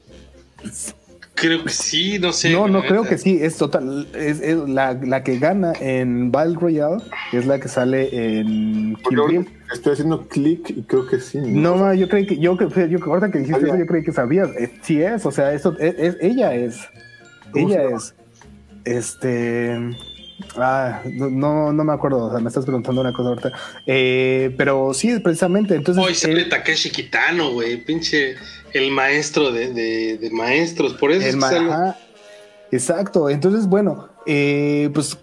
Creo 1.36 1.64
que 1.64 1.70
sí, 1.70 2.18
no 2.20 2.32
sé. 2.32 2.50
no, 2.52 2.68
no 2.68 2.82
creo 2.82 3.02
que 3.02 3.18
sí, 3.18 3.38
es 3.42 3.56
total. 3.56 4.06
Es, 4.14 4.40
es 4.40 4.56
la, 4.68 4.94
la 4.94 5.24
que 5.24 5.38
gana 5.38 5.72
en 5.80 6.30
Battle 6.30 6.54
Royale 6.60 7.02
es 7.32 7.44
la 7.46 7.58
que 7.58 7.68
sale 7.68 8.38
en 8.38 8.96
Kill 9.08 9.20
Bill. 9.28 9.48
Estoy 9.72 9.94
haciendo 9.94 10.28
clic 10.28 10.70
y 10.70 10.82
creo 10.82 11.06
que 11.08 11.18
sí. 11.18 11.38
No, 11.38 11.76
ma, 11.76 11.94
yo 11.94 12.08
creí 12.08 12.26
que, 12.26 12.38
yo, 12.38 12.56
que- 12.56 12.68
yo 12.88 12.98
ahorita 13.04 13.30
que 13.32 13.38
dijiste 13.40 13.60
Sabía. 13.60 13.74
eso, 13.74 13.78
yo 13.82 13.86
creí 13.86 14.02
que 14.04 14.12
sabías. 14.12 14.48
Eh, 14.58 14.70
sí 14.82 15.02
es, 15.02 15.26
o 15.26 15.32
sea, 15.32 15.52
eso 15.52 15.76
es, 15.80 15.94
es- 15.98 16.16
ella 16.20 16.54
es. 16.54 16.78
¿Cómo 17.50 17.68
se 17.68 17.74
Ella 17.74 17.96
es. 17.96 18.14
Este. 18.84 19.76
Ah, 20.56 21.02
no, 21.10 21.72
no 21.72 21.84
me 21.84 21.92
acuerdo, 21.92 22.26
o 22.26 22.30
sea, 22.30 22.40
me 22.40 22.48
estás 22.48 22.64
preguntando 22.64 23.00
una 23.00 23.12
cosa 23.12 23.30
ahorita. 23.30 23.52
Eh, 23.86 24.54
pero 24.56 24.94
sí, 24.94 25.18
precisamente, 25.20 25.74
entonces. 25.74 26.02
Hoy 26.04 26.14
sale 26.14 26.42
eh, 26.42 26.44
Takeshi 26.46 26.90
Kitano, 26.90 27.52
güey. 27.52 27.76
Pinche 27.84 28.36
el 28.72 28.90
maestro 28.90 29.50
de, 29.52 29.72
de- 29.72 30.18
de 30.18 30.30
maestros. 30.30 30.94
Por 30.94 31.10
eso 31.12 31.26
es 31.26 31.36
ma- 31.36 31.48
sale- 31.50 31.70
ajá, 31.72 31.96
exacto. 32.70 33.28
Entonces, 33.30 33.66
bueno, 33.66 34.08
eh, 34.26 34.90
pues 34.94 35.18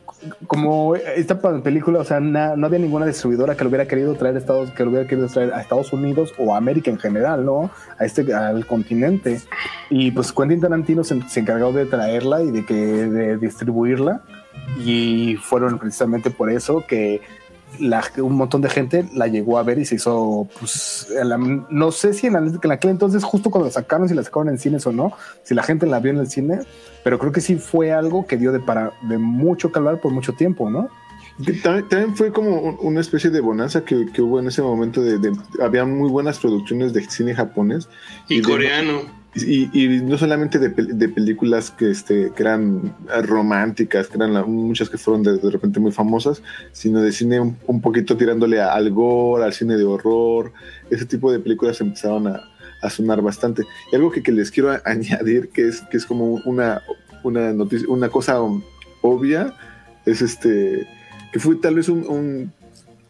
como 0.46 0.96
esta 0.96 1.40
película, 1.64 1.98
o 2.00 2.04
sea, 2.04 2.20
na- 2.20 2.56
no 2.56 2.68
había 2.68 2.78
ninguna 2.78 3.08
distribuidora 3.08 3.56
que 3.56 3.64
lo 3.64 3.70
hubiera 3.70 3.88
querido 3.88 4.14
traer 4.14 4.36
a 4.36 4.40
Estados, 4.40 4.70
que 4.72 4.84
lo 4.84 4.92
hubiera 4.92 5.08
querido 5.08 5.28
traer 5.28 5.52
a 5.54 5.62
Estados 5.62 5.92
Unidos 5.94 6.32
o 6.38 6.54
a 6.54 6.58
América 6.58 6.92
en 6.92 7.00
general, 7.00 7.44
¿no? 7.44 7.72
A 7.98 8.06
este, 8.06 8.32
al 8.34 8.66
continente. 8.68 9.42
Y 9.90 10.12
pues 10.12 10.32
Quentin 10.32 10.62
Tarantino 10.62 11.04
se, 11.04 11.20
se 11.28 11.40
encargó 11.40 11.72
de 11.74 11.86
traerla 11.86 12.44
y 12.44 12.52
de 12.52 12.66
que 12.66 12.76
de 12.76 13.38
distribuirla. 13.38 14.22
Y 14.86 15.36
fueron 15.36 15.78
precisamente 15.80 16.30
por 16.32 16.50
eso 16.50 16.84
que 16.88 17.22
la- 17.80 18.04
un 18.18 18.36
montón 18.36 18.62
de 18.62 18.70
gente 18.70 19.06
la 19.14 19.28
llegó 19.28 19.58
a 19.58 19.64
ver 19.64 19.80
y 19.80 19.86
se 19.86 19.96
hizo, 19.96 20.48
pues, 20.60 21.08
la- 21.24 21.38
no 21.38 21.92
sé 21.92 22.14
si 22.14 22.28
en, 22.28 22.34
la- 22.34 22.40
en 22.62 22.72
aquel 22.72 22.92
entonces, 22.92 23.24
justo 23.24 23.50
cuando 23.50 23.68
la 23.68 23.74
sacaron, 23.74 24.10
si 24.10 24.14
la 24.16 24.24
sacaron 24.24 24.50
en 24.50 24.58
cines 24.60 24.86
o 24.88 24.92
no, 24.92 25.14
si 25.44 25.54
la 25.56 25.64
gente 25.64 25.86
la 25.86 26.00
vio 26.00 26.12
en 26.12 26.18
el 26.18 26.28
cine, 26.28 26.60
pero 27.04 27.18
creo 27.18 27.32
que 27.32 27.42
sí 27.42 27.56
fue 27.56 27.92
algo 27.94 28.26
que 28.28 28.38
dio 28.38 28.52
de, 28.52 28.60
para, 28.60 28.92
de 29.08 29.18
mucho 29.18 29.72
calar 29.72 30.02
por 30.02 30.12
mucho 30.12 30.34
tiempo, 30.34 30.70
¿no? 30.70 30.90
También, 31.64 31.88
también 31.88 32.16
fue 32.16 32.32
como 32.32 32.60
un- 32.60 32.78
una 32.82 33.00
especie 33.00 33.30
de 33.30 33.40
bonanza 33.40 33.84
que, 33.86 34.06
que 34.14 34.22
hubo 34.22 34.40
en 34.40 34.48
ese 34.48 34.62
momento. 34.62 35.02
De, 35.02 35.18
de- 35.18 35.32
había 35.62 35.86
muy 35.86 36.10
buenas 36.10 36.40
producciones 36.40 36.92
de 36.94 37.04
cine 37.10 37.34
japonés 37.34 37.88
y 38.28 38.42
coreano. 38.42 39.21
Y, 39.34 39.70
y 39.72 40.02
no 40.02 40.18
solamente 40.18 40.60
de, 40.60 40.70
de 40.70 41.08
películas 41.08 41.72
que, 41.72 41.90
este, 41.90 42.32
que 42.36 42.44
eran 42.44 42.94
románticas, 43.24 44.08
que 44.08 44.18
eran 44.18 44.34
la- 44.34 44.44
muchas 44.44 44.90
que 44.90 44.98
fueron 44.98 45.24
de, 45.24 45.40
repente 45.50 45.80
muy 45.80 45.94
famosas, 45.94 46.44
sino 46.74 47.02
de 47.02 47.14
cine 47.14 47.40
un, 47.40 47.82
poquito 47.82 48.18
tirándole 48.18 48.62
al 48.62 48.92
gore, 48.92 49.46
al 49.46 49.54
cine 49.54 49.78
de 49.78 49.86
horror. 49.86 50.52
Ese 50.90 51.06
tipo 51.06 51.32
de 51.32 51.40
películas 51.40 51.80
empezaron 51.80 52.28
a, 52.28 52.42
sonar 52.90 53.22
bastante. 53.22 53.64
Y 53.92 53.96
algo 53.96 54.12
que, 54.12 54.32
les 54.34 54.52
quiero 54.52 54.72
añadir, 54.86 55.50
que 55.50 55.68
es, 55.70 55.82
que 55.82 55.96
es 55.98 56.06
como 56.06 56.42
una, 56.46 56.82
una 57.24 57.54
noticia, 57.54 57.88
una 57.90 58.10
cosa 58.10 58.38
obvia, 59.02 59.54
es 60.06 60.22
este, 60.22 60.88
que 61.32 61.40
fue 61.40 61.56
tal 61.56 61.76
vez 61.76 61.88
un, 61.88 62.06
un- 62.06 62.54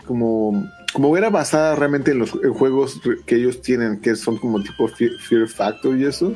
como, 0.06 0.70
como 0.94 1.16
era 1.18 1.30
basada 1.30 1.76
realmente 1.76 2.12
en 2.12 2.20
los 2.20 2.34
en 2.44 2.54
juegos 2.54 3.00
que 3.26 3.36
ellos 3.36 3.62
tienen, 3.62 4.00
que 4.02 4.16
son 4.16 4.38
como 4.38 4.62
tipo 4.62 4.88
Fear, 4.88 5.12
Fear 5.28 5.48
Factor 5.48 5.98
y 5.98 6.06
eso, 6.06 6.34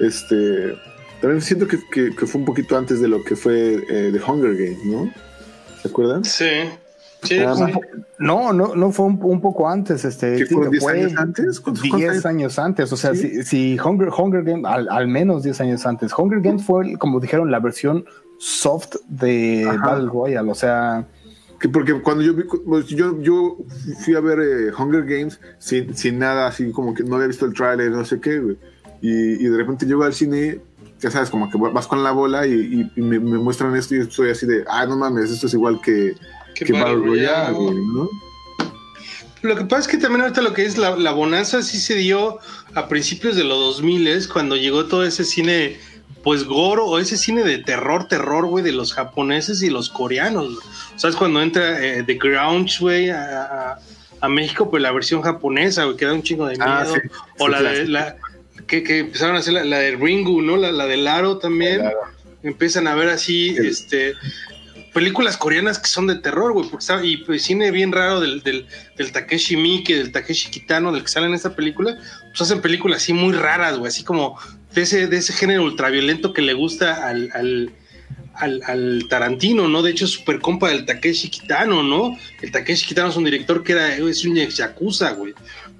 este, 0.00 0.74
también 1.20 1.40
siento 1.40 1.66
que, 1.66 1.78
que- 1.92 2.14
que 2.14 2.26
fue 2.26 2.40
un 2.40 2.44
poquito 2.46 2.76
antes 2.76 3.00
de 3.00 3.08
lo 3.08 3.22
que 3.24 3.36
fue 3.36 3.74
eh, 3.88 4.10
The 4.12 4.20
Hunger 4.30 4.54
Games, 4.56 4.84
¿no? 4.84 5.10
¿Se 5.82 5.88
acuerdan? 5.88 6.24
Sí. 6.24 6.46
Ah, 7.40 7.54
No, 8.18 8.52
no, 8.52 8.74
no 8.74 8.92
fue 8.92 9.06
un, 9.06 9.18
un 9.22 9.40
poco 9.40 9.66
antes, 9.66 10.04
este. 10.04 10.36
¿Que 10.36 10.46
sí, 10.46 10.54
fueron 10.54 10.72
10 10.72 10.82
fue 10.82 10.92
años 10.92 11.12
antes? 11.16 11.60
¿Cuántos- 11.60 11.82
10 11.82 11.94
cuántos 12.04 12.26
años 12.26 12.58
antes, 12.58 12.92
o 12.92 12.96
sea, 12.98 13.14
Sí. 13.14 13.42
si, 13.42 13.42
si 13.44 13.78
Hunger, 13.82 14.10
Hunger 14.10 14.42
Games, 14.44 14.64
al, 14.66 14.88
al 14.90 15.08
menos 15.08 15.42
10 15.42 15.58
años 15.62 15.86
antes, 15.86 16.12
Hunger 16.16 16.40
Games 16.42 16.62
fue, 16.64 16.98
como 16.98 17.20
dijeron, 17.20 17.50
la 17.50 17.60
versión 17.60 18.04
soft 18.38 18.96
de 19.08 19.64
Ajá. 19.66 19.92
Battle 19.92 20.08
Royale, 20.10 20.50
o 20.50 20.54
sea, 20.54 21.06
Que 21.60 21.68
porque 21.68 21.94
cuando 22.00 22.22
yo 22.22 22.34
vi, 22.34 22.44
pues, 22.44 22.86
yo, 22.86 23.20
yo 23.20 23.56
fui 24.04 24.14
a 24.14 24.20
ver 24.20 24.38
eh, 24.40 24.72
Hunger 24.76 25.04
Games 25.04 25.40
sin, 25.58 25.96
sin 25.96 26.18
nada, 26.18 26.48
así 26.48 26.70
como 26.72 26.94
que 26.94 27.04
no 27.04 27.16
había 27.16 27.28
visto 27.28 27.46
el 27.46 27.54
tráiler, 27.54 27.90
no 27.90 28.04
sé 28.04 28.20
qué, 28.20 28.38
güey. 28.38 28.56
Y, 29.00 29.10
y 29.10 29.48
de 29.48 29.56
repente 29.56 29.86
llego 29.86 30.02
al 30.02 30.14
cine, 30.14 30.60
ya 31.00 31.10
sabes, 31.10 31.30
como 31.30 31.50
que 31.50 31.58
vas 31.58 31.86
con 31.86 32.02
la 32.02 32.10
bola 32.10 32.46
y, 32.46 32.90
me, 32.96 33.18
me 33.18 33.38
muestran 33.38 33.76
esto 33.76 33.94
y 33.94 34.00
estoy 34.00 34.30
así 34.30 34.46
de, 34.46 34.64
ah, 34.68 34.86
no 34.86 34.96
mames, 34.96 35.30
esto 35.30 35.46
es 35.46 35.54
igual 35.54 35.80
que, 35.80 36.14
Qué 36.54 36.64
que 36.64 36.72
Battle 36.72 36.96
Royale. 36.96 37.52
güey, 37.52 37.76
¿no? 37.76 38.08
Lo 39.42 39.56
que 39.56 39.64
pasa 39.66 39.82
es 39.82 39.88
que 39.88 39.98
también 39.98 40.22
ahorita 40.22 40.40
lo 40.40 40.54
que 40.54 40.64
es 40.64 40.78
la, 40.78 40.96
la 40.96 41.12
bonanza 41.12 41.62
sí 41.62 41.78
se 41.78 41.96
dio 41.96 42.38
a 42.74 42.88
principios 42.88 43.36
de 43.36 43.44
los 43.44 43.58
2000 43.76 44.28
cuando 44.32 44.56
llegó 44.56 44.86
todo 44.86 45.04
ese 45.04 45.22
cine, 45.22 45.76
pues 46.24 46.44
goro, 46.44 46.86
o 46.86 46.98
ese 46.98 47.16
cine 47.18 47.44
de 47.44 47.58
terror, 47.58 48.08
terror, 48.08 48.46
güey, 48.46 48.64
de 48.64 48.72
los 48.72 48.94
japoneses 48.94 49.62
y 49.62 49.70
los 49.70 49.90
coreanos. 49.90 50.58
¿Sabes? 50.96 51.14
Cuando 51.16 51.42
entra 51.42 51.84
eh, 51.84 52.02
The 52.02 52.14
Grunge, 52.14 52.78
güey, 52.80 53.10
a, 53.10 53.78
México, 54.28 54.70
pues 54.70 54.82
la 54.82 54.90
versión 54.90 55.20
japonesa, 55.20 55.84
güey, 55.84 55.98
que 55.98 56.06
da 56.06 56.14
un 56.14 56.22
chingo 56.22 56.46
de 56.46 56.56
miedo. 56.56 56.66
Ah, 56.66 56.86
sí. 56.86 56.98
o 57.38 57.44
Sí, 57.46 57.52
la 57.52 57.62
de 57.62 57.88
la 57.88 58.16
que, 58.66 58.82
que 58.82 59.00
empezaron 59.00 59.36
a 59.36 59.40
hacer 59.40 59.52
la, 59.52 59.64
la 59.64 59.78
de 59.80 59.96
Ringu, 59.96 60.40
¿no? 60.40 60.56
La, 60.56 60.72
la 60.72 60.86
de 60.86 60.96
Laro 60.96 61.36
también. 61.36 61.80
Claro. 61.80 61.98
Empiezan 62.42 62.88
a 62.88 62.94
ver 62.94 63.10
así, 63.10 63.54
este 63.58 64.14
películas 64.94 65.36
coreanas 65.36 65.78
que 65.78 65.88
son 65.88 66.06
de 66.06 66.14
terror, 66.14 66.52
güey, 66.52 66.68
porque 66.70 66.84
está- 66.84 67.04
y 67.04 67.18
pues 67.18 67.42
cine 67.42 67.70
bien 67.72 67.92
raro 67.92 68.20
del, 68.20 68.42
del, 68.42 68.66
del 68.96 69.12
Takeshi 69.12 69.56
Miike, 69.56 69.96
del 69.96 70.12
Takeshi 70.12 70.50
Kitano, 70.50 70.92
del 70.92 71.02
que 71.02 71.08
sale 71.08 71.26
en 71.26 71.34
esta 71.34 71.54
película, 71.54 71.98
pues 72.28 72.40
hacen 72.40 72.62
películas 72.62 73.02
así 73.02 73.12
muy 73.12 73.34
raras, 73.34 73.76
güey, 73.76 73.88
así 73.88 74.04
como 74.04 74.38
de 74.74 74.82
ese, 74.82 75.06
de 75.06 75.16
ese 75.16 75.32
género 75.32 75.64
ultraviolento 75.64 76.32
que 76.32 76.42
le 76.42 76.52
gusta 76.52 77.06
al, 77.06 77.30
al, 77.34 77.72
al, 78.34 78.62
al 78.66 79.06
Tarantino, 79.08 79.68
¿no? 79.68 79.82
De 79.82 79.92
hecho, 79.92 80.04
es 80.04 80.10
super 80.10 80.40
compa 80.40 80.68
del 80.68 80.84
Takeshi 80.84 81.28
Kitano, 81.28 81.82
¿no? 81.82 82.18
El 82.42 82.50
Takeshi 82.50 82.86
Kitano 82.86 83.10
es 83.10 83.16
un 83.16 83.24
director 83.24 83.62
que 83.62 83.72
era, 83.72 83.94
es 83.94 84.24
un 84.24 84.36
ex 84.36 84.56
yakuza, 84.56 85.12
güey. 85.12 85.34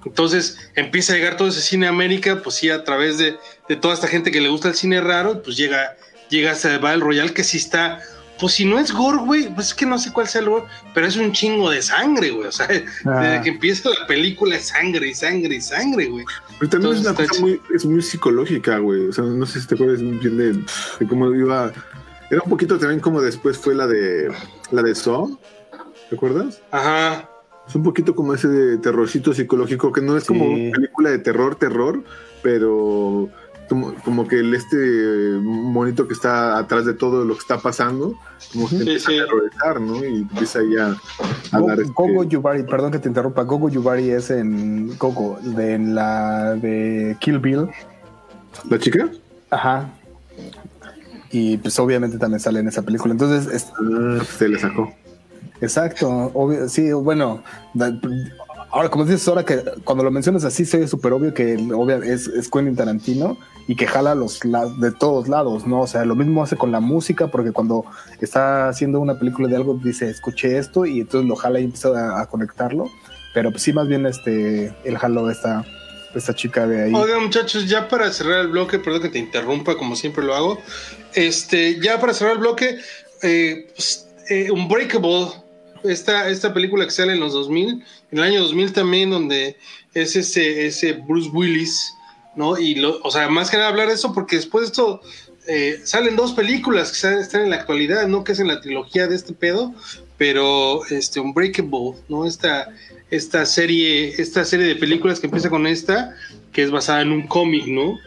Entonces 0.05 0.57
empieza 0.75 1.13
a 1.13 1.15
llegar 1.15 1.35
todo 1.35 1.47
ese 1.47 1.61
cine 1.61 1.87
América, 1.87 2.41
pues 2.43 2.55
sí, 2.55 2.69
a 2.69 2.83
través 2.83 3.17
de, 3.17 3.35
de 3.67 3.75
toda 3.75 3.93
esta 3.93 4.07
gente 4.07 4.31
que 4.31 4.39
le 4.39 4.49
gusta 4.49 4.69
el 4.69 4.75
cine 4.75 5.01
raro, 5.01 5.41
pues 5.41 5.57
llega, 5.57 5.95
llega 6.29 6.51
hasta 6.51 6.73
el 6.73 6.79
Battle 6.79 7.03
Royale, 7.03 7.33
que 7.33 7.43
sí 7.43 7.57
está 7.57 8.01
pues 8.39 8.53
si 8.53 8.65
no 8.65 8.77
es 8.79 8.91
gore, 8.91 9.17
güey, 9.19 9.53
pues 9.53 9.67
es 9.67 9.73
que 9.73 9.85
no 9.85 9.97
sé 9.97 10.11
cuál 10.11 10.27
sea 10.27 10.41
el 10.41 10.49
gore, 10.49 10.65
pero 10.93 11.07
es 11.07 11.15
un 11.17 11.31
chingo 11.31 11.69
de 11.69 11.81
sangre, 11.81 12.31
güey. 12.31 12.47
O 12.47 12.51
sea, 12.51 12.67
Ah. 13.05 13.19
desde 13.21 13.41
que 13.43 13.49
empieza 13.49 13.89
la 13.89 14.05
película 14.07 14.55
es 14.57 14.67
sangre 14.67 15.07
y 15.07 15.13
sangre 15.13 15.55
y 15.55 15.61
sangre, 15.61 16.05
güey. 16.07 16.25
Pero 16.59 16.69
también 16.69 16.93
es 16.95 16.99
una 17.01 17.13
cosa 17.13 17.41
muy, 17.41 17.61
es 17.73 17.85
muy 17.85 18.01
psicológica, 18.01 18.77
güey. 18.79 19.07
O 19.07 19.13
sea, 19.13 19.23
no 19.23 19.45
sé 19.45 19.61
si 19.61 19.67
te 19.67 19.75
acuerdas 19.75 19.99
bien 20.01 20.37
de, 20.37 20.53
de 20.53 21.07
cómo 21.07 21.33
iba. 21.33 21.71
Era 22.29 22.41
un 22.43 22.49
poquito 22.49 22.77
también 22.79 22.99
como 22.99 23.21
después 23.21 23.57
fue 23.57 23.75
la 23.75 23.87
de 23.87 24.31
la 24.71 24.81
de 24.81 24.95
Saw. 24.95 25.37
¿Te 26.09 26.15
acuerdas? 26.15 26.61
Ajá. 26.71 27.29
Es 27.67 27.73
un 27.73 27.83
poquito 27.83 28.13
como 28.15 28.33
ese 28.33 28.47
de 28.47 28.77
terrorcito 28.77 29.33
psicológico, 29.33 29.91
que 29.91 30.01
no 30.01 30.15
es 30.17 30.25
como 30.25 30.45
Sí. 30.45 30.61
una 30.67 30.71
película 30.71 31.09
de 31.09 31.17
terror, 31.19 31.55
terror, 31.55 32.03
pero 32.43 33.29
como, 33.69 33.93
como 34.03 34.27
que 34.27 34.39
el 34.39 34.53
este 34.53 34.77
monito 35.41 36.07
que 36.07 36.13
está 36.13 36.57
atrás 36.57 36.85
de 36.85 36.93
todo 36.93 37.25
lo 37.25 37.33
que 37.33 37.39
está 37.41 37.57
pasando, 37.59 38.15
como 38.53 38.69
que 38.69 38.77
empieza 38.77 39.09
Sí, 39.09 39.15
sí. 39.15 39.19
a 39.19 39.25
terrorizar, 39.25 39.81
¿no? 39.81 40.03
Y 40.03 40.21
empieza 40.21 40.59
ya 40.63 40.95
a 41.51 41.59
Go- 41.59 41.67
dar 41.67 41.79
este- 41.79 41.91
Gogo 41.93 42.23
Yubari, 42.23 42.63
perdón 42.63 42.91
que 42.91 42.99
te 42.99 43.07
interrumpa. 43.07 43.43
Gogo 43.43 43.69
Yubari 43.69 44.09
es 44.11 44.29
en 44.31 44.97
Gogo, 44.97 45.37
de, 45.41 45.73
en 45.73 45.95
la 45.95 46.55
de 46.55 47.17
Kill 47.19 47.39
Bill. 47.39 47.67
¿La 48.69 48.79
chica? 48.79 49.07
Ajá. 49.49 49.89
Y 51.31 51.57
pues 51.57 51.77
obviamente 51.79 52.17
también 52.17 52.39
sale 52.39 52.59
en 52.59 52.67
esa 52.67 52.81
película. 52.83 53.11
Entonces, 53.11 53.51
es- 53.53 53.71
Ah, 53.79 54.23
se 54.37 54.47
le 54.47 54.59
sacó. 54.59 54.93
exacto. 55.59 56.31
obvio- 56.33 56.69
sí, 56.69 56.91
bueno. 56.93 57.41
Ahora, 58.75 58.89
como 58.89 59.05
dices, 59.05 59.27
ahora 59.27 59.43
que 59.45 59.63
cuando 59.83 60.03
lo 60.03 60.11
mencionas 60.11 60.43
así, 60.43 60.65
se 60.65 60.77
ve 60.77 60.87
súper 60.87 61.13
obvio 61.13 61.33
que 61.33 61.55
obvia- 61.55 62.03
es, 62.03 62.27
es 62.27 62.49
Quentin 62.49 62.75
Tarantino 62.75 63.37
y 63.67 63.75
que 63.75 63.87
jala 63.87 64.13
los 64.15 64.43
la- 64.45 64.65
de 64.67 64.91
todos 64.91 65.27
lados, 65.27 65.65
¿no? 65.65 65.81
O 65.81 65.87
sea, 65.87 66.03
lo 66.05 66.15
mismo 66.15 66.43
hace 66.43 66.55
con 66.57 66.71
la 66.71 66.79
música, 66.81 67.27
porque 67.27 67.51
cuando 67.51 67.85
está 68.21 68.67
haciendo 68.69 68.99
una 68.99 69.17
película 69.17 69.47
de 69.47 69.55
algo, 69.55 69.79
dice, 69.81 70.09
escuché 70.09 70.57
esto 70.57 70.85
y 70.85 70.99
entonces 70.99 71.27
lo 71.27 71.35
jala 71.35 71.59
y 71.59 71.63
empieza 71.63 71.89
a, 71.89 72.21
a 72.21 72.25
conectarlo. 72.27 72.89
Pero 73.33 73.49
pues 73.51 73.63
sí, 73.63 73.73
más 73.73 73.87
bien 73.87 74.05
este, 74.05 74.73
el 74.83 74.97
jaló 74.97 75.29
esta, 75.31 75.65
esta 76.13 76.33
chica 76.35 76.67
de 76.67 76.83
ahí. 76.83 76.93
Oigan, 76.93 77.23
muchachos, 77.23 77.67
ya 77.67 77.87
para 77.87 78.11
cerrar 78.11 78.39
el 78.41 78.47
bloque, 78.49 78.79
perdón 78.79 79.01
que 79.01 79.09
te 79.09 79.19
interrumpa, 79.19 79.75
como 79.77 79.95
siempre 79.95 80.23
lo 80.23 80.35
hago. 80.35 80.59
Este, 81.13 81.79
ya 81.81 81.99
para 81.99 82.13
cerrar 82.13 82.33
el 82.33 82.39
bloque, 82.39 82.77
eh, 83.23 83.67
pues, 83.75 84.07
eh, 84.29 84.51
Unbreakable, 84.51 85.27
esta, 85.89 86.29
esta 86.29 86.53
película 86.53 86.85
que 86.85 86.91
sale 86.91 87.13
en 87.13 87.19
los 87.19 87.33
2000, 87.33 87.69
en 88.11 88.17
el 88.17 88.23
año 88.23 88.41
2000 88.41 88.73
también, 88.73 89.09
donde 89.09 89.57
es 89.93 90.15
ese, 90.15 90.65
ese 90.67 90.93
Bruce 90.93 91.29
Willis, 91.31 91.93
¿no? 92.35 92.57
Y, 92.57 92.75
lo, 92.75 92.99
o 93.01 93.11
sea, 93.11 93.29
más 93.29 93.49
que 93.49 93.57
nada 93.57 93.69
hablar 93.69 93.87
de 93.87 93.93
eso, 93.93 94.13
porque 94.13 94.35
después 94.35 94.63
de 94.63 94.67
esto 94.67 95.01
eh, 95.47 95.79
salen 95.83 96.15
dos 96.15 96.33
películas 96.33 96.91
que 96.91 96.97
salen- 96.97 97.19
están 97.19 97.41
en 97.43 97.49
la 97.51 97.57
actualidad, 97.57 98.07
¿no? 98.07 98.23
Que 98.23 98.31
es 98.33 98.39
en 98.39 98.47
la 98.47 98.61
trilogía 98.61 99.07
de 99.07 99.15
este 99.15 99.33
pedo, 99.33 99.73
pero 100.17 100.85
este, 100.85 101.19
Unbreakable, 101.19 101.93
¿no? 102.09 102.25
Esta, 102.25 102.69
esta 103.11 103.45
serie, 103.45 104.15
esta 104.21 104.43
serie 104.45 104.65
de 104.65 104.75
películas 104.75 105.19
que 105.19 105.27
empieza 105.27 105.49
con 105.49 105.67
esta, 105.67 106.15
que 106.51 106.63
es 106.63 106.71
basada 106.71 107.01
en 107.01 107.11
un 107.11 107.27
cómic, 107.27 107.67
¿no? 107.67 107.97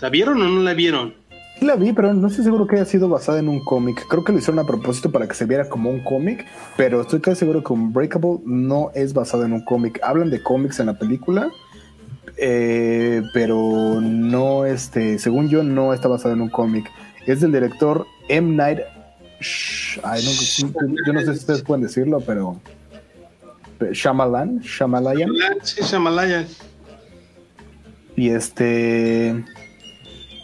¿La 0.00 0.08
vieron 0.08 0.40
o 0.40 0.48
no 0.48 0.62
la 0.62 0.72
vieron? 0.74 1.14
Sí 1.60 1.66
la 1.66 1.76
vi, 1.76 1.92
pero 1.92 2.14
no 2.14 2.26
estoy 2.28 2.42
seguro 2.42 2.66
que 2.66 2.76
haya 2.76 2.86
sido 2.86 3.10
basada 3.10 3.38
en 3.38 3.46
un 3.46 3.62
cómic. 3.62 4.06
Creo 4.08 4.24
que 4.24 4.32
lo 4.32 4.38
hicieron 4.38 4.58
a 4.60 4.66
propósito 4.66 5.12
para 5.12 5.28
que 5.28 5.34
se 5.34 5.44
viera 5.44 5.68
como 5.68 5.90
un 5.90 6.02
cómic, 6.02 6.46
pero 6.78 7.02
estoy 7.02 7.20
casi 7.20 7.40
seguro 7.40 7.62
que 7.62 7.74
Unbreakable 7.74 8.38
no 8.46 8.90
es 8.94 9.12
basada 9.12 9.44
en 9.44 9.52
un 9.52 9.62
cómic. 9.66 10.00
Hablan 10.02 10.30
de 10.30 10.42
cómics 10.42 10.80
en 10.80 10.86
la 10.86 10.98
película, 10.98 11.50
eh, 12.38 13.22
pero 13.34 14.00
no, 14.00 14.64
este, 14.64 15.18
según 15.18 15.50
yo, 15.50 15.62
no 15.62 15.92
está 15.92 16.08
basada 16.08 16.32
en 16.32 16.40
un 16.40 16.48
cómic. 16.48 16.90
Es 17.26 17.42
del 17.42 17.52
director 17.52 18.06
M. 18.30 18.56
Night. 18.56 18.78
Sh- 19.42 20.00
ay, 20.02 20.22
no, 20.24 20.70
yo 21.06 21.12
no 21.12 21.20
sé 21.20 21.26
si 21.26 21.32
ustedes 21.40 21.60
pueden 21.62 21.82
decirlo, 21.82 22.20
pero. 22.20 22.58
Shyamalan, 23.92 24.60
Shyamalan. 24.60 25.28
Sí, 25.62 25.82
Shyamalan. 25.82 26.46
Y 28.16 28.30
este. 28.30 29.44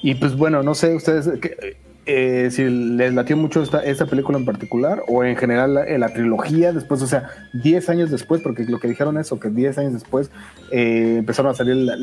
Y 0.02 0.14
pues 0.14 0.36
bueno, 0.36 0.62
no 0.62 0.74
sé 0.74 0.94
ustedes 0.94 1.28
que, 1.40 1.76
eh, 2.08 2.48
si 2.52 2.62
les 2.64 3.12
latió 3.14 3.36
mucho 3.36 3.62
esta, 3.62 3.82
esta 3.84 4.06
película 4.06 4.38
en 4.38 4.44
particular 4.44 5.02
o 5.08 5.24
en 5.24 5.36
general 5.36 5.74
la, 5.74 5.84
eh, 5.84 5.98
la 5.98 6.12
trilogía 6.12 6.72
después, 6.72 7.02
o 7.02 7.06
sea, 7.08 7.28
10 7.54 7.88
años 7.88 8.10
después, 8.12 8.40
porque 8.42 8.64
lo 8.64 8.78
que 8.78 8.86
dijeron 8.86 9.18
es 9.18 9.30
que 9.40 9.50
10 9.50 9.78
años 9.78 9.92
después 9.94 10.30
eh, 10.70 11.16
empezaron 11.18 11.50
a 11.50 11.54
salir 11.54 11.74
la- 11.76 11.96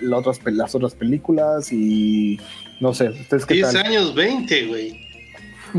la- 0.00 0.16
otras, 0.16 0.38
las 0.44 0.74
otras 0.76 0.94
películas 0.94 1.72
y 1.72 2.38
no 2.80 2.94
sé, 2.94 3.08
ustedes 3.08 3.44
qué 3.46 3.54
10 3.54 3.72
tal. 3.72 3.86
años 3.86 4.14
20, 4.14 4.66
güey. 4.68 5.00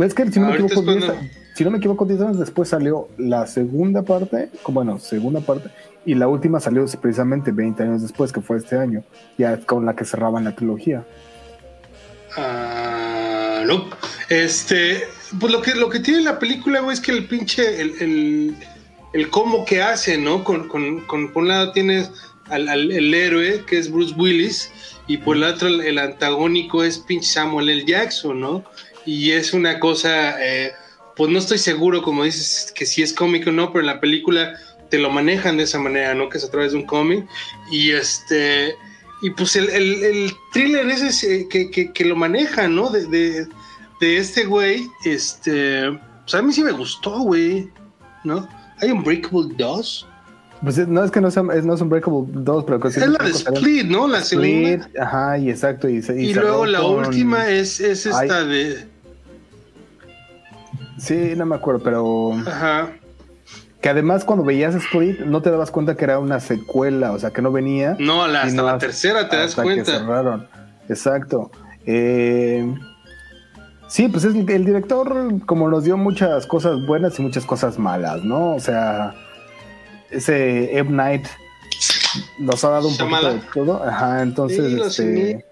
Es 0.04 0.14
que 0.14 0.30
si 0.30 0.40
no, 0.40 0.48
me 0.48 0.54
equivoco, 0.56 0.80
es 0.82 0.86
10 0.86 1.06
cuando- 1.06 1.28
si 1.56 1.64
no 1.64 1.72
me 1.72 1.78
equivoco, 1.78 2.06
10 2.06 2.20
años 2.20 2.40
después 2.40 2.68
salió 2.68 3.08
la 3.18 3.48
segunda 3.48 4.02
parte, 4.02 4.50
bueno, 4.68 4.98
segunda 5.00 5.40
parte, 5.40 5.70
y 6.06 6.16
la 6.16 6.28
última 6.28 6.60
salió 6.60 6.84
precisamente 7.00 7.52
20 7.54 7.82
años 7.84 8.02
después, 8.02 8.34
que 8.34 8.42
fue 8.42 8.58
este 8.58 8.76
año, 8.78 9.04
ya 9.38 9.58
con 9.60 9.86
la 9.86 9.96
que 9.96 10.04
cerraban 10.04 10.44
la 10.44 10.54
trilogía. 10.56 11.06
Ah, 12.36 13.64
no. 13.66 13.90
Este, 14.30 15.08
pues 15.40 15.52
lo 15.52 15.62
que, 15.62 15.76
lo 15.76 15.90
que 15.90 16.00
tiene 16.00 16.22
la 16.22 16.40
película, 16.40 16.80
güey, 16.82 16.94
es 16.96 17.02
que 17.02 17.12
el 17.12 17.28
pinche, 17.28 17.82
el, 17.82 18.56
el, 19.14 19.30
cómo 19.30 19.66
que 19.66 19.82
hace, 19.82 20.18
¿no? 20.18 20.44
Con, 20.44 20.68
con, 20.70 21.32
por 21.32 21.44
un 21.44 21.50
lado 21.50 21.72
tienes 21.72 22.12
al, 22.50 22.68
al- 22.70 22.92
el 22.92 23.14
héroe, 23.14 23.64
que 23.66 23.78
es 23.78 23.92
Bruce 23.92 24.14
Willis, 24.18 24.72
y 25.08 25.18
por 25.18 25.36
el 25.38 25.44
otro 25.44 25.68
el, 25.68 25.82
el 25.82 25.98
antagónico 26.00 26.84
es 26.84 26.98
pinche 27.00 27.28
Samuel 27.30 27.70
L. 27.70 27.86
Jackson, 27.86 28.40
¿no? 28.40 28.64
Y 29.06 29.32
es 29.32 29.54
una 29.54 29.80
cosa, 29.80 30.36
eh, 30.44 30.72
pues 31.16 31.30
no 31.32 31.38
estoy 31.40 31.58
seguro, 31.58 32.02
como 32.02 32.24
dices, 32.24 32.72
que 32.74 32.86
si 32.86 33.04
es 33.04 33.14
cómico 33.14 33.50
o 33.50 33.54
no, 33.54 33.72
pero 33.72 33.82
en 33.82 33.88
la 33.88 34.00
película 34.00 34.54
te 34.90 34.98
lo 34.98 35.10
manejan 35.10 35.58
de 35.58 35.64
esa 35.64 35.80
manera, 35.80 36.14
¿no? 36.14 36.30
Que 36.30 36.38
es 36.38 36.44
a 36.44 36.52
través 36.52 36.72
de 36.72 36.78
un 36.78 36.86
cómic. 36.86 37.26
Y 37.72 37.92
este, 37.92 38.76
y 39.24 39.30
pues 39.32 39.56
el, 39.56 39.70
el, 39.70 40.04
el 40.04 40.32
thriller 40.52 40.88
ese 40.90 41.08
es, 41.08 41.48
que, 41.50 41.72
que, 41.72 41.92
que 41.92 42.06
lo 42.06 42.16
maneja, 42.16 42.68
¿no? 42.68 42.90
De, 42.90 43.06
de, 43.08 43.48
de 44.00 44.18
este 44.18 44.46
güey, 44.46 44.86
este, 45.06 45.98
pues 46.24 46.36
a 46.36 46.42
mí 46.42 46.54
sí 46.54 46.64
me 46.64 46.72
gustó, 46.74 47.20
güey, 47.22 47.70
¿no? 48.24 48.48
Hay 48.82 48.92
un 48.92 49.04
Breakable 49.04 49.54
2. 49.58 50.08
Pues 50.62 50.78
eh, 50.78 50.86
no 50.88 51.04
es 51.04 51.12
que 51.12 51.20
no, 51.20 51.28
es, 51.28 51.36
no 51.38 51.74
es 51.74 51.82
un 51.82 51.90
Breakable 51.90 52.24
2, 52.32 52.64
pero 52.66 52.92
sí 52.92 53.00
Es 53.00 53.08
la 53.08 53.24
de 53.24 53.32
Split, 53.32 53.86
¿no? 53.88 54.08
La 54.08 54.20
Split, 54.20 54.82
segunda. 54.82 55.04
ajá, 55.06 55.38
y 55.38 55.50
exacto. 55.50 55.90
Y, 55.90 55.96
y 56.00 56.12
Y 56.30 56.34
luego 56.34 56.66
la 56.66 56.80
con- 56.82 57.06
última 57.06 57.50
es, 57.50 57.80
es 57.82 58.06
esta 58.06 58.40
Ay. 58.40 58.48
de. 58.48 58.88
Sí, 60.98 61.34
no 61.36 61.46
me 61.46 61.56
acuerdo, 61.56 61.82
pero 61.84 62.34
Ajá. 62.48 62.94
Que 63.84 63.90
además 63.90 64.24
cuando 64.24 64.44
veías 64.46 64.74
Split 64.76 65.20
no 65.20 65.42
te 65.42 65.52
dabas 65.52 65.70
cuenta 65.70 65.96
que 65.96 66.06
era 66.06 66.18
una 66.18 66.40
secuela, 66.40 67.12
o 67.12 67.20
sea, 67.20 67.32
que 67.32 67.42
no 67.42 67.52
venía. 67.52 67.96
No, 68.00 68.26
la- 68.28 68.40
hasta 68.40 68.50
sino 68.52 68.64
la 68.64 68.78
tercera 68.78 69.28
te 69.30 69.36
das 69.36 69.48
hasta 69.52 69.62
que 69.64 69.68
cuenta. 69.68 69.92
cerraron. 69.92 70.48
Exacto. 70.88 71.52
Eh, 71.86 72.74
sí, 73.88 74.08
pues 74.08 74.24
es 74.24 74.36
el 74.36 74.46
director 74.66 75.46
como 75.46 75.70
nos 75.70 75.84
dio 75.84 75.98
muchas 75.98 76.48
cosas 76.48 76.86
buenas 76.86 77.20
y 77.20 77.22
muchas 77.24 77.46
cosas 77.46 77.78
malas, 77.78 78.24
¿no? 78.24 78.56
O 78.56 78.60
sea, 78.62 79.14
ese 80.10 80.78
M. 80.78 80.90
Night 80.92 81.28
nos 82.40 82.64
ha 82.64 82.70
dado 82.70 82.88
un 82.88 82.96
poquito 82.98 83.18
Shyamalan. 83.18 83.40
de 83.42 83.46
todo. 83.54 83.84
Ajá, 83.84 84.22
entonces, 84.22 84.94
Sí, 84.96 85.04
este, 85.04 85.46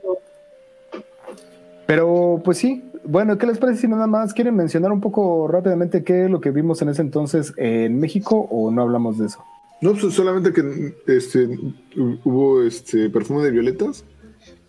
pero 1.86 2.42
pues 2.44 2.60
sí, 2.60 2.91
bueno, 3.06 3.38
¿qué 3.38 3.46
les 3.48 3.58
parece 3.58 3.82
si 3.82 3.88
nada 3.88 4.08
más 4.08 4.34
quieren 4.34 4.56
mencionar 4.56 4.92
un 4.92 5.02
poco 5.02 5.48
rápidamente 5.48 6.04
qué 6.04 6.26
es 6.26 6.32
lo 6.32 6.42
que 6.42 6.52
vimos 6.52 6.82
en 6.82 6.90
ese 6.90 7.02
entonces 7.02 7.54
en 7.58 8.00
México 8.00 8.48
o 8.52 8.72
no 8.72 8.82
hablamos 8.82 9.18
de 9.18 9.28
eso? 9.28 9.44
No, 9.82 9.94
pues 9.94 10.14
solamente 10.14 10.54
que 10.54 10.96
este, 11.08 11.58
hubo 12.24 12.62
este 12.62 13.10
perfume 13.10 13.44
de 13.44 13.52
violetas. 13.52 14.06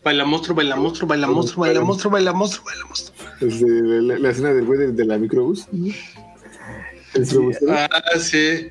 Baila 0.03 0.25
monstruo, 0.25 0.57
baila 0.57 0.77
monstruo, 0.77 1.07
baila 1.07 1.27
monstruo, 1.29 1.61
baila 1.65 1.81
monstruo, 1.83 2.13
baila 2.13 2.33
monstruo, 2.33 2.65
baila 2.65 2.85
monstruo. 2.87 3.17
Este, 3.41 3.67
la, 3.67 4.19
la 4.19 4.31
escena 4.31 4.55
del 4.55 4.65
güey 4.65 4.79
de, 4.79 4.93
de 4.93 5.05
la 5.05 5.19
microbús. 5.19 5.69
Ah, 7.69 7.89
sí. 8.19 8.71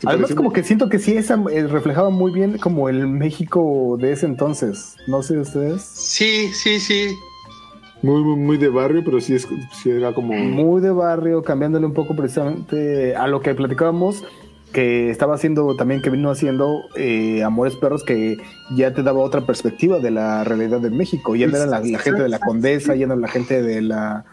¿Te 0.00 0.06
Además, 0.06 0.32
como 0.34 0.52
que 0.52 0.62
siento 0.62 0.88
que 0.88 1.00
sí, 1.00 1.16
esa 1.16 1.42
eh, 1.50 1.66
reflejaba 1.66 2.10
muy 2.10 2.30
bien 2.30 2.58
como 2.58 2.88
el 2.88 3.08
México 3.08 3.96
de 4.00 4.12
ese 4.12 4.26
entonces. 4.26 4.94
No 5.08 5.22
sé 5.22 5.38
ustedes. 5.38 5.82
Sí, 5.82 6.50
sí, 6.52 6.78
sí. 6.78 7.08
Muy, 8.02 8.22
muy, 8.22 8.36
muy 8.36 8.58
de 8.58 8.68
barrio, 8.68 9.02
pero 9.04 9.20
sí, 9.20 9.34
es, 9.34 9.48
sí 9.82 9.90
era 9.90 10.12
como. 10.12 10.32
Muy 10.32 10.80
de 10.80 10.90
barrio, 10.90 11.42
cambiándole 11.42 11.86
un 11.86 11.94
poco 11.94 12.14
precisamente 12.14 13.16
a 13.16 13.26
lo 13.26 13.40
que 13.40 13.54
platicábamos, 13.54 14.24
que 14.72 15.10
estaba 15.10 15.34
haciendo 15.34 15.74
también, 15.74 16.00
que 16.00 16.10
vino 16.10 16.30
haciendo 16.30 16.82
eh, 16.94 17.42
Amores 17.42 17.74
Perros, 17.74 18.04
que 18.04 18.38
ya 18.76 18.94
te 18.94 19.02
daba 19.02 19.20
otra 19.20 19.46
perspectiva 19.46 19.98
de 19.98 20.12
la 20.12 20.44
realidad 20.44 20.80
de 20.80 20.90
México. 20.90 21.34
Ya 21.34 21.48
no 21.48 21.56
era 21.56 21.66
la, 21.66 21.80
la 21.80 21.98
gente 21.98 22.22
de 22.22 22.28
la 22.28 22.38
Condesa, 22.38 22.94
ya 22.94 23.06
no 23.06 23.14
era 23.14 23.22
la 23.22 23.28
gente 23.28 23.62
de 23.62 23.82
la. 23.82 24.24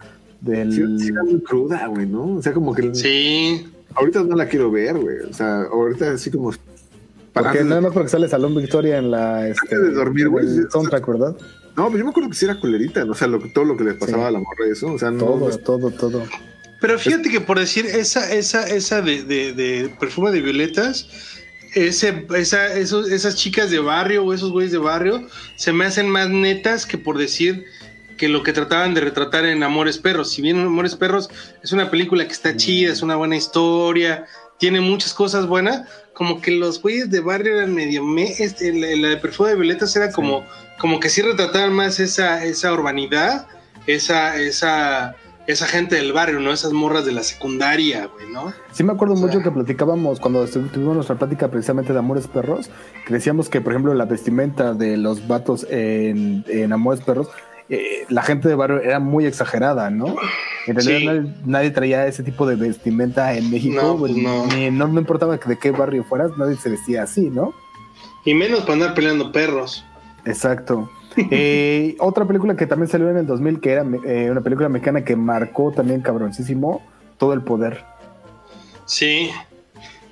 Del... 0.42 0.72
Sí, 0.72 0.84
sí 1.00 1.12
era 1.12 1.24
muy 1.24 1.42
cruda, 1.42 1.88
güey, 1.88 2.06
¿no? 2.06 2.36
O 2.36 2.42
sea, 2.42 2.54
como 2.54 2.76
que. 2.76 2.94
Sí. 2.94 3.68
Ahorita 3.96 4.24
no 4.24 4.36
la 4.36 4.48
quiero 4.48 4.70
ver, 4.70 5.00
güey. 5.00 5.18
O 5.30 5.34
sea, 5.34 5.64
ahorita 5.64 6.12
así 6.12 6.30
como. 6.30 6.52
Porque 7.34 7.64
nada 7.64 7.82
más 7.82 7.94
porque 7.94 8.10
sale 8.10 8.30
Salón 8.30 8.56
Victoria 8.56 8.98
en 8.98 9.12
la 9.12 9.48
este, 9.48 9.76
Antes 9.76 9.90
de 9.90 9.96
dormir, 9.96 10.30
güey, 10.30 10.46
soundtrack, 10.70 11.06
¿verdad? 11.08 11.36
No, 11.76 11.86
pero 11.88 11.98
yo 12.00 12.04
me 12.06 12.10
acuerdo 12.12 12.30
que 12.30 12.36
sí 12.36 12.46
era 12.46 12.60
culerita, 12.60 13.04
¿no? 13.06 13.12
o 13.12 13.16
sea, 13.16 13.28
lo, 13.28 13.40
todo 13.40 13.66
lo 13.66 13.76
que 13.78 13.84
le 13.84 13.94
pasaba 13.96 14.24
Sí. 14.24 14.28
a 14.28 14.32
la 14.32 14.40
morra, 14.40 14.66
eso, 14.72 14.94
o 14.94 14.98
sea, 15.00 15.12
no. 15.12 15.26
Todo, 15.26 15.50
no- 15.50 15.58
todo, 15.58 15.92
todo. 15.92 16.24
Pero 16.80 17.00
fíjate 17.00 17.30
que 17.30 17.42
por 17.42 17.60
decir 17.60 17.86
esa, 17.86 18.32
esa, 18.34 18.68
esa 18.68 19.02
de, 19.02 19.24
de- 19.24 19.54
de 19.54 19.90
perfume 20.00 20.32
de 20.32 20.42
violetas, 20.42 21.08
ese, 21.74 22.26
esa, 22.36 22.74
esos, 22.74 23.10
esas 23.12 23.36
chicas 23.36 23.70
de 23.72 23.80
barrio 23.80 24.24
o 24.24 24.34
esos 24.34 24.52
güeyes 24.52 24.72
de 24.72 24.78
barrio 24.78 25.28
se 25.58 25.74
me 25.74 25.86
hacen 25.86 26.10
más 26.10 26.30
netas 26.30 26.86
que 26.86 26.98
por 26.98 27.18
decir 27.18 27.66
que 28.18 28.30
lo 28.30 28.44
que 28.44 28.54
trataban 28.54 28.94
de 28.94 29.02
retratar 29.02 29.46
en 29.46 29.62
Amores 29.64 29.98
Perros. 29.98 30.32
Si 30.32 30.42
bien 30.42 30.58
Amores 30.60 30.96
Perros 30.96 31.30
es 31.64 31.74
una 31.74 31.92
película 31.92 32.26
que 32.26 32.32
está 32.32 32.56
chida, 32.56 32.94
es 32.94 33.02
una 33.02 33.18
buena 33.18 33.36
historia, 33.36 34.26
tiene 34.58 34.82
muchas 34.82 35.14
cosas 35.14 35.48
buenas, 35.48 35.88
como 36.14 36.42
que 36.42 36.52
los 36.52 36.82
güeyes 36.82 37.10
de 37.12 37.20
barrio 37.20 37.58
eran 37.58 37.74
medio 37.76 38.04
me, 38.04 38.24
este, 38.24 38.74
la, 38.74 38.88
la 39.02 39.10
de 39.10 39.18
perfume 39.18 39.50
de 39.50 39.56
violetas 39.56 39.96
era 39.96 40.12
como, 40.12 40.44
como 40.80 41.00
que 41.00 41.10
sí 41.10 41.22
retrataban 41.22 41.74
más 41.74 42.00
esa, 42.00 42.44
esa 42.46 42.72
urbanidad, 42.74 43.48
esa, 43.86 44.38
esa, 44.40 45.16
esa 45.46 45.68
gente 45.68 45.96
del 45.96 46.14
barrio, 46.14 46.40
¿no? 46.40 46.52
Esas 46.54 46.72
morras 46.72 47.06
de 47.06 47.12
la 47.12 47.22
secundaria, 47.24 48.08
güey, 48.08 48.32
¿no? 48.32 48.54
Sí 48.72 48.84
me 48.84 48.94
acuerdo 48.94 49.14
O 49.14 49.18
sea- 49.18 49.28
mucho 49.28 49.42
que 49.42 49.52
platicábamos 49.52 50.20
cuando 50.22 50.46
tuvimos 50.48 50.96
nuestra 50.96 51.18
plática 51.18 51.50
precisamente 51.52 51.92
de 51.94 52.00
Amores 52.00 52.28
Perros, 52.28 52.70
que 53.06 53.14
decíamos 53.14 53.50
que, 53.50 53.60
por 53.62 53.74
ejemplo, 53.74 53.94
la 53.94 54.06
vestimenta 54.06 54.74
de 54.74 54.96
los 54.98 55.28
vatos 55.28 55.68
en, 55.70 56.46
en 56.48 56.72
Amores 56.72 57.02
Perros, 57.04 57.28
eh, 57.70 58.06
la 58.10 58.22
gente 58.24 58.48
de 58.48 58.56
barrio 58.56 58.80
era 58.82 59.00
muy 59.00 59.26
exagerada, 59.26 59.90
¿no? 59.90 60.16
En 60.68 60.76
realidad 60.76 61.00
Sí. 61.00 61.06
nadie, 61.06 61.34
nadie 61.46 61.72
traía 61.72 62.08
ese 62.08 62.24
tipo 62.24 62.46
de 62.46 62.56
vestimenta 62.56 63.34
en 63.34 63.50
México, 63.52 63.82
No, 63.82 63.98
pues 63.98 64.16
no. 64.16 64.46
ni- 64.48 64.70
no, 64.72 64.88
no 64.88 65.00
importaba 65.00 65.38
de 65.38 65.58
qué 65.58 65.72
barrio 65.72 66.04
fueras, 66.04 66.32
nadie 66.38 66.56
se 66.58 66.70
vestía 66.70 67.04
así, 67.04 67.30
¿no? 67.30 67.54
Y 68.24 68.34
menos 68.34 68.62
para 68.62 68.74
andar 68.74 68.94
peleando 68.94 69.32
perros. 69.32 69.84
Exacto. 70.26 70.90
Eh, 71.32 71.96
otra 72.00 72.26
película 72.26 72.58
que 72.58 72.68
también 72.68 72.90
salió 72.90 73.10
en 73.10 73.16
el 73.16 73.26
2000, 73.26 73.62
que 73.62 73.72
era 73.72 73.86
eh, 74.06 74.28
una 74.30 74.42
película 74.42 74.68
mexicana 74.68 75.06
que 75.06 75.16
marcó 75.16 75.72
también 75.72 76.02
cabroncísimo, 76.02 76.82
Todo 77.18 77.32
el 77.32 77.40
Poder. 77.42 77.86
Sí. 78.86 79.32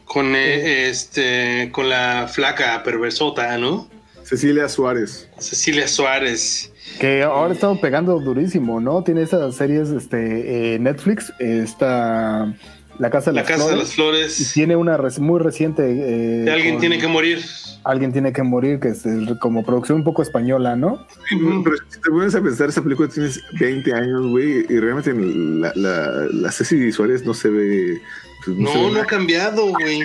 Con 0.05 0.33
eh, 0.35 0.87
este, 0.89 1.69
con 1.73 1.89
la 1.89 2.27
flaca 2.31 2.81
perversota, 2.83 3.57
¿no? 3.57 3.87
Cecilia 4.23 4.67
Suárez. 4.69 5.29
Cecilia 5.39 5.87
Suárez. 5.87 6.71
Que 6.99 7.23
ahora 7.23 7.53
está 7.53 7.73
pegando 7.79 8.19
durísimo, 8.19 8.79
¿no? 8.79 9.03
Tiene 9.03 9.23
esas 9.23 9.55
series, 9.55 9.89
este, 9.89 10.75
eh, 10.75 10.79
Netflix, 10.79 11.31
está 11.39 12.53
La 12.99 13.09
Casa 13.09 13.31
de 13.31 13.35
La 13.37 13.41
las 13.41 13.49
Casa 13.51 13.63
de 13.63 13.69
Flores, 13.69 13.79
las 13.83 13.91
y 13.91 13.95
Flores. 13.95 14.51
tiene 14.53 14.75
una 14.75 14.97
res- 14.97 15.19
muy 15.19 15.39
reciente. 15.39 15.83
eh, 15.87 16.51
Alguien 16.51 16.75
con 16.75 16.81
tiene 16.81 16.99
que 16.99 17.07
morir. 17.07 17.39
Alguien 17.85 18.13
tiene 18.13 18.31
que 18.31 18.43
morir, 18.43 18.79
que 18.79 18.89
es 18.89 19.05
el- 19.05 19.37
como 19.39 19.65
producción 19.65 19.97
un 19.99 20.03
poco 20.03 20.21
española, 20.21 20.75
¿no? 20.75 21.05
Pero 21.29 21.75
si 21.89 21.99
te 21.99 22.09
pones 22.11 22.35
a 22.35 22.41
pensar, 22.41 22.69
esa 22.69 22.81
película 22.83 23.09
tienes 23.09 23.41
20 23.59 23.93
años, 23.93 24.27
güey, 24.27 24.65
y 24.69 24.79
realmente 24.79 25.13
la, 25.13 25.71
la, 25.75 26.27
la 26.31 26.51
Ceci 26.51 26.91
Suárez 26.91 27.25
no 27.25 27.33
se 27.33 27.49
ve. 27.49 27.99
pues, 28.45 28.55
se 28.57 28.63
ve 28.77 28.83
No, 28.85 28.91
no 28.91 29.01
ha 29.01 29.05
cambiado, 29.05 29.67
güey. 29.69 30.01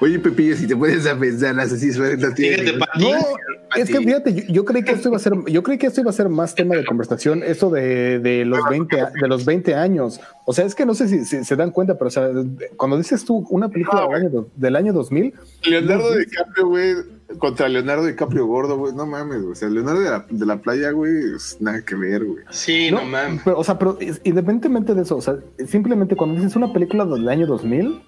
Oye, 0.00 0.18
Pepillo, 0.18 0.56
si 0.56 0.66
te 0.66 0.76
pones 0.76 1.06
a 1.06 1.16
pensar, 1.18 1.54
la 1.54 1.66
Ceci 1.66 1.92
Suárez 1.92 2.18
no 2.18 2.28
es 3.76 3.90
que 3.90 3.98
fíjate, 3.98 4.34
yo, 4.34 4.42
yo 4.48 4.64
creí 4.64 4.82
que 4.82 4.92
esto 4.92 5.08
iba 5.08 5.18
a 5.18 5.20
ser, 5.20 5.34
yo 5.46 5.62
creí 5.62 5.76
que 5.76 5.86
esto 5.86 6.00
iba 6.00 6.08
a 6.10 6.14
ser 6.14 6.28
más 6.30 6.54
tema 6.54 6.74
de 6.74 6.84
conversación, 6.86 7.42
eso 7.42 7.68
de, 7.70 8.18
de 8.18 8.44
los 8.46 8.60
20, 8.68 9.00
a- 9.00 9.10
de 9.10 9.28
los 9.28 9.44
20 9.44 9.74
años. 9.74 10.20
O 10.46 10.54
sea, 10.54 10.64
es 10.64 10.74
que 10.74 10.86
no 10.86 10.94
sé 10.94 11.06
si, 11.06 11.24
si 11.26 11.44
se 11.44 11.54
dan 11.56 11.70
cuenta, 11.70 11.96
pero 11.98 12.08
o 12.08 12.10
sea, 12.10 12.30
cuando 12.76 12.96
dices 12.96 13.24
tú 13.24 13.46
una 13.50 13.68
película 13.68 14.02
del 14.06 14.14
año, 14.14 14.46
del 14.56 14.76
año 14.76 14.92
2000, 14.94 15.34
Leonardo 15.64 16.16
DiCaprio, 16.16 16.66
güey, 16.66 16.94
contra 17.38 17.68
Leonardo 17.68 18.06
DiCaprio 18.06 18.46
gordo, 18.46 18.78
güey, 18.78 18.94
no 18.94 19.06
mames, 19.06 19.40
güey. 19.42 19.52
O 19.52 19.54
sea, 19.54 19.68
Leonardo 19.68 20.00
de 20.00 20.10
la, 20.10 20.26
de 20.28 20.46
la 20.46 20.56
playa, 20.62 20.90
güey, 20.92 21.12
es 21.36 21.58
nada 21.60 21.82
que 21.84 21.94
ver, 21.94 22.24
güey. 22.24 22.44
Sí, 22.50 22.90
no, 22.90 23.04
mames. 23.04 23.42
Pero, 23.44 23.58
o 23.58 23.64
sea, 23.64 23.78
pero 23.78 23.98
independientemente 24.24 24.94
de 24.94 25.02
eso, 25.02 25.16
o 25.18 25.22
sea, 25.22 25.36
simplemente 25.66 26.16
cuando 26.16 26.36
dices 26.36 26.56
una 26.56 26.72
película 26.72 27.04
del 27.04 27.28
año 27.28 27.46
2000, 27.46 28.00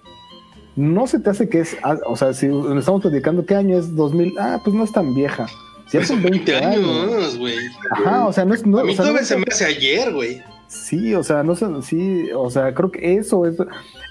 no 0.75 1.07
se 1.07 1.19
te 1.19 1.29
hace 1.29 1.49
que 1.49 1.59
es, 1.61 1.75
o 2.05 2.15
sea, 2.15 2.33
si 2.33 2.47
estamos 2.77 3.01
platicando 3.01 3.45
qué 3.45 3.55
año 3.55 3.77
es 3.77 3.95
2000, 3.95 4.33
ah, 4.39 4.59
pues 4.63 4.75
no 4.75 4.83
es 4.83 4.91
tan 4.91 5.13
vieja. 5.13 5.47
Ya 5.91 6.05
son 6.05 6.21
20 6.23 6.55
años. 6.55 7.37
güey. 7.37 7.55
Ajá, 7.91 8.25
o 8.27 8.31
sea, 8.33 8.45
no 8.45 8.53
es, 8.53 8.65
no, 8.65 8.79
A 8.79 8.83
mí 8.85 8.91
o 8.91 8.95
sea, 8.95 9.03
todavía 9.03 9.21
no- 9.21 9.27
se 9.27 9.37
me 9.37 9.43
hace 9.51 9.65
ayer, 9.65 10.13
güey. 10.13 10.41
Sí, 10.67 11.13
o 11.15 11.21
sea, 11.23 11.43
no 11.43 11.53
sé, 11.55 11.65
sí, 11.81 12.29
o 12.33 12.49
sea, 12.49 12.73
creo 12.73 12.89
que 12.91 13.15
eso 13.17 13.45
es 13.45 13.57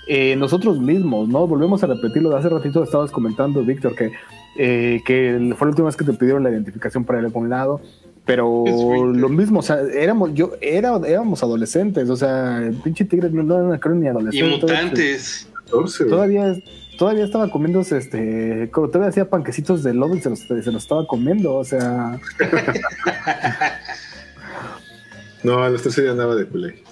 eh, 0.08 0.36
nosotros 0.36 0.78
mismos, 0.78 1.26
¿no? 1.26 1.46
Volvemos 1.46 1.82
a 1.82 1.86
repetirlo. 1.86 2.36
Hace 2.36 2.50
ratito 2.50 2.82
estabas 2.84 3.10
comentando, 3.10 3.62
Víctor, 3.62 3.94
que, 3.96 4.12
eh, 4.58 5.00
que 5.06 5.54
fue 5.56 5.66
la 5.66 5.70
última 5.70 5.86
vez 5.86 5.96
que 5.96 6.04
te 6.04 6.12
pidieron 6.12 6.42
la 6.42 6.50
identificación 6.50 7.04
para 7.06 7.20
ir 7.20 7.24
a 7.24 7.28
algún 7.28 7.48
lado. 7.48 7.80
Pero 8.26 8.64
lo 9.14 9.28
mismo, 9.30 9.60
o 9.60 9.62
sea, 9.62 9.80
éramos, 9.80 10.34
yo, 10.34 10.52
era, 10.60 10.94
éramos 11.06 11.42
adolescentes, 11.42 12.10
o 12.10 12.16
sea, 12.16 12.58
el 12.58 12.74
pinche 12.74 13.06
tigre 13.06 13.30
no, 13.30 13.42
no 13.42 13.68
era 13.70 13.80
creo 13.80 13.94
ni 13.94 14.04
Y 14.04 14.08
adolescente. 14.10 14.56
mutantes. 14.60 15.48
14, 15.70 16.04
güey. 16.04 16.10
Todavía, 16.10 16.56
todavía 16.98 17.24
estaba 17.24 17.50
comiéndose, 17.50 17.96
este, 17.98 18.68
como 18.70 18.88
todavía 18.88 19.10
hacía 19.10 19.28
panquecitos 19.30 19.82
de 19.82 19.94
lodo 19.94 20.14
y 20.16 20.20
se 20.20 20.30
los, 20.30 20.40
se 20.40 20.54
los 20.54 20.82
estaba 20.82 21.06
comiendo, 21.06 21.54
o 21.54 21.64
sea, 21.64 22.18
No, 25.42 25.62
a 25.62 25.68
los 25.70 25.82
13 25.82 26.04
ya 26.04 26.10
andaba 26.10 26.34
de 26.34 26.46
culé. 26.46 26.82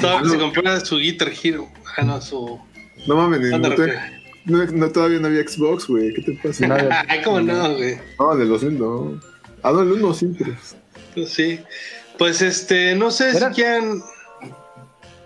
Todavía 0.00 0.30
se 0.30 0.38
compraba 0.38 0.80
su 0.80 0.96
Guitar 0.96 1.30
Hero. 1.42 1.68
Ah, 1.96 2.02
no, 2.04 2.20
su. 2.22 2.58
No 3.06 3.16
mames, 3.16 3.40
no, 3.40 3.68
Rafael. 3.68 3.92
no, 4.46 4.64
no, 4.64 4.88
todavía 4.90 5.18
no 5.18 5.26
había 5.26 5.46
Xbox, 5.46 5.86
güey. 5.88 6.14
¿Qué 6.14 6.22
te 6.22 6.32
pasa? 6.42 7.04
Ay, 7.08 7.20
cómo 7.22 7.40
no, 7.40 7.74
güey. 7.76 7.98
No, 8.18 8.36
del 8.36 8.48
2000 8.48 8.78
no. 8.78 9.20
Ah, 9.62 9.72
no, 9.72 9.82
el 9.82 9.92
1 9.92 10.14
sí, 10.14 10.34
pero. 10.38 10.54
Pues 11.14 11.30
sí. 11.30 11.60
Pues 12.18 12.40
este, 12.40 12.94
no 12.94 13.10
sé 13.10 13.30
Era- 13.36 13.48
si 13.48 13.54
quieran. 13.56 14.00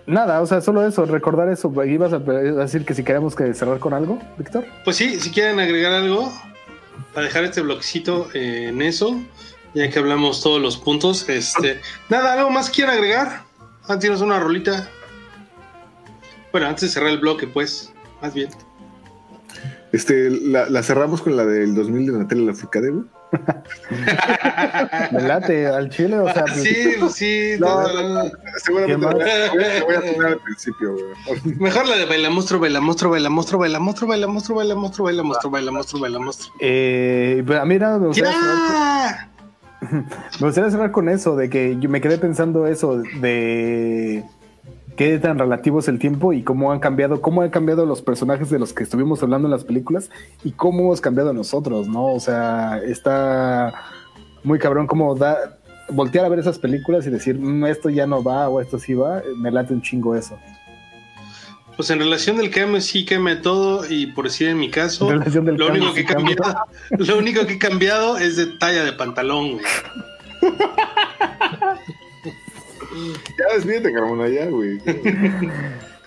Nada, 0.07 0.41
o 0.41 0.47
sea, 0.47 0.61
solo 0.61 0.87
eso, 0.87 1.05
recordar 1.07 1.49
eso. 1.49 1.73
¿Ibas 1.85 2.13
a 2.13 2.19
decir 2.19 2.85
que 2.85 2.95
si 2.95 3.05
queremos 3.05 3.35
que 3.35 3.55
cerrar 3.55 3.79
con 3.79 3.95
algo, 3.95 4.19
Víctor? 4.39 4.65
Pues 4.85 4.97
sí, 4.97 5.19
si 5.21 5.31
quieren 5.31 5.61
agregar 5.61 5.93
algo, 5.93 6.33
para 7.13 7.27
dejar 7.27 7.45
este 7.45 7.61
bloquecito 7.61 8.29
eh, 8.35 8.69
en 8.69 8.83
eso, 8.83 9.21
ya 9.75 9.89
que 9.91 9.99
hablamos 9.99 10.43
todos 10.43 10.61
los 10.61 10.77
puntos. 10.77 11.29
Este, 11.29 11.81
nada, 12.09 12.35
algo 12.35 12.51
más 12.51 12.71
quieren 12.71 12.95
agregar. 12.95 13.43
Ah, 13.87 13.99
tienes 13.99 14.21
una 14.21 14.41
rolita. 14.41 14.89
Bueno, 16.53 16.69
antes 16.69 16.83
de 16.83 16.89
cerrar 16.89 17.11
el 17.11 17.19
bloque, 17.19 17.47
pues, 17.47 17.93
más 18.23 18.35
bien. 18.35 18.49
Este, 19.93 20.31
la, 20.31 20.69
la 20.69 20.83
cerramos 20.83 21.23
con 21.23 21.37
la 21.37 21.45
del 21.45 21.75
2000 21.75 22.13
de 22.13 22.19
Natalia 22.19 22.47
Lafourcade, 22.47 22.91
güey. 22.91 23.05
Me 25.11 25.21
late 25.23 25.67
al 25.67 25.89
chile, 25.91 26.19
o 26.19 26.33
sea, 26.33 26.47
Sí, 26.49 26.77
pues 27.01 27.15
sí. 27.15 27.51
No, 27.59 27.67
todo- 27.67 28.03
no, 28.03 28.25
no, 28.25 28.31
Seguramente 28.65 29.07
voy 29.07 29.95
a- 29.95 30.01
poner 30.01 30.27
al 30.27 30.39
principio, 30.41 30.93
güey. 30.95 31.57
Mejor 31.59 31.87
la 31.89 31.97
de 31.97 32.05
baila 32.07 32.31
monstruo, 32.31 32.61
baila 32.61 32.81
monstruo, 32.81 33.11
baila 33.13 33.31
monstruo, 33.31 33.61
baila 33.61 33.79
monstruo, 33.81 34.09
baila 34.09 34.27
monstruo, 34.27 34.57
baila 34.57 34.75
monstruo, 34.75 35.05
baila 35.07 35.23
monstruo, 35.23 35.51
baila 35.53 35.71
monstruo, 35.73 36.01
baila 36.03 36.19
monstruo. 36.19 36.55
eh, 36.61 37.43
pero 37.47 37.61
a 37.61 37.65
mí 37.65 37.79
nada, 37.79 37.99
me 37.99 38.07
gustaría, 38.09 38.33
cerrar, 38.33 39.29
me 40.41 40.47
gustaría 40.47 40.71
cerrar 40.71 40.91
con 40.91 41.09
eso, 41.09 41.37
de 41.37 41.51
que 41.51 41.77
yo 41.81 41.89
me 41.89 42.01
quedé 42.01 42.19
pensando 42.19 42.67
eso, 42.67 42.99
de 43.21 44.25
qué 44.97 45.19
tan 45.19 45.39
relativo 45.39 45.81
es 45.81 45.89
el 45.89 45.99
tiempo 45.99 46.33
y 46.33 46.43
cómo 46.43 46.73
han 46.73 46.81
cambiado, 46.81 47.21
cómo 47.21 47.43
han 47.43 47.51
cambiado 47.51 47.87
los 47.87 48.03
personajes 48.03 48.51
de 48.51 48.59
los 48.59 48.73
que 48.73 48.85
estuvimos 48.85 49.23
hablando 49.23 49.49
en 49.49 49.53
las 49.53 49.65
películas 49.65 50.11
y 50.45 50.53
cómo 50.53 50.81
hemos 50.81 51.01
cambiado 51.01 51.33
nosotros, 51.33 51.89
¿no? 51.89 52.07
O 52.07 52.21
sea, 52.21 52.79
está 52.79 53.75
muy 54.43 54.59
cabrón 54.59 54.87
cómo 54.87 55.15
da 55.15 55.59
voltear 55.91 56.25
a 56.25 56.29
ver 56.29 56.39
esas 56.39 56.59
películas 56.59 57.07
y 57.07 57.11
decir, 57.11 57.39
"Mm, 57.39 57.67
esto 57.67 57.91
ya 57.91 58.07
no 58.07 58.23
va 58.23 58.49
o 58.49 58.61
esto 58.61 58.79
sí 58.79 58.95
va, 58.95 59.23
me 59.37 59.51
late 59.51 59.75
un 59.75 59.83
chingo 59.83 60.15
eso. 60.15 60.39
Pues 61.77 61.91
en 61.91 61.99
relación 61.99 62.37
del 62.37 62.51
cambio 62.51 62.81
sí 62.81 63.05
cambia 63.05 63.43
todo 63.43 63.85
y 63.91 64.07
por 64.07 64.27
decir 64.27 64.49
en 64.49 64.59
mi 64.59 64.71
caso, 64.71 65.11
En 65.11 65.19
relación 65.19 65.45
del 65.45 65.57
lo 65.57 65.69
único 65.69 65.93
que 65.93 66.05
cambiado, 66.05 66.55
lo 66.91 67.19
único 67.19 67.47
que 67.47 67.55
he 67.55 67.59
cambiado 67.59 68.17
es 68.17 68.37
de 68.37 68.47
talla 68.47 68.85
de 68.85 68.93
pantalón, 68.93 69.53
güey. 69.53 69.65
Ya 72.95 73.55
despídete, 73.55 73.93
Carmona, 73.93 74.29
ya, 74.29 74.47
güey. 74.47 74.79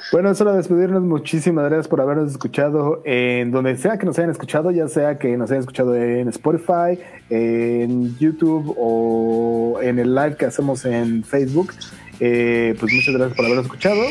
Bueno, 0.09 0.31
es 0.31 0.39
hora 0.39 0.51
de 0.51 0.57
despedirnos. 0.57 1.03
Muchísimas 1.03 1.65
gracias 1.65 1.89
por 1.89 1.99
habernos 1.99 2.31
escuchado 2.31 3.01
en 3.03 3.51
donde 3.51 3.75
sea 3.75 3.97
que 3.97 4.05
nos 4.05 4.17
hayan 4.17 4.31
escuchado, 4.31 4.71
ya 4.71 4.87
sea 4.87 5.19
que 5.19 5.35
nos 5.35 5.51
hayan 5.51 5.61
escuchado 5.61 5.95
en 5.95 6.29
Spotify, 6.29 6.97
en 7.29 8.17
YouTube 8.17 8.73
o 8.77 9.79
en 9.81 9.99
el 9.99 10.15
live 10.15 10.37
que 10.37 10.45
hacemos 10.45 10.85
en 10.85 11.25
Facebook. 11.25 11.73
Eh, 12.21 12.73
pues 12.79 12.93
muchas 12.93 13.13
gracias 13.15 13.35
por 13.35 13.45
habernos 13.45 13.65
escuchado. 13.65 14.01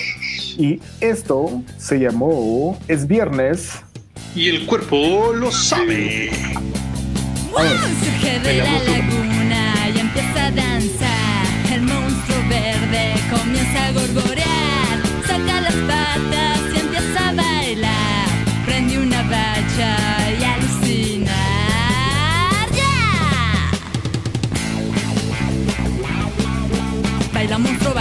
Y 0.58 0.80
esto 1.00 1.62
se 1.78 1.98
llamó 1.98 2.78
Es 2.88 3.06
Viernes. 3.06 3.80
Y 4.34 4.50
el 4.50 4.66
cuerpo 4.66 5.32
lo 5.34 5.50
sabe. 5.50 6.30
Surge 7.48 8.38
de 8.40 8.58
la 8.58 8.64
laguna 8.64 9.88
y 9.94 9.98
empieza 9.98 10.46
a 10.46 10.50
danzar. 10.50 10.75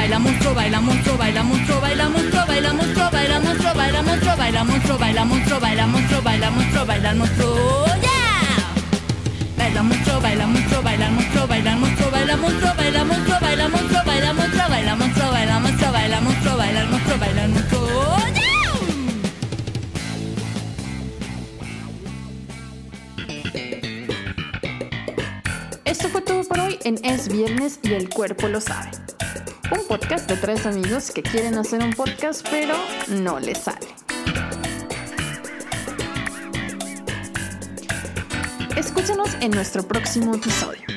Baila 0.05 0.19
monstruo, 0.19 0.53
baila 0.53 0.81
monstruo, 0.81 1.17
baila 1.17 1.43
monstruo, 1.43 1.81
baila 1.81 2.09
monstruo, 2.09 2.45
baila 2.45 2.73
monstruo, 2.73 3.09
baila 3.73 4.03
monstruo, 4.03 4.37
baila 4.37 4.63
monstruo, 4.63 4.97
baila 4.99 5.25
monstruo, 5.25 5.59
baila 5.59 5.87
monstruo, 5.87 6.21
baila 6.21 6.51
monstruo, 6.51 6.85
baila 6.85 7.15
monstruo. 7.15 7.85
Baila 9.57 9.83
monstruo, 9.83 10.21
baila 10.21 10.45
monstruo, 10.47 10.81
baila 10.83 11.09
monstruo, 11.09 11.47
baila 11.47 11.75
monstruo, 11.75 12.11
baila 12.11 12.37
monstruo, 12.37 12.71
baila 12.77 13.03
monstruo, 13.05 13.39
baila 13.41 13.67
monstruo, 13.69 14.03
baila 14.05 14.33
monstruo, 14.33 14.69
baila 14.69 14.95
monstruo, 14.95 15.31
baila 15.31 15.59
monstruo, 15.59 15.91
baila 15.91 16.21
monstruo, 16.21 16.57
baila 16.57 16.85
monstruo, 16.85 17.17
baila 17.17 17.47
monstruo, 17.47 18.17
yeah. 18.35 18.95
Esto 25.85 26.09
fue 26.09 26.21
todo 26.21 26.43
por 26.43 26.59
hoy 26.59 26.77
en 26.83 26.99
Es 27.03 27.27
Viernes 27.29 27.79
y 27.83 27.93
el 27.93 28.09
cuerpo 28.09 28.47
lo 28.47 28.61
sabe. 28.61 28.91
Un 29.71 29.87
podcast 29.87 30.29
de 30.29 30.37
tres 30.37 30.65
amigos 30.67 31.09
que 31.09 31.23
quieren 31.23 31.57
hacer 31.57 31.81
un 31.83 31.91
podcast 31.91 32.47
pero 32.51 32.75
no 33.09 33.39
les 33.39 33.57
sale. 33.57 33.87
Escúchanos 38.77 39.35
en 39.41 39.51
nuestro 39.51 39.81
próximo 39.87 40.35
episodio. 40.35 40.94